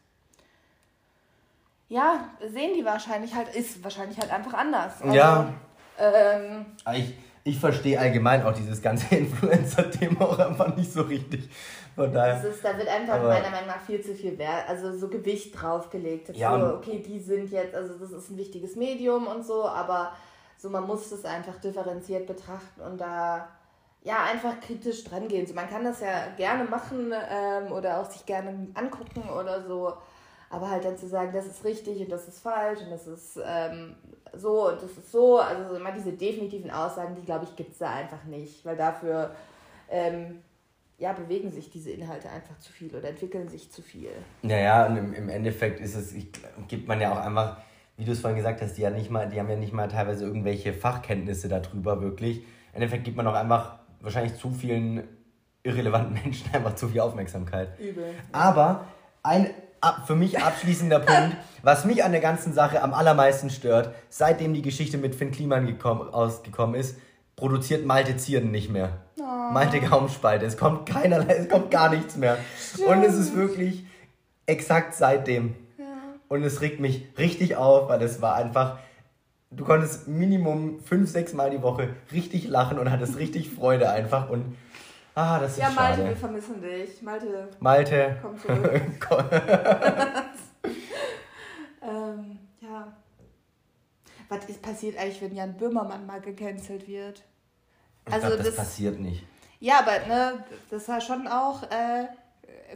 Ja, 1.88 2.30
sehen 2.40 2.72
die 2.76 2.84
wahrscheinlich 2.84 3.34
halt, 3.34 3.54
ist 3.54 3.84
wahrscheinlich 3.84 4.18
halt 4.18 4.32
einfach 4.32 4.54
anders. 4.54 5.02
Also, 5.02 5.14
ja. 5.14 5.52
Ähm, 5.98 6.66
ich, 6.94 7.14
ich 7.46 7.60
verstehe 7.60 7.98
allgemein 7.98 8.42
auch 8.44 8.52
dieses 8.52 8.82
ganze 8.82 9.14
Influencer-Thema 9.14 10.20
auch 10.22 10.38
einfach 10.38 10.74
nicht 10.76 10.92
so 10.92 11.02
richtig. 11.02 11.48
Von 11.94 12.12
daher. 12.12 12.42
Ist, 12.44 12.64
da 12.64 12.76
wird 12.76 12.88
einfach 12.88 13.14
aber, 13.14 13.28
meiner 13.28 13.50
Meinung 13.50 13.68
nach 13.68 13.80
viel 13.80 14.02
zu 14.02 14.14
viel 14.14 14.36
Wert, 14.36 14.68
also 14.68 14.96
so 14.96 15.08
Gewicht 15.08 15.58
draufgelegt. 15.58 16.36
Ja, 16.36 16.58
so, 16.58 16.74
okay, 16.74 17.02
die 17.06 17.20
sind 17.20 17.50
jetzt, 17.50 17.74
also 17.74 17.94
das 17.94 18.10
ist 18.10 18.30
ein 18.30 18.36
wichtiges 18.36 18.74
Medium 18.74 19.28
und 19.28 19.46
so, 19.46 19.64
aber 19.64 20.12
so 20.58 20.68
man 20.68 20.86
muss 20.86 21.08
das 21.10 21.24
einfach 21.24 21.58
differenziert 21.60 22.26
betrachten 22.26 22.80
und 22.80 23.00
da 23.00 23.48
ja, 24.02 24.24
einfach 24.24 24.60
kritisch 24.60 25.04
dran 25.04 25.26
gehen. 25.26 25.46
So, 25.46 25.54
man 25.54 25.68
kann 25.68 25.84
das 25.84 26.00
ja 26.00 26.28
gerne 26.36 26.64
machen 26.64 27.12
ähm, 27.12 27.72
oder 27.72 28.00
auch 28.00 28.10
sich 28.10 28.24
gerne 28.26 28.68
angucken 28.74 29.28
oder 29.28 29.62
so. 29.62 29.94
Aber 30.48 30.70
halt 30.70 30.84
dann 30.84 30.96
zu 30.96 31.08
sagen, 31.08 31.32
das 31.32 31.46
ist 31.46 31.64
richtig 31.64 32.00
und 32.00 32.10
das 32.10 32.28
ist 32.28 32.40
falsch 32.40 32.80
und 32.80 32.90
das 32.90 33.06
ist 33.06 33.40
ähm, 33.44 33.96
so 34.32 34.68
und 34.68 34.82
das 34.82 34.92
ist 34.92 35.10
so. 35.10 35.38
Also 35.38 35.74
immer 35.74 35.92
diese 35.92 36.12
definitiven 36.12 36.70
Aussagen, 36.70 37.16
die 37.16 37.24
glaube 37.24 37.44
ich, 37.44 37.56
gibt 37.56 37.72
es 37.72 37.78
da 37.78 37.90
einfach 37.90 38.24
nicht. 38.24 38.64
Weil 38.64 38.76
dafür 38.76 39.34
ähm, 39.90 40.42
ja, 40.98 41.12
bewegen 41.12 41.50
sich 41.50 41.70
diese 41.70 41.90
Inhalte 41.90 42.30
einfach 42.30 42.58
zu 42.58 42.72
viel 42.72 42.94
oder 42.94 43.08
entwickeln 43.08 43.48
sich 43.48 43.70
zu 43.70 43.82
viel. 43.82 44.10
Naja, 44.42 44.86
und 44.86 44.96
im, 44.96 45.12
im 45.12 45.28
Endeffekt 45.28 45.80
ist 45.80 45.94
es, 45.94 46.12
ich, 46.14 46.28
gibt 46.68 46.88
man 46.88 47.00
ja 47.00 47.12
auch 47.12 47.18
einfach, 47.18 47.58
wie 47.96 48.04
du 48.04 48.12
es 48.12 48.20
vorhin 48.20 48.36
gesagt 48.36 48.62
hast, 48.62 48.74
die 48.74 48.82
ja 48.82 48.90
nicht 48.90 49.10
mal, 49.10 49.28
die 49.28 49.38
haben 49.38 49.50
ja 49.50 49.56
nicht 49.56 49.72
mal 49.72 49.88
teilweise 49.88 50.24
irgendwelche 50.24 50.72
Fachkenntnisse 50.72 51.48
darüber 51.48 52.00
wirklich. 52.00 52.38
Im 52.38 52.82
Endeffekt 52.82 53.04
gibt 53.04 53.16
man 53.16 53.26
auch 53.26 53.34
einfach 53.34 53.78
wahrscheinlich 54.00 54.36
zu 54.36 54.50
vielen 54.50 55.06
irrelevanten 55.62 56.14
Menschen 56.24 56.54
einfach 56.54 56.74
zu 56.74 56.88
viel 56.88 57.00
Aufmerksamkeit. 57.00 57.78
Übel. 57.78 58.14
Aber 58.32 58.86
ein 59.22 59.50
für 60.06 60.16
mich 60.16 60.38
abschließender 60.38 61.00
Punkt, 61.00 61.36
was 61.62 61.84
mich 61.84 62.04
an 62.04 62.12
der 62.12 62.20
ganzen 62.20 62.52
Sache 62.52 62.82
am 62.82 62.94
allermeisten 62.94 63.50
stört, 63.50 63.94
seitdem 64.08 64.54
die 64.54 64.62
Geschichte 64.62 64.98
mit 64.98 65.14
Finn 65.14 65.32
Kliman 65.32 65.66
gekommen, 65.66 66.08
ausgekommen 66.08 66.74
ist, 66.74 66.96
produziert 67.36 67.84
Malte 67.84 68.16
Zierden 68.16 68.50
nicht 68.50 68.70
mehr. 68.70 69.00
Oh. 69.18 69.52
Malte 69.52 69.80
Gaumspalte. 69.80 70.46
Es 70.46 70.56
kommt 70.56 70.86
keinerlei, 70.86 71.34
es 71.34 71.48
kommt 71.48 71.70
gar 71.70 71.90
nichts 71.90 72.16
mehr. 72.16 72.38
Stimmt. 72.58 72.88
Und 72.88 73.02
es 73.02 73.14
ist 73.14 73.34
wirklich 73.36 73.84
exakt 74.46 74.94
seitdem. 74.94 75.54
Ja. 75.78 75.84
Und 76.28 76.42
es 76.42 76.60
regt 76.60 76.80
mich 76.80 77.08
richtig 77.18 77.56
auf, 77.56 77.88
weil 77.88 78.02
es 78.02 78.22
war 78.22 78.36
einfach, 78.36 78.78
du 79.50 79.64
konntest 79.64 80.08
Minimum 80.08 80.80
fünf, 80.80 81.10
sechs 81.10 81.32
Mal 81.34 81.50
die 81.50 81.62
Woche 81.62 81.90
richtig 82.12 82.48
lachen 82.48 82.78
und 82.78 82.90
hattest 82.90 83.18
richtig 83.18 83.50
Freude 83.50 83.90
einfach 83.90 84.30
und 84.30 84.56
ah, 85.16 85.40
das 85.40 85.52
ist 85.52 85.58
Ja, 85.58 85.70
Malte, 85.70 85.96
schade. 85.98 86.08
wir 86.08 86.16
vermissen 86.16 86.62
dich. 86.62 87.02
Malte. 87.02 87.48
Malte. 87.58 88.16
Komm 88.22 88.38
zurück. 88.38 88.82
ähm, 91.82 92.38
ja. 92.60 92.92
Was 94.28 94.44
ist 94.48 94.62
passiert 94.62 94.98
eigentlich, 94.98 95.20
wenn 95.22 95.34
Jan 95.34 95.56
Böhmermann 95.56 96.06
mal 96.06 96.20
gecancelt 96.20 96.86
wird? 96.86 97.22
Also 98.10 98.28
glaub, 98.28 98.38
das, 98.38 98.46
das 98.48 98.56
passiert 98.56 99.00
nicht. 99.00 99.24
Ja, 99.58 99.80
aber 99.80 100.06
ne, 100.06 100.44
das 100.70 100.88
war 100.88 101.00
schon 101.00 101.26
auch 101.26 101.62
äh, 101.64 102.06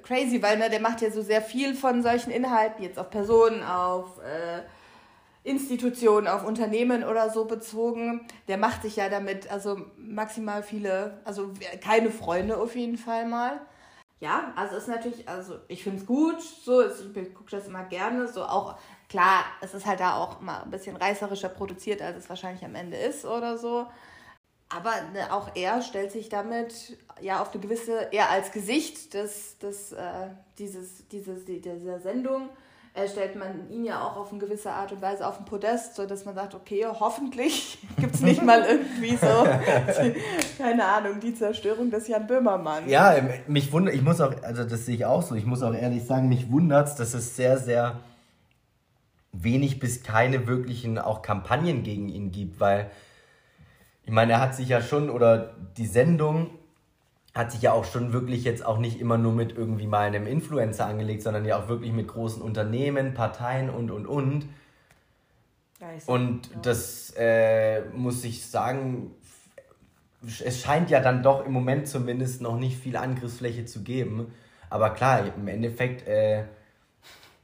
crazy, 0.03 0.42
weil 0.42 0.59
ne, 0.59 0.70
der 0.70 0.81
macht 0.81 1.03
ja 1.03 1.11
so 1.11 1.22
sehr 1.22 1.42
viel 1.42 1.74
von 1.74 2.03
solchen 2.03 2.31
Inhalten, 2.31 2.83
jetzt 2.83 2.98
auf 2.98 3.11
Personen, 3.11 3.62
auf 3.62 4.18
äh, 4.18 4.62
Institutionen, 5.42 6.29
auf 6.29 6.44
Unternehmen 6.44 7.03
oder 7.03 7.31
so 7.31 7.46
bezogen, 7.46 8.26
der 8.48 8.59
macht 8.59 8.83
sich 8.83 8.96
ja 8.96 9.09
damit 9.09 9.50
also 9.50 9.79
maximal 9.96 10.62
viele, 10.62 11.20
also 11.24 11.53
keine 11.81 12.11
Freunde 12.11 12.59
auf 12.59 12.76
jeden 12.76 12.98
Fall 12.98 13.26
mal. 13.26 13.61
Ja, 14.20 14.53
also 14.55 14.76
ist 14.76 14.88
natürlich, 14.88 15.26
also 15.26 15.57
ich 15.68 15.83
finde 15.83 16.00
es 16.00 16.07
gut, 16.07 16.42
so, 16.42 16.83
ich 16.85 17.35
gucke 17.35 17.50
das 17.50 17.66
immer 17.66 17.85
gerne, 17.85 18.29
so 18.29 18.44
auch, 18.44 18.79
klar, 19.09 19.44
es 19.62 19.72
ist 19.72 19.87
halt 19.87 20.00
da 20.00 20.16
auch 20.16 20.42
mal 20.42 20.62
ein 20.62 20.70
bisschen 20.70 20.96
reißerischer 20.96 21.48
produziert, 21.48 22.03
als 22.03 22.18
es 22.18 22.29
wahrscheinlich 22.29 22.62
am 22.62 22.74
Ende 22.74 22.98
ist 22.98 23.24
oder 23.24 23.57
so. 23.57 23.87
Aber 24.68 24.92
ne, 25.14 25.33
auch 25.33 25.57
er 25.57 25.81
stellt 25.81 26.12
sich 26.12 26.29
damit 26.29 26.98
ja 27.22 27.40
auf 27.40 27.53
eine 27.53 27.62
gewisse, 27.62 28.09
eher 28.12 28.29
als 28.29 28.53
Gesicht 28.53 29.14
des, 29.14 29.59
des, 29.59 29.92
äh, 29.92 30.29
dieses, 30.59 31.09
dieses, 31.09 31.46
dieser 31.46 31.98
Sendung 31.98 32.50
äh, 32.94 33.07
stellt 33.07 33.37
man 33.37 33.70
ihn 33.70 33.85
ja 33.85 34.03
auch 34.03 34.16
auf 34.16 34.31
eine 34.31 34.40
gewisse 34.40 34.72
Art 34.72 34.90
und 34.90 35.00
Weise 35.00 35.26
auf 35.26 35.37
den 35.37 35.46
Podest, 35.46 35.94
sodass 35.94 36.24
man 36.24 36.35
sagt, 36.35 36.55
okay, 36.55 36.85
hoffentlich 36.87 37.79
gibt 37.98 38.14
es 38.14 38.20
nicht 38.20 38.42
mal 38.42 38.64
irgendwie 38.64 39.16
so, 39.16 39.46
keine 40.59 40.85
Ahnung, 40.85 41.20
die 41.20 41.35
Zerstörung 41.35 41.90
des 41.90 42.09
Jan 42.09 42.26
Böhmermann. 42.26 42.88
Ja, 42.88 43.14
mich 43.46 43.72
wundert, 43.72 43.94
ich 43.94 44.03
muss 44.03 44.20
auch, 44.20 44.35
also 44.42 44.64
das 44.64 44.87
sehe 44.87 44.96
ich 44.96 45.05
auch 45.05 45.22
so, 45.22 45.35
ich 45.35 45.46
muss 45.46 45.62
auch 45.62 45.74
ehrlich 45.74 46.05
sagen, 46.05 46.29
mich 46.29 46.50
wundert 46.50 46.88
es, 46.88 46.94
dass 46.96 47.14
es 47.14 47.37
sehr, 47.37 47.59
sehr 47.59 48.00
wenig 49.33 49.79
bis 49.79 50.03
keine 50.03 50.48
wirklichen 50.48 50.98
auch 50.98 51.22
Kampagnen 51.22 51.85
gegen 51.85 52.09
ihn 52.09 52.33
gibt, 52.33 52.59
weil 52.59 52.90
ich 54.05 54.11
meine, 54.11 54.33
er 54.33 54.40
hat 54.40 54.57
sich 54.57 54.68
ja 54.68 54.81
schon, 54.81 55.09
oder 55.09 55.55
die 55.76 55.87
Sendung 55.87 56.50
hat 57.40 57.53
sich 57.53 57.62
ja 57.62 57.72
auch 57.72 57.85
schon 57.85 58.12
wirklich 58.12 58.44
jetzt 58.44 58.64
auch 58.64 58.79
nicht 58.79 59.00
immer 59.00 59.18
nur 59.18 59.33
mit 59.33 59.57
irgendwie 59.57 59.87
mal 59.87 60.07
einem 60.07 60.26
Influencer 60.26 60.87
angelegt, 60.87 61.22
sondern 61.22 61.44
ja 61.44 61.59
auch 61.59 61.68
wirklich 61.68 61.92
mit 61.92 62.07
großen 62.07 62.42
Unternehmen, 62.42 63.14
Parteien 63.14 63.70
und 63.70 63.90
und 63.90 64.07
und. 64.07 64.46
Und 66.07 66.50
das 66.62 67.14
äh, 67.16 67.81
muss 67.94 68.22
ich 68.24 68.46
sagen, 68.46 69.12
es 70.22 70.61
scheint 70.61 70.90
ja 70.90 71.00
dann 71.00 71.22
doch 71.22 71.46
im 71.46 71.53
Moment 71.53 71.88
zumindest 71.88 72.42
noch 72.42 72.59
nicht 72.59 72.76
viel 72.76 72.96
Angriffsfläche 72.96 73.64
zu 73.64 73.83
geben. 73.83 74.35
Aber 74.68 74.90
klar, 74.90 75.24
im 75.35 75.48
Endeffekt 75.48 76.07
äh, 76.07 76.44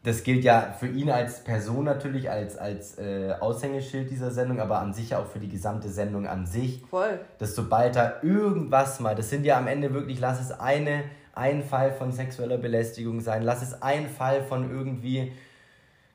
das 0.07 0.23
gilt 0.23 0.45
ja 0.45 0.73
für 0.79 0.87
ihn 0.87 1.11
als 1.11 1.43
Person 1.43 1.85
natürlich, 1.85 2.31
als, 2.31 2.57
als 2.57 2.97
äh, 2.97 3.35
Aushängeschild 3.41 4.09
dieser 4.09 4.31
Sendung, 4.31 4.61
aber 4.61 4.79
an 4.79 4.95
sich 4.95 5.17
auch 5.17 5.27
für 5.27 5.41
die 5.41 5.49
gesamte 5.49 5.89
Sendung 5.89 6.29
an 6.29 6.47
sich. 6.47 6.81
Voll. 6.89 7.19
Dass 7.39 7.57
sobald 7.57 7.97
da 7.97 8.15
irgendwas 8.23 9.01
mal, 9.01 9.17
das 9.17 9.31
sind 9.31 9.45
ja 9.45 9.59
am 9.59 9.67
Ende 9.67 9.93
wirklich, 9.93 10.21
lass 10.21 10.41
es 10.41 10.53
eine, 10.53 11.03
ein 11.35 11.65
Fall 11.65 11.91
von 11.91 12.13
sexueller 12.13 12.57
Belästigung 12.57 13.21
sein, 13.21 13.43
lass 13.43 13.63
es 13.63 13.83
ein 13.83 14.09
Fall 14.09 14.45
von 14.45 14.71
irgendwie, 14.71 15.33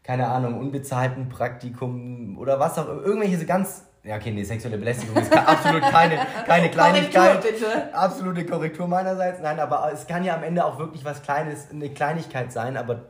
keine 0.04 0.30
Ahnung, 0.30 0.58
unbezahlten 0.58 1.27
Praktikum 1.27 2.38
oder 2.39 2.62
was 2.62 2.80
auch, 2.80 2.88
irgendwelche 2.88 3.39
so 3.39 3.45
ganz 3.45 3.84
Ja, 4.06 4.15
okay, 4.15 4.32
nee, 4.32 4.45
sexuelle 4.45 4.77
Belästigung 4.77 5.17
ist 5.17 5.36
absolut 5.36 5.82
keine, 5.82 6.17
keine 6.47 6.69
Kleinigkeit. 6.69 7.41
Korrektur, 7.41 7.67
bitte. 7.67 7.93
Absolute 7.93 8.45
Korrektur 8.45 8.88
meinerseits. 8.88 9.41
Nein, 9.41 9.60
aber 9.60 9.91
es 9.91 10.08
kann 10.08 10.23
ja 10.23 10.38
am 10.38 10.43
Ende 10.43 10.63
auch 10.63 10.80
wirklich 10.80 11.04
was 11.04 11.21
Kleines, 11.21 11.67
eine 11.71 11.89
Kleinigkeit 11.89 12.54
sein, 12.54 12.77
aber 12.77 13.01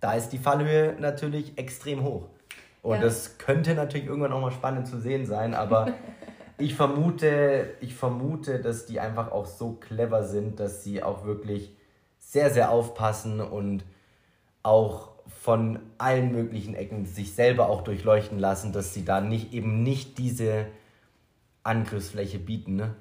da 0.00 0.14
ist 0.14 0.30
die 0.30 0.38
Fallhöhe 0.38 0.96
natürlich 0.98 1.58
extrem 1.58 2.02
hoch. 2.02 2.28
Und 2.82 2.96
Ja. 2.96 3.02
das 3.02 3.38
könnte 3.38 3.74
natürlich 3.74 4.06
irgendwann 4.06 4.32
auch 4.32 4.40
mal 4.40 4.50
spannend 4.52 4.86
zu 4.86 4.98
sehen 4.98 5.26
sein, 5.26 5.54
aber 5.54 5.92
ich 6.58 6.74
vermute, 6.74 7.74
ich 7.80 7.94
vermute, 7.94 8.60
dass 8.60 8.86
die 8.86 9.00
einfach 9.00 9.30
auch 9.32 9.46
so 9.46 9.72
clever 9.72 10.24
sind, 10.24 10.60
dass 10.60 10.82
sie 10.82 11.02
auch 11.02 11.24
wirklich 11.24 11.74
sehr, 12.18 12.50
sehr 12.50 12.70
aufpassen 12.70 13.40
und 13.40 13.84
auch 14.62 15.10
von 15.26 15.78
allen 15.98 16.32
möglichen 16.32 16.74
Ecken 16.74 17.06
sich 17.06 17.34
selber 17.34 17.68
auch 17.68 17.82
durchleuchten 17.82 18.38
lassen, 18.38 18.72
dass 18.72 18.94
sie 18.94 19.04
da 19.04 19.20
nicht 19.20 19.52
eben 19.52 19.82
nicht 19.82 20.18
diese 20.18 20.66
Angriffsfläche 21.62 22.38
bieten. 22.38 22.76
Ne? 22.76 22.94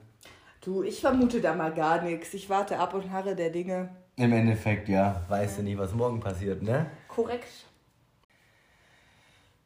Du, 0.61 0.83
ich 0.83 1.01
vermute 1.01 1.41
da 1.41 1.55
mal 1.55 1.73
gar 1.73 2.01
nichts. 2.01 2.33
Ich 2.33 2.49
warte 2.49 2.79
ab 2.79 2.93
und 2.93 3.11
harre 3.11 3.35
der 3.35 3.49
Dinge. 3.49 3.89
Im 4.19 4.33
Endeffekt, 4.33 4.89
ja, 4.89 5.21
weißt 5.29 5.59
du 5.59 5.63
nicht, 5.63 5.77
was 5.77 5.93
morgen 5.93 6.19
passiert, 6.19 6.61
ne? 6.61 6.87
Korrekt. 7.07 7.47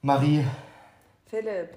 Marie, 0.03 0.45
Philipp. 1.25 1.69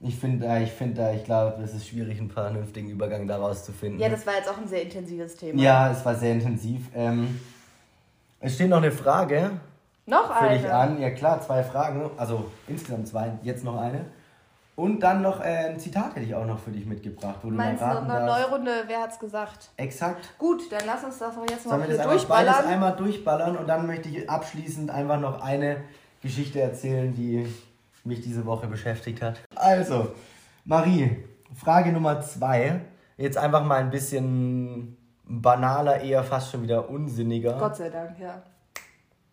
ich 0.00 0.16
finde 0.18 0.46
da, 0.46 0.58
ich 0.60 0.70
finde 0.70 0.96
da, 0.96 1.12
ich 1.14 1.24
glaube, 1.24 1.62
es 1.62 1.72
ist 1.72 1.88
schwierig, 1.88 2.18
einen 2.18 2.30
vernünftigen 2.30 2.90
Übergang 2.90 3.26
daraus 3.26 3.64
zu 3.64 3.72
finden. 3.72 4.00
Ja, 4.00 4.10
das 4.10 4.26
war 4.26 4.34
jetzt 4.34 4.50
auch 4.50 4.58
ein 4.58 4.68
sehr 4.68 4.82
intensives 4.82 5.36
Thema. 5.36 5.62
ja, 5.62 5.90
es 5.90 6.04
war 6.04 6.14
sehr 6.14 6.32
intensiv. 6.32 6.82
Ähm, 6.94 7.40
es 8.40 8.56
steht 8.56 8.68
noch 8.68 8.78
eine 8.78 8.92
Frage 8.92 9.52
Noch 10.04 10.26
für 10.26 10.34
eine. 10.42 10.58
dich 10.58 10.70
an. 10.70 11.00
Ja 11.00 11.10
klar, 11.10 11.40
zwei 11.40 11.62
Fragen, 11.62 12.10
also 12.18 12.50
insgesamt 12.68 13.08
zwei, 13.08 13.32
jetzt 13.42 13.64
noch 13.64 13.80
eine. 13.80 14.04
Und 14.76 15.00
dann 15.00 15.22
noch 15.22 15.40
äh, 15.40 15.68
ein 15.70 15.78
Zitat 15.78 16.16
hätte 16.16 16.26
ich 16.26 16.34
auch 16.34 16.46
noch 16.46 16.58
für 16.58 16.72
dich 16.72 16.84
mitgebracht, 16.84 17.36
wo 17.42 17.50
du 17.50 17.54
Meinst 17.54 17.80
du 17.80 17.86
mal 17.86 17.94
noch 17.94 18.00
raten 18.02 18.10
eine 18.10 18.26
darfst. 18.26 18.42
neue 18.50 18.56
Runde? 18.56 18.70
Wer 18.88 19.00
hat's 19.02 19.18
gesagt? 19.20 19.70
Exakt. 19.76 20.36
Gut, 20.38 20.62
dann 20.72 20.82
lass 20.84 21.04
uns 21.04 21.18
das 21.18 21.34
doch 21.34 21.42
jetzt 21.48 21.64
mal 21.66 21.70
Sollen 21.70 21.82
wir 21.82 21.86
hier 21.86 21.96
das 21.96 22.06
einfach 22.06 22.28
beides 22.28 22.52
durchballern. 22.54 22.72
einmal 22.72 22.96
durchballern 22.96 23.56
und 23.56 23.68
dann 23.68 23.86
möchte 23.86 24.08
ich 24.08 24.28
abschließend 24.28 24.90
einfach 24.90 25.20
noch 25.20 25.40
eine 25.40 25.82
Geschichte 26.22 26.60
erzählen, 26.60 27.14
die 27.14 27.46
mich 28.02 28.20
diese 28.20 28.46
Woche 28.46 28.66
beschäftigt 28.66 29.22
hat. 29.22 29.40
Also, 29.54 30.12
Marie, 30.64 31.24
Frage 31.54 31.92
Nummer 31.92 32.20
zwei. 32.20 32.80
Jetzt 33.16 33.38
einfach 33.38 33.64
mal 33.64 33.76
ein 33.80 33.90
bisschen 33.90 34.96
banaler, 35.24 36.00
eher 36.00 36.24
fast 36.24 36.50
schon 36.50 36.62
wieder 36.62 36.90
unsinniger. 36.90 37.58
Gott 37.58 37.76
sei 37.76 37.90
Dank, 37.90 38.18
ja. 38.18 38.42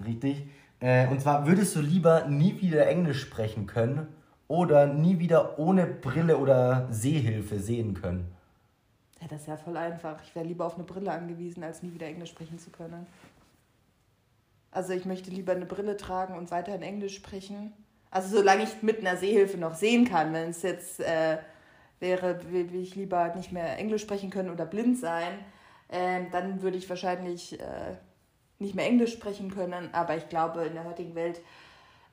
Richtig. 0.05 0.45
Äh, 0.79 1.07
und 1.07 1.19
zwar, 1.19 1.47
würdest 1.47 1.75
du 1.75 1.81
lieber 1.81 2.25
nie 2.27 2.61
wieder 2.61 2.85
Englisch 2.87 3.21
sprechen 3.21 3.65
können 3.65 4.07
oder 4.51 4.85
nie 4.85 5.17
wieder 5.17 5.57
ohne 5.57 5.87
Brille 5.87 6.37
oder 6.37 6.85
Sehhilfe 6.91 7.59
sehen 7.59 7.93
können? 7.93 8.35
Ja, 9.21 9.27
das 9.29 9.41
ist 9.41 9.47
ja 9.47 9.55
voll 9.55 9.77
einfach. 9.77 10.21
Ich 10.23 10.35
wäre 10.35 10.45
lieber 10.45 10.65
auf 10.65 10.75
eine 10.75 10.83
Brille 10.83 11.09
angewiesen, 11.09 11.63
als 11.63 11.81
nie 11.81 11.93
wieder 11.93 12.07
Englisch 12.07 12.31
sprechen 12.31 12.59
zu 12.59 12.69
können. 12.69 13.07
Also 14.69 14.91
ich 14.91 15.05
möchte 15.05 15.31
lieber 15.31 15.53
eine 15.53 15.65
Brille 15.65 15.95
tragen 15.95 16.35
und 16.37 16.51
weiterhin 16.51 16.81
Englisch 16.81 17.15
sprechen. 17.15 17.71
Also 18.09 18.35
solange 18.35 18.63
ich 18.63 18.83
mit 18.83 18.99
einer 18.99 19.15
Sehhilfe 19.15 19.57
noch 19.57 19.75
sehen 19.75 20.03
kann. 20.03 20.33
Wenn 20.33 20.49
es 20.49 20.63
jetzt 20.63 20.99
äh, 20.99 21.37
wäre, 22.01 22.41
will 22.51 22.75
ich 22.75 22.95
lieber 22.95 23.33
nicht 23.35 23.53
mehr 23.53 23.77
Englisch 23.77 24.01
sprechen 24.01 24.31
können 24.31 24.49
oder 24.49 24.65
blind 24.65 24.97
sein, 24.97 25.39
ähm, 25.89 26.27
dann 26.31 26.61
würde 26.61 26.77
ich 26.77 26.89
wahrscheinlich 26.89 27.57
äh, 27.57 27.95
nicht 28.59 28.75
mehr 28.75 28.85
Englisch 28.85 29.13
sprechen 29.13 29.49
können. 29.49 29.93
Aber 29.93 30.17
ich 30.17 30.27
glaube, 30.27 30.65
in 30.65 30.73
der 30.73 30.83
heutigen 30.83 31.15
Welt 31.15 31.39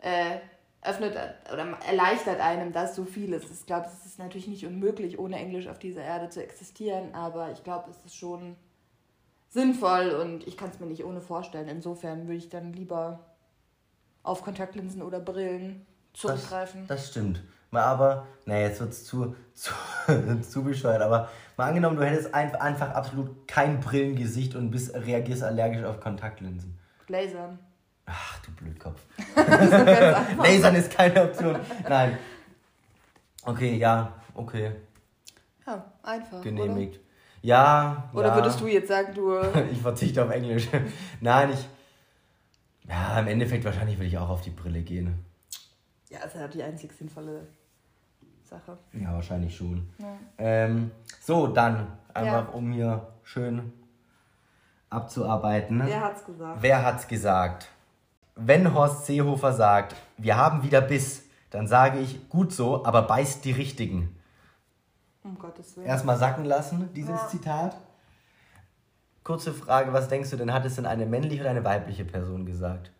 äh, 0.00 0.38
öffnet 0.82 1.16
oder 1.52 1.78
erleichtert 1.86 2.40
einem 2.40 2.72
das 2.72 2.94
so 2.94 3.04
vieles. 3.04 3.50
Ich 3.50 3.66
glaube, 3.66 3.86
es 3.86 4.06
ist 4.06 4.18
natürlich 4.18 4.46
nicht 4.46 4.64
unmöglich, 4.64 5.18
ohne 5.18 5.36
Englisch 5.36 5.66
auf 5.66 5.78
dieser 5.78 6.02
Erde 6.02 6.28
zu 6.28 6.42
existieren, 6.42 7.14
aber 7.14 7.50
ich 7.50 7.64
glaube, 7.64 7.90
es 7.90 8.04
ist 8.04 8.16
schon 8.16 8.56
sinnvoll 9.48 10.10
und 10.10 10.46
ich 10.46 10.56
kann 10.56 10.70
es 10.70 10.78
mir 10.78 10.86
nicht 10.86 11.04
ohne 11.04 11.20
vorstellen. 11.20 11.68
Insofern 11.68 12.22
würde 12.22 12.36
ich 12.36 12.48
dann 12.48 12.72
lieber 12.72 13.20
auf 14.22 14.42
Kontaktlinsen 14.42 15.02
oder 15.02 15.20
Brillen 15.20 15.86
zurückgreifen. 16.12 16.86
Das, 16.86 17.02
das 17.02 17.10
stimmt. 17.10 17.42
Mal 17.70 17.82
aber, 17.82 18.26
naja, 18.46 18.68
jetzt 18.68 18.80
wird 18.80 18.92
es 18.92 19.04
zu, 19.04 19.34
zu, 19.54 19.72
zu 20.42 20.64
bescheuert, 20.64 21.02
aber 21.02 21.28
mal 21.56 21.68
angenommen, 21.68 21.96
du 21.96 22.04
hättest 22.04 22.32
ein, 22.32 22.54
einfach 22.54 22.90
absolut 22.90 23.46
kein 23.46 23.80
Brillengesicht 23.80 24.54
und 24.54 24.70
bist, 24.70 24.94
reagierst 24.94 25.42
allergisch 25.42 25.84
auf 25.84 26.00
Kontaktlinsen. 26.00 26.78
Lasern. 27.08 27.58
Ach, 28.10 28.38
du 28.40 28.50
Blödkopf. 28.52 29.00
Lasern 29.36 30.74
ist 30.76 30.90
keine 30.90 31.22
Option. 31.24 31.56
Nein. 31.88 32.18
Okay, 33.44 33.76
ja, 33.76 34.12
okay. 34.34 34.72
Ja, 35.66 35.84
einfach. 36.02 36.40
Genehmigt. 36.42 37.00
Ja. 37.42 38.08
Oder, 38.12 38.20
oder 38.20 38.28
ja. 38.28 38.34
würdest 38.36 38.60
du 38.60 38.66
jetzt 38.66 38.88
sagen, 38.88 39.14
du. 39.14 39.38
Ich 39.72 39.80
verzichte 39.80 40.24
auf 40.24 40.30
Englisch. 40.30 40.68
Nein, 41.20 41.50
ich. 41.52 41.68
Ja, 42.88 43.20
im 43.20 43.26
Endeffekt 43.28 43.64
wahrscheinlich 43.64 43.98
würde 43.98 44.06
ich 44.06 44.16
auch 44.18 44.30
auf 44.30 44.40
die 44.40 44.50
Brille 44.50 44.80
gehen. 44.80 45.24
Ja, 46.08 46.20
das 46.22 46.34
ist 46.34 46.40
ja 46.40 46.48
die 46.48 46.62
einzig 46.62 46.92
sinnvolle 46.94 47.46
Sache. 48.42 48.78
Ja, 48.94 49.12
wahrscheinlich 49.12 49.54
schon. 49.54 49.90
Ja. 49.98 50.06
Ähm, 50.38 50.90
so, 51.20 51.48
dann 51.48 51.86
einfach, 52.14 52.48
Ja. 52.48 52.54
um 52.54 52.72
hier 52.72 53.06
schön 53.22 53.72
abzuarbeiten. 54.88 55.76
ne? 55.76 55.84
Wer 55.86 56.00
hat's 56.00 56.24
gesagt? 56.24 56.62
Wer 56.62 56.82
hat's 56.82 57.08
gesagt? 57.08 57.68
Wenn 58.38 58.72
Horst 58.72 59.06
Seehofer 59.06 59.52
sagt, 59.52 59.96
wir 60.16 60.36
haben 60.36 60.62
wieder 60.62 60.80
Biss, 60.80 61.24
dann 61.50 61.66
sage 61.66 61.98
ich, 61.98 62.28
gut 62.28 62.52
so, 62.52 62.84
aber 62.84 63.02
beißt 63.02 63.44
die 63.44 63.52
Richtigen. 63.52 64.16
Um 65.24 65.38
Gottes 65.38 65.76
Willen. 65.76 65.86
Erstmal 65.86 66.16
sacken 66.16 66.44
lassen, 66.44 66.88
dieses 66.94 67.20
Ja. 67.20 67.28
Zitat. 67.28 67.76
Kurze 69.24 69.52
Frage, 69.52 69.92
was 69.92 70.08
denkst 70.08 70.30
du 70.30 70.36
denn, 70.36 70.52
hat 70.52 70.64
es 70.64 70.76
denn 70.76 70.86
eine 70.86 71.04
männliche 71.04 71.42
oder 71.42 71.50
eine 71.50 71.64
weibliche 71.64 72.04
Person 72.04 72.46
gesagt? 72.46 72.92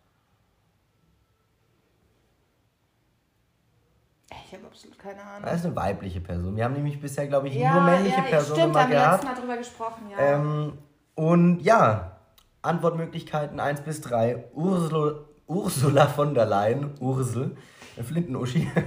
Ich 4.31 4.53
habe 4.53 4.65
absolut 4.67 4.99
keine 4.99 5.21
Ahnung. 5.23 5.43
Das 5.43 5.59
ist 5.59 5.65
eine 5.65 5.75
weibliche 5.75 6.21
Person. 6.21 6.55
Wir 6.55 6.65
haben 6.65 6.73
nämlich 6.73 6.99
bisher, 6.99 7.27
glaube 7.27 7.47
ich, 7.47 7.55
nur 7.57 7.81
männliche 7.81 8.17
ja, 8.17 8.23
Personen 8.23 8.59
stimmt, 8.59 8.73
mal 8.73 8.83
haben 8.83 8.89
wir 8.91 8.97
gehabt. 8.97 9.23
letztes 9.23 9.35
Mal 9.37 9.41
drüber 9.41 9.57
gesprochen, 9.57 10.09
ja. 10.09 10.17
Ähm, 10.17 10.77
und 11.15 11.59
ja, 11.61 12.17
Antwortmöglichkeiten 12.61 13.59
1 13.59 13.81
bis 13.81 14.01
3. 14.01 14.45
Ursula, 14.53 15.21
Ursula 15.49 16.07
von 16.07 16.35
der 16.35 16.45
Leyen, 16.45 16.93
Ursel, 16.99 17.57
äh, 17.97 18.03
Flintenuschi. 18.03 18.71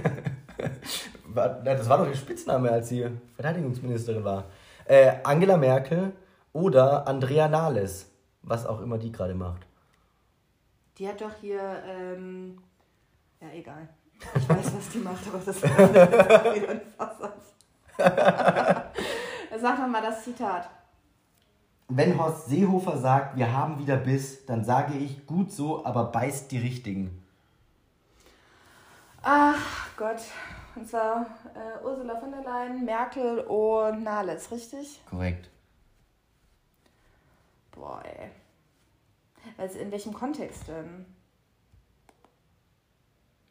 Das 1.35 1.89
war 1.89 1.97
doch 1.97 2.07
ihr 2.07 2.15
Spitzname, 2.15 2.69
als 2.71 2.89
sie 2.89 3.09
Verteidigungsministerin 3.35 4.23
war. 4.23 4.43
Äh, 4.85 5.13
Angela 5.23 5.57
Merkel 5.57 6.13
oder 6.53 7.07
Andrea 7.07 7.47
Nahles, 7.47 8.11
was 8.43 8.67
auch 8.67 8.79
immer 8.81 8.99
die 8.99 9.11
gerade 9.11 9.33
macht. 9.33 9.65
Die 10.99 11.07
hat 11.07 11.19
doch 11.19 11.33
hier, 11.41 11.59
ähm, 11.87 12.59
ja, 13.41 13.47
egal. 13.51 13.89
Ich 14.35 14.47
weiß, 14.47 14.75
was 14.77 14.89
die 14.89 14.99
macht, 14.99 15.27
aber 15.27 15.39
das 15.39 15.47
ist 15.47 15.63
wieder 15.63 16.69
ein 16.69 16.81
Fass. 16.95 17.17
Sag 19.59 19.77
doch 19.77 19.87
mal 19.87 20.03
das 20.03 20.23
Zitat. 20.23 20.69
Wenn 21.95 22.17
Horst 22.17 22.47
Seehofer 22.47 22.97
sagt, 22.97 23.37
wir 23.37 23.53
haben 23.53 23.77
wieder 23.77 23.97
Biss, 23.97 24.47
dann 24.47 24.63
sage 24.65 24.97
ich, 24.97 25.27
gut 25.27 25.51
so, 25.51 25.85
aber 25.85 26.05
beißt 26.05 26.51
die 26.51 26.57
Richtigen. 26.57 27.23
Ach 29.21 29.89
Gott. 29.95 30.21
Und 30.75 30.89
zwar 30.89 31.27
äh, 31.53 31.85
Ursula 31.85 32.19
von 32.19 32.31
der 32.31 32.41
Leyen, 32.41 32.83
Merkel 32.83 33.41
und 33.41 34.01
Nahles, 34.01 34.51
richtig? 34.51 35.01
Korrekt. 35.07 35.51
Boah, 37.73 38.01
ey. 38.03 38.31
Also 39.59 39.77
in 39.77 39.91
welchem 39.91 40.13
Kontext 40.13 40.67
denn? 40.67 41.05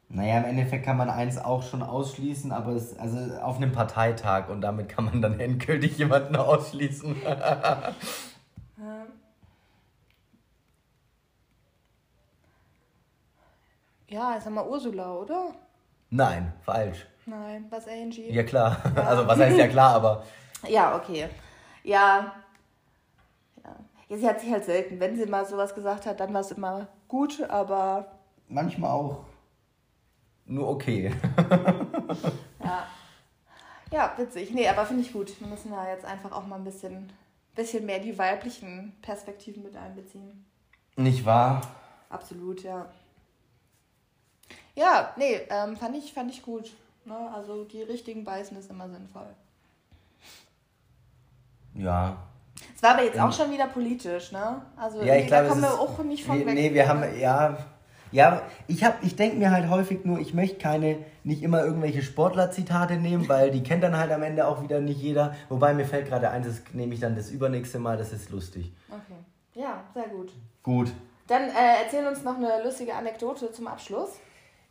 Naja, 0.08 0.38
im 0.38 0.46
Endeffekt 0.46 0.84
kann 0.84 0.96
man 0.96 1.10
eins 1.10 1.38
auch 1.38 1.62
schon 1.62 1.84
ausschließen, 1.84 2.50
aber 2.50 2.72
es, 2.72 2.98
also 2.98 3.18
auf 3.36 3.58
einem 3.58 3.70
Parteitag 3.70 4.48
und 4.48 4.62
damit 4.62 4.88
kann 4.88 5.04
man 5.04 5.22
dann 5.22 5.38
endgültig 5.40 5.96
jemanden 5.96 6.34
ausschließen. 6.34 7.14
Ähm. 8.82 9.06
Ja, 14.12 14.38
sag 14.38 14.52
mal 14.52 14.66
Ursula, 14.68 15.14
oder? 15.14 15.54
Nein, 16.10 16.52
falsch. 16.60 17.06
Nein, 17.24 17.64
was 17.70 17.88
Angie? 17.88 18.30
Ja 18.30 18.42
klar. 18.42 18.76
Also 19.06 19.26
was 19.26 19.38
heißt 19.38 19.56
ja 19.56 19.68
klar, 19.68 19.94
aber 19.94 20.22
Ja, 20.68 20.94
okay. 20.96 21.28
Ja. 21.82 22.34
ja. 23.64 23.76
Ja, 24.08 24.16
sie 24.18 24.28
hat 24.28 24.40
sich 24.40 24.52
halt 24.52 24.66
selten, 24.66 25.00
wenn 25.00 25.16
sie 25.16 25.24
mal 25.24 25.46
sowas 25.46 25.74
gesagt 25.74 26.04
hat, 26.04 26.20
dann 26.20 26.34
war 26.34 26.42
es 26.42 26.50
immer 26.50 26.88
gut, 27.08 27.42
aber 27.48 28.12
manchmal 28.48 28.90
auch 28.90 29.24
nur 30.44 30.68
okay. 30.68 31.10
ja. 32.62 32.86
Ja, 33.90 34.12
witzig. 34.18 34.52
Nee, 34.52 34.68
aber 34.68 34.84
finde 34.84 35.02
ich 35.02 35.12
gut. 35.12 35.38
Wir 35.40 35.46
müssen 35.46 35.70
da 35.70 35.88
jetzt 35.88 36.04
einfach 36.04 36.32
auch 36.32 36.46
mal 36.46 36.56
ein 36.56 36.64
bisschen, 36.64 37.10
bisschen 37.54 37.86
mehr 37.86 37.98
die 37.98 38.18
weiblichen 38.18 38.94
Perspektiven 39.00 39.62
mit 39.62 39.76
einbeziehen. 39.76 40.44
Nicht 40.96 41.24
wahr? 41.24 41.62
Absolut, 42.10 42.62
ja. 42.62 42.86
Ja, 44.74 45.12
nee, 45.16 45.40
ähm, 45.50 45.76
fand, 45.76 45.96
ich, 45.96 46.12
fand 46.12 46.30
ich 46.30 46.42
gut. 46.42 46.72
Ne? 47.04 47.16
Also 47.34 47.64
die 47.64 47.82
richtigen 47.82 48.24
beißen 48.24 48.56
ist 48.56 48.70
immer 48.70 48.88
sinnvoll. 48.88 49.26
Ja. 51.74 52.16
Es 52.74 52.82
war 52.82 52.90
aber 52.90 53.04
jetzt 53.04 53.18
auch 53.18 53.32
schon 53.32 53.50
wieder 53.50 53.66
politisch, 53.66 54.30
ne? 54.32 54.62
Also 54.76 55.02
Ja, 55.02 55.16
ich 55.16 55.26
glaube, 55.26 55.44
da 55.44 55.48
kommen 55.48 55.62
wir 55.62 55.80
auch 55.80 55.98
nicht 56.04 56.24
von 56.24 56.38
wir, 56.38 56.46
weg. 56.46 56.54
Nee, 56.54 56.74
wir 56.74 56.86
haben, 56.86 57.02
ja, 57.18 57.56
ja, 58.12 58.42
ich 58.68 58.84
hab, 58.84 59.02
ich 59.02 59.16
denke 59.16 59.36
mir 59.36 59.50
halt 59.50 59.70
häufig 59.70 60.04
nur, 60.04 60.18
ich 60.18 60.34
möchte 60.34 60.58
keine, 60.58 60.98
nicht 61.24 61.42
immer 61.42 61.64
irgendwelche 61.64 62.02
Sportler-Zitate 62.02 62.96
nehmen, 62.96 63.28
weil 63.28 63.50
die 63.50 63.62
kennt 63.62 63.82
dann 63.82 63.96
halt 63.96 64.12
am 64.12 64.22
Ende 64.22 64.46
auch 64.46 64.62
wieder 64.62 64.80
nicht 64.80 65.00
jeder. 65.00 65.34
Wobei 65.48 65.72
mir 65.72 65.86
fällt 65.86 66.08
gerade 66.08 66.28
eins, 66.28 66.46
das 66.46 66.62
nehme 66.74 66.92
ich 66.92 67.00
dann 67.00 67.16
das 67.16 67.30
übernächste 67.30 67.78
Mal, 67.78 67.96
das 67.96 68.12
ist 68.12 68.30
lustig. 68.30 68.70
Okay. 68.90 69.18
Ja, 69.54 69.82
sehr 69.94 70.08
gut. 70.08 70.30
Gut. 70.62 70.92
Dann 71.26 71.44
äh, 71.44 71.82
erzähl 71.84 72.06
uns 72.06 72.22
noch 72.22 72.36
eine 72.36 72.62
lustige 72.62 72.94
Anekdote 72.94 73.50
zum 73.50 73.66
Abschluss. 73.66 74.10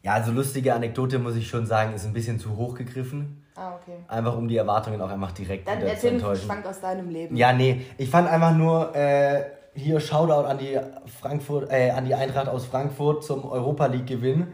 Ja, 0.03 0.13
also 0.13 0.31
lustige 0.31 0.73
Anekdote 0.73 1.19
muss 1.19 1.35
ich 1.35 1.47
schon 1.47 1.65
sagen, 1.65 1.93
ist 1.93 2.05
ein 2.05 2.13
bisschen 2.13 2.39
zu 2.39 2.57
hoch 2.57 2.75
gegriffen. 2.75 3.45
Ah, 3.55 3.75
okay. 3.75 3.97
Einfach 4.07 4.35
um 4.35 4.47
die 4.47 4.57
Erwartungen 4.57 4.99
auch 5.01 5.09
einfach 5.09 5.31
direkt 5.31 5.67
Dann 5.67 5.81
wieder 5.81 5.95
zu 5.97 6.07
enttäuschen. 6.07 6.45
Schwank 6.45 6.65
aus 6.65 6.81
deinem 6.81 7.09
Leben. 7.09 7.35
Ja, 7.35 7.53
nee, 7.53 7.85
ich 7.97 8.09
fand 8.09 8.27
einfach 8.27 8.55
nur 8.55 8.95
äh, 8.95 9.43
hier 9.75 9.99
Shoutout 9.99 10.47
an 10.47 10.57
die 10.57 10.79
Frankfurt, 11.19 11.71
äh, 11.71 11.91
an 11.91 12.05
die 12.05 12.15
Eintracht 12.15 12.47
aus 12.47 12.65
Frankfurt 12.65 13.23
zum 13.23 13.45
Europa 13.45 13.85
League 13.85 14.07
Gewinn. 14.07 14.47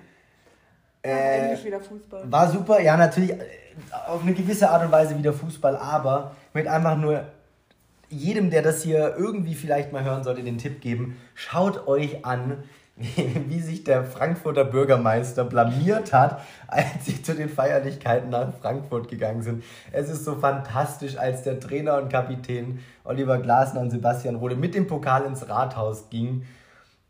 Äh, 1.02 1.40
endlich 1.40 1.66
wieder 1.66 1.80
Fußball. 1.80 2.30
war 2.30 2.50
super, 2.50 2.82
ja 2.82 2.98
natürlich 2.98 3.32
äh, 3.32 3.38
auf 4.08 4.24
eine 4.24 4.34
gewisse 4.34 4.70
Art 4.70 4.84
und 4.84 4.92
Weise 4.92 5.18
wieder 5.18 5.32
Fußball, 5.32 5.78
aber 5.78 6.36
ich 6.50 6.56
möchte 6.56 6.72
einfach 6.72 6.98
nur 6.98 7.24
jedem, 8.10 8.50
der 8.50 8.62
das 8.62 8.84
hier 8.84 9.16
irgendwie 9.18 9.54
vielleicht 9.54 9.92
mal 9.92 10.04
hören 10.04 10.24
sollte, 10.24 10.44
den 10.44 10.58
Tipp 10.58 10.82
geben, 10.82 11.18
schaut 11.36 11.88
euch 11.88 12.26
an, 12.26 12.64
wie, 13.48 13.60
sich 13.60 13.84
der 13.84 14.04
Frankfurter 14.04 14.64
Bürgermeister 14.64 15.44
blamiert 15.44 16.14
hat, 16.14 16.42
als 16.68 17.06
sie 17.06 17.22
zu 17.22 17.36
den 17.36 17.48
Feierlichkeiten 17.48 18.32
nach 18.32 18.52
Frankfurt 18.60 19.08
gegangen 19.08 19.44
sind. 19.44 19.64
Es 19.92 20.10
ist 20.10 20.26
so 20.26 20.36
fantastisch, 20.36 21.16
als 21.18 21.44
der 21.44 21.60
Trainer 21.60 21.98
und 21.98 22.10
Kapitän 22.10 22.80
Oliver 23.04 23.38
Glasner 23.38 23.82
und 23.82 23.92
Sebastian 23.92 24.36
Rode 24.36 24.56
mit 24.56 24.74
dem 24.74 24.88
Pokal 24.88 25.26
ins 25.26 25.48
Rathaus 25.48 26.10
gingen, 26.10 26.48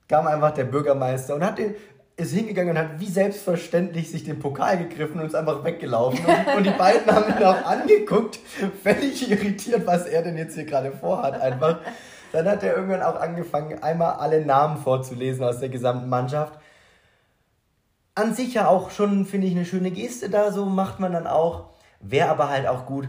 kam 0.09 0.27
einfach 0.27 0.51
der 0.51 0.65
Bürgermeister 0.65 1.35
und 1.35 1.43
hat 1.43 1.57
den, 1.57 1.75
ist 2.17 2.33
hingegangen 2.33 2.71
und 2.71 2.77
hat 2.77 2.99
wie 2.99 3.05
selbstverständlich 3.05 4.11
sich 4.11 4.25
den 4.25 4.39
Pokal 4.39 4.77
gegriffen 4.77 5.21
und 5.21 5.27
ist 5.27 5.35
einfach 5.35 5.63
weggelaufen. 5.63 6.19
Und, 6.25 6.57
und 6.57 6.65
die 6.65 6.77
beiden 6.77 7.09
haben 7.09 7.29
ihn 7.29 7.45
auch 7.45 7.65
angeguckt, 7.65 8.39
völlig 8.83 9.29
irritiert, 9.31 9.85
was 9.85 10.05
er 10.05 10.21
denn 10.21 10.35
jetzt 10.35 10.55
hier 10.55 10.65
gerade 10.65 10.91
vorhat 10.91 11.39
einfach. 11.39 11.79
Dann 12.31 12.47
hat 12.47 12.63
er 12.63 12.75
irgendwann 12.75 13.01
auch 13.01 13.19
angefangen, 13.19 13.81
einmal 13.81 14.13
alle 14.13 14.45
Namen 14.45 14.77
vorzulesen 14.77 15.43
aus 15.43 15.59
der 15.59 15.69
gesamten 15.69 16.09
Mannschaft. 16.09 16.59
An 18.15 18.33
sich 18.33 18.53
ja 18.53 18.67
auch 18.67 18.89
schon, 18.91 19.25
finde 19.25 19.47
ich, 19.47 19.55
eine 19.55 19.65
schöne 19.65 19.91
Geste 19.91 20.29
da, 20.29 20.51
so 20.51 20.65
macht 20.65 20.99
man 20.99 21.13
dann 21.13 21.27
auch. 21.27 21.69
Wäre 21.99 22.29
aber 22.29 22.49
halt 22.49 22.67
auch 22.67 22.85
gut, 22.85 23.07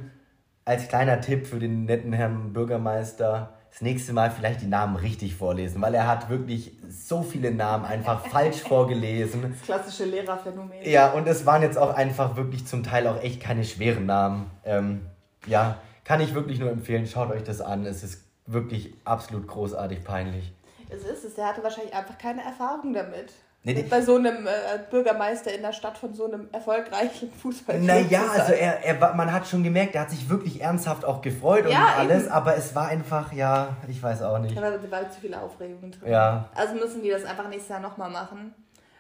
als 0.65 0.89
kleiner 0.89 1.21
Tipp 1.21 1.47
für 1.47 1.59
den 1.59 1.87
netten 1.87 2.13
Herrn 2.13 2.53
Bürgermeister, 2.53 3.55
das 3.71 3.81
nächste 3.81 4.13
Mal 4.13 4.31
vielleicht 4.31 4.61
die 4.61 4.67
Namen 4.67 4.97
richtig 4.97 5.35
vorlesen, 5.35 5.81
weil 5.81 5.95
er 5.95 6.07
hat 6.07 6.29
wirklich 6.29 6.73
so 6.89 7.23
viele 7.23 7.51
Namen 7.51 7.85
einfach 7.85 8.27
falsch 8.31 8.61
vorgelesen. 8.63 9.55
Das 9.59 9.63
klassische 9.63 10.05
Lehrerphänomen. 10.05 10.83
Ja, 10.83 11.13
und 11.13 11.27
es 11.27 11.47
waren 11.47 11.63
jetzt 11.63 11.79
auch 11.79 11.95
einfach 11.95 12.37
wirklich 12.37 12.67
zum 12.67 12.83
Teil 12.83 13.07
auch 13.07 13.23
echt 13.23 13.41
keine 13.41 13.65
schweren 13.65 14.07
Namen. 14.07 14.51
Ähm, 14.65 15.07
ja, 15.47 15.79
kann 16.05 16.21
ich 16.21 16.35
wirklich 16.35 16.59
nur 16.59 16.71
empfehlen, 16.71 17.07
schaut 17.07 17.31
euch 17.31 17.45
das 17.45 17.61
an. 17.61 17.87
Es 17.87 18.03
ist 18.03 18.28
wirklich 18.53 18.95
absolut 19.05 19.47
großartig 19.47 20.05
peinlich. 20.05 20.53
Es 20.91 21.05
ist 21.05 21.25
es. 21.25 21.35
Der 21.35 21.47
hatte 21.47 21.63
wahrscheinlich 21.63 21.95
einfach 21.95 22.17
keine 22.19 22.43
Erfahrung 22.43 22.93
damit. 22.93 23.33
Nee, 23.65 23.83
Bei 23.91 24.01
so 24.01 24.15
einem 24.15 24.47
äh, 24.47 24.51
Bürgermeister 24.89 25.53
in 25.53 25.61
der 25.63 25.73
Stadt 25.73 25.99
von 25.99 26.15
so 26.15 26.25
einem 26.27 26.49
erfolgreichen 26.53 27.31
Fußballclub. 27.31 27.87
Naja, 27.87 28.23
also 28.31 28.53
er, 28.53 28.83
er, 28.85 29.01
war- 29.01 29.15
man 29.15 29.31
hat 29.33 29.47
schon 29.47 29.63
gemerkt, 29.65 29.95
er 29.97 30.03
hat 30.03 30.11
sich 30.11 30.29
wirklich 30.31 30.63
ernsthaft 30.63 31.05
auch 31.05 31.21
gefreut 31.21 31.67
und 31.67 31.73
Ja, 31.73 31.95
alles, 31.99 32.25
eben. 32.25 32.33
aber 32.33 32.57
es 32.57 32.75
war 32.75 32.87
einfach, 32.89 33.33
ja, 33.33 33.77
ich 33.89 34.03
weiß 34.03 34.23
auch 34.23 34.39
nicht. 34.39 34.57
Da 34.57 34.63
war, 34.63 34.71
da 34.71 34.91
war 34.91 35.11
zu 35.11 35.21
viel 35.21 35.35
Aufregung 35.35 35.91
drin. 35.91 36.11
Ja. 36.11 36.49
Also 36.55 36.75
müssen 36.77 37.03
die 37.03 37.11
das 37.11 37.25
einfach 37.25 37.49
nächstes 37.49 37.69
Jahr 37.69 37.81
nochmal 37.81 38.11
machen. 38.11 38.55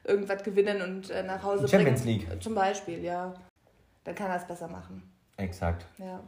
Irgendwas 0.04 0.42
gewinnen 0.42 0.82
und 0.82 1.08
äh, 1.10 1.22
nach 1.22 1.42
Hause 1.42 1.66
Champions 1.68 2.02
bringen. 2.02 2.26
League. 2.28 2.42
Zum 2.42 2.54
Beispiel, 2.54 3.02
ja. 3.04 3.32
Dann 4.04 4.14
kann 4.14 4.28
er 4.30 4.36
es 4.36 4.44
besser 4.46 4.68
machen. 4.68 5.02
Exakt. 5.36 5.86
Ja. 5.98 6.20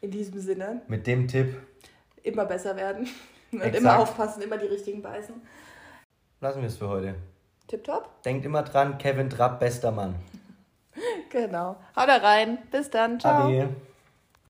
In 0.00 0.10
diesem 0.10 0.40
Sinne, 0.40 0.82
Mit 0.88 1.06
dem 1.06 1.28
Tipp 1.28 1.56
immer 2.22 2.44
besser 2.44 2.76
werden. 2.76 3.08
Und 3.52 3.60
Exakt. 3.62 3.76
immer 3.78 3.98
aufpassen, 3.98 4.42
immer 4.42 4.58
die 4.58 4.66
richtigen 4.66 5.02
beißen. 5.02 5.34
lassen 6.40 6.60
wir 6.60 6.68
es 6.68 6.76
für 6.76 6.88
heute. 6.88 7.16
Tipptopp. 7.66 8.22
Denkt 8.22 8.44
immer 8.44 8.62
dran, 8.62 8.98
Kevin 8.98 9.28
Trapp, 9.30 9.60
bester 9.60 9.90
Mann. 9.90 10.14
Genau. 11.30 11.76
Haut 11.96 12.08
da 12.08 12.16
rein. 12.16 12.58
Bis 12.72 12.90
dann. 12.90 13.20
Ciao. 13.20 13.46
Ade. 13.46 13.68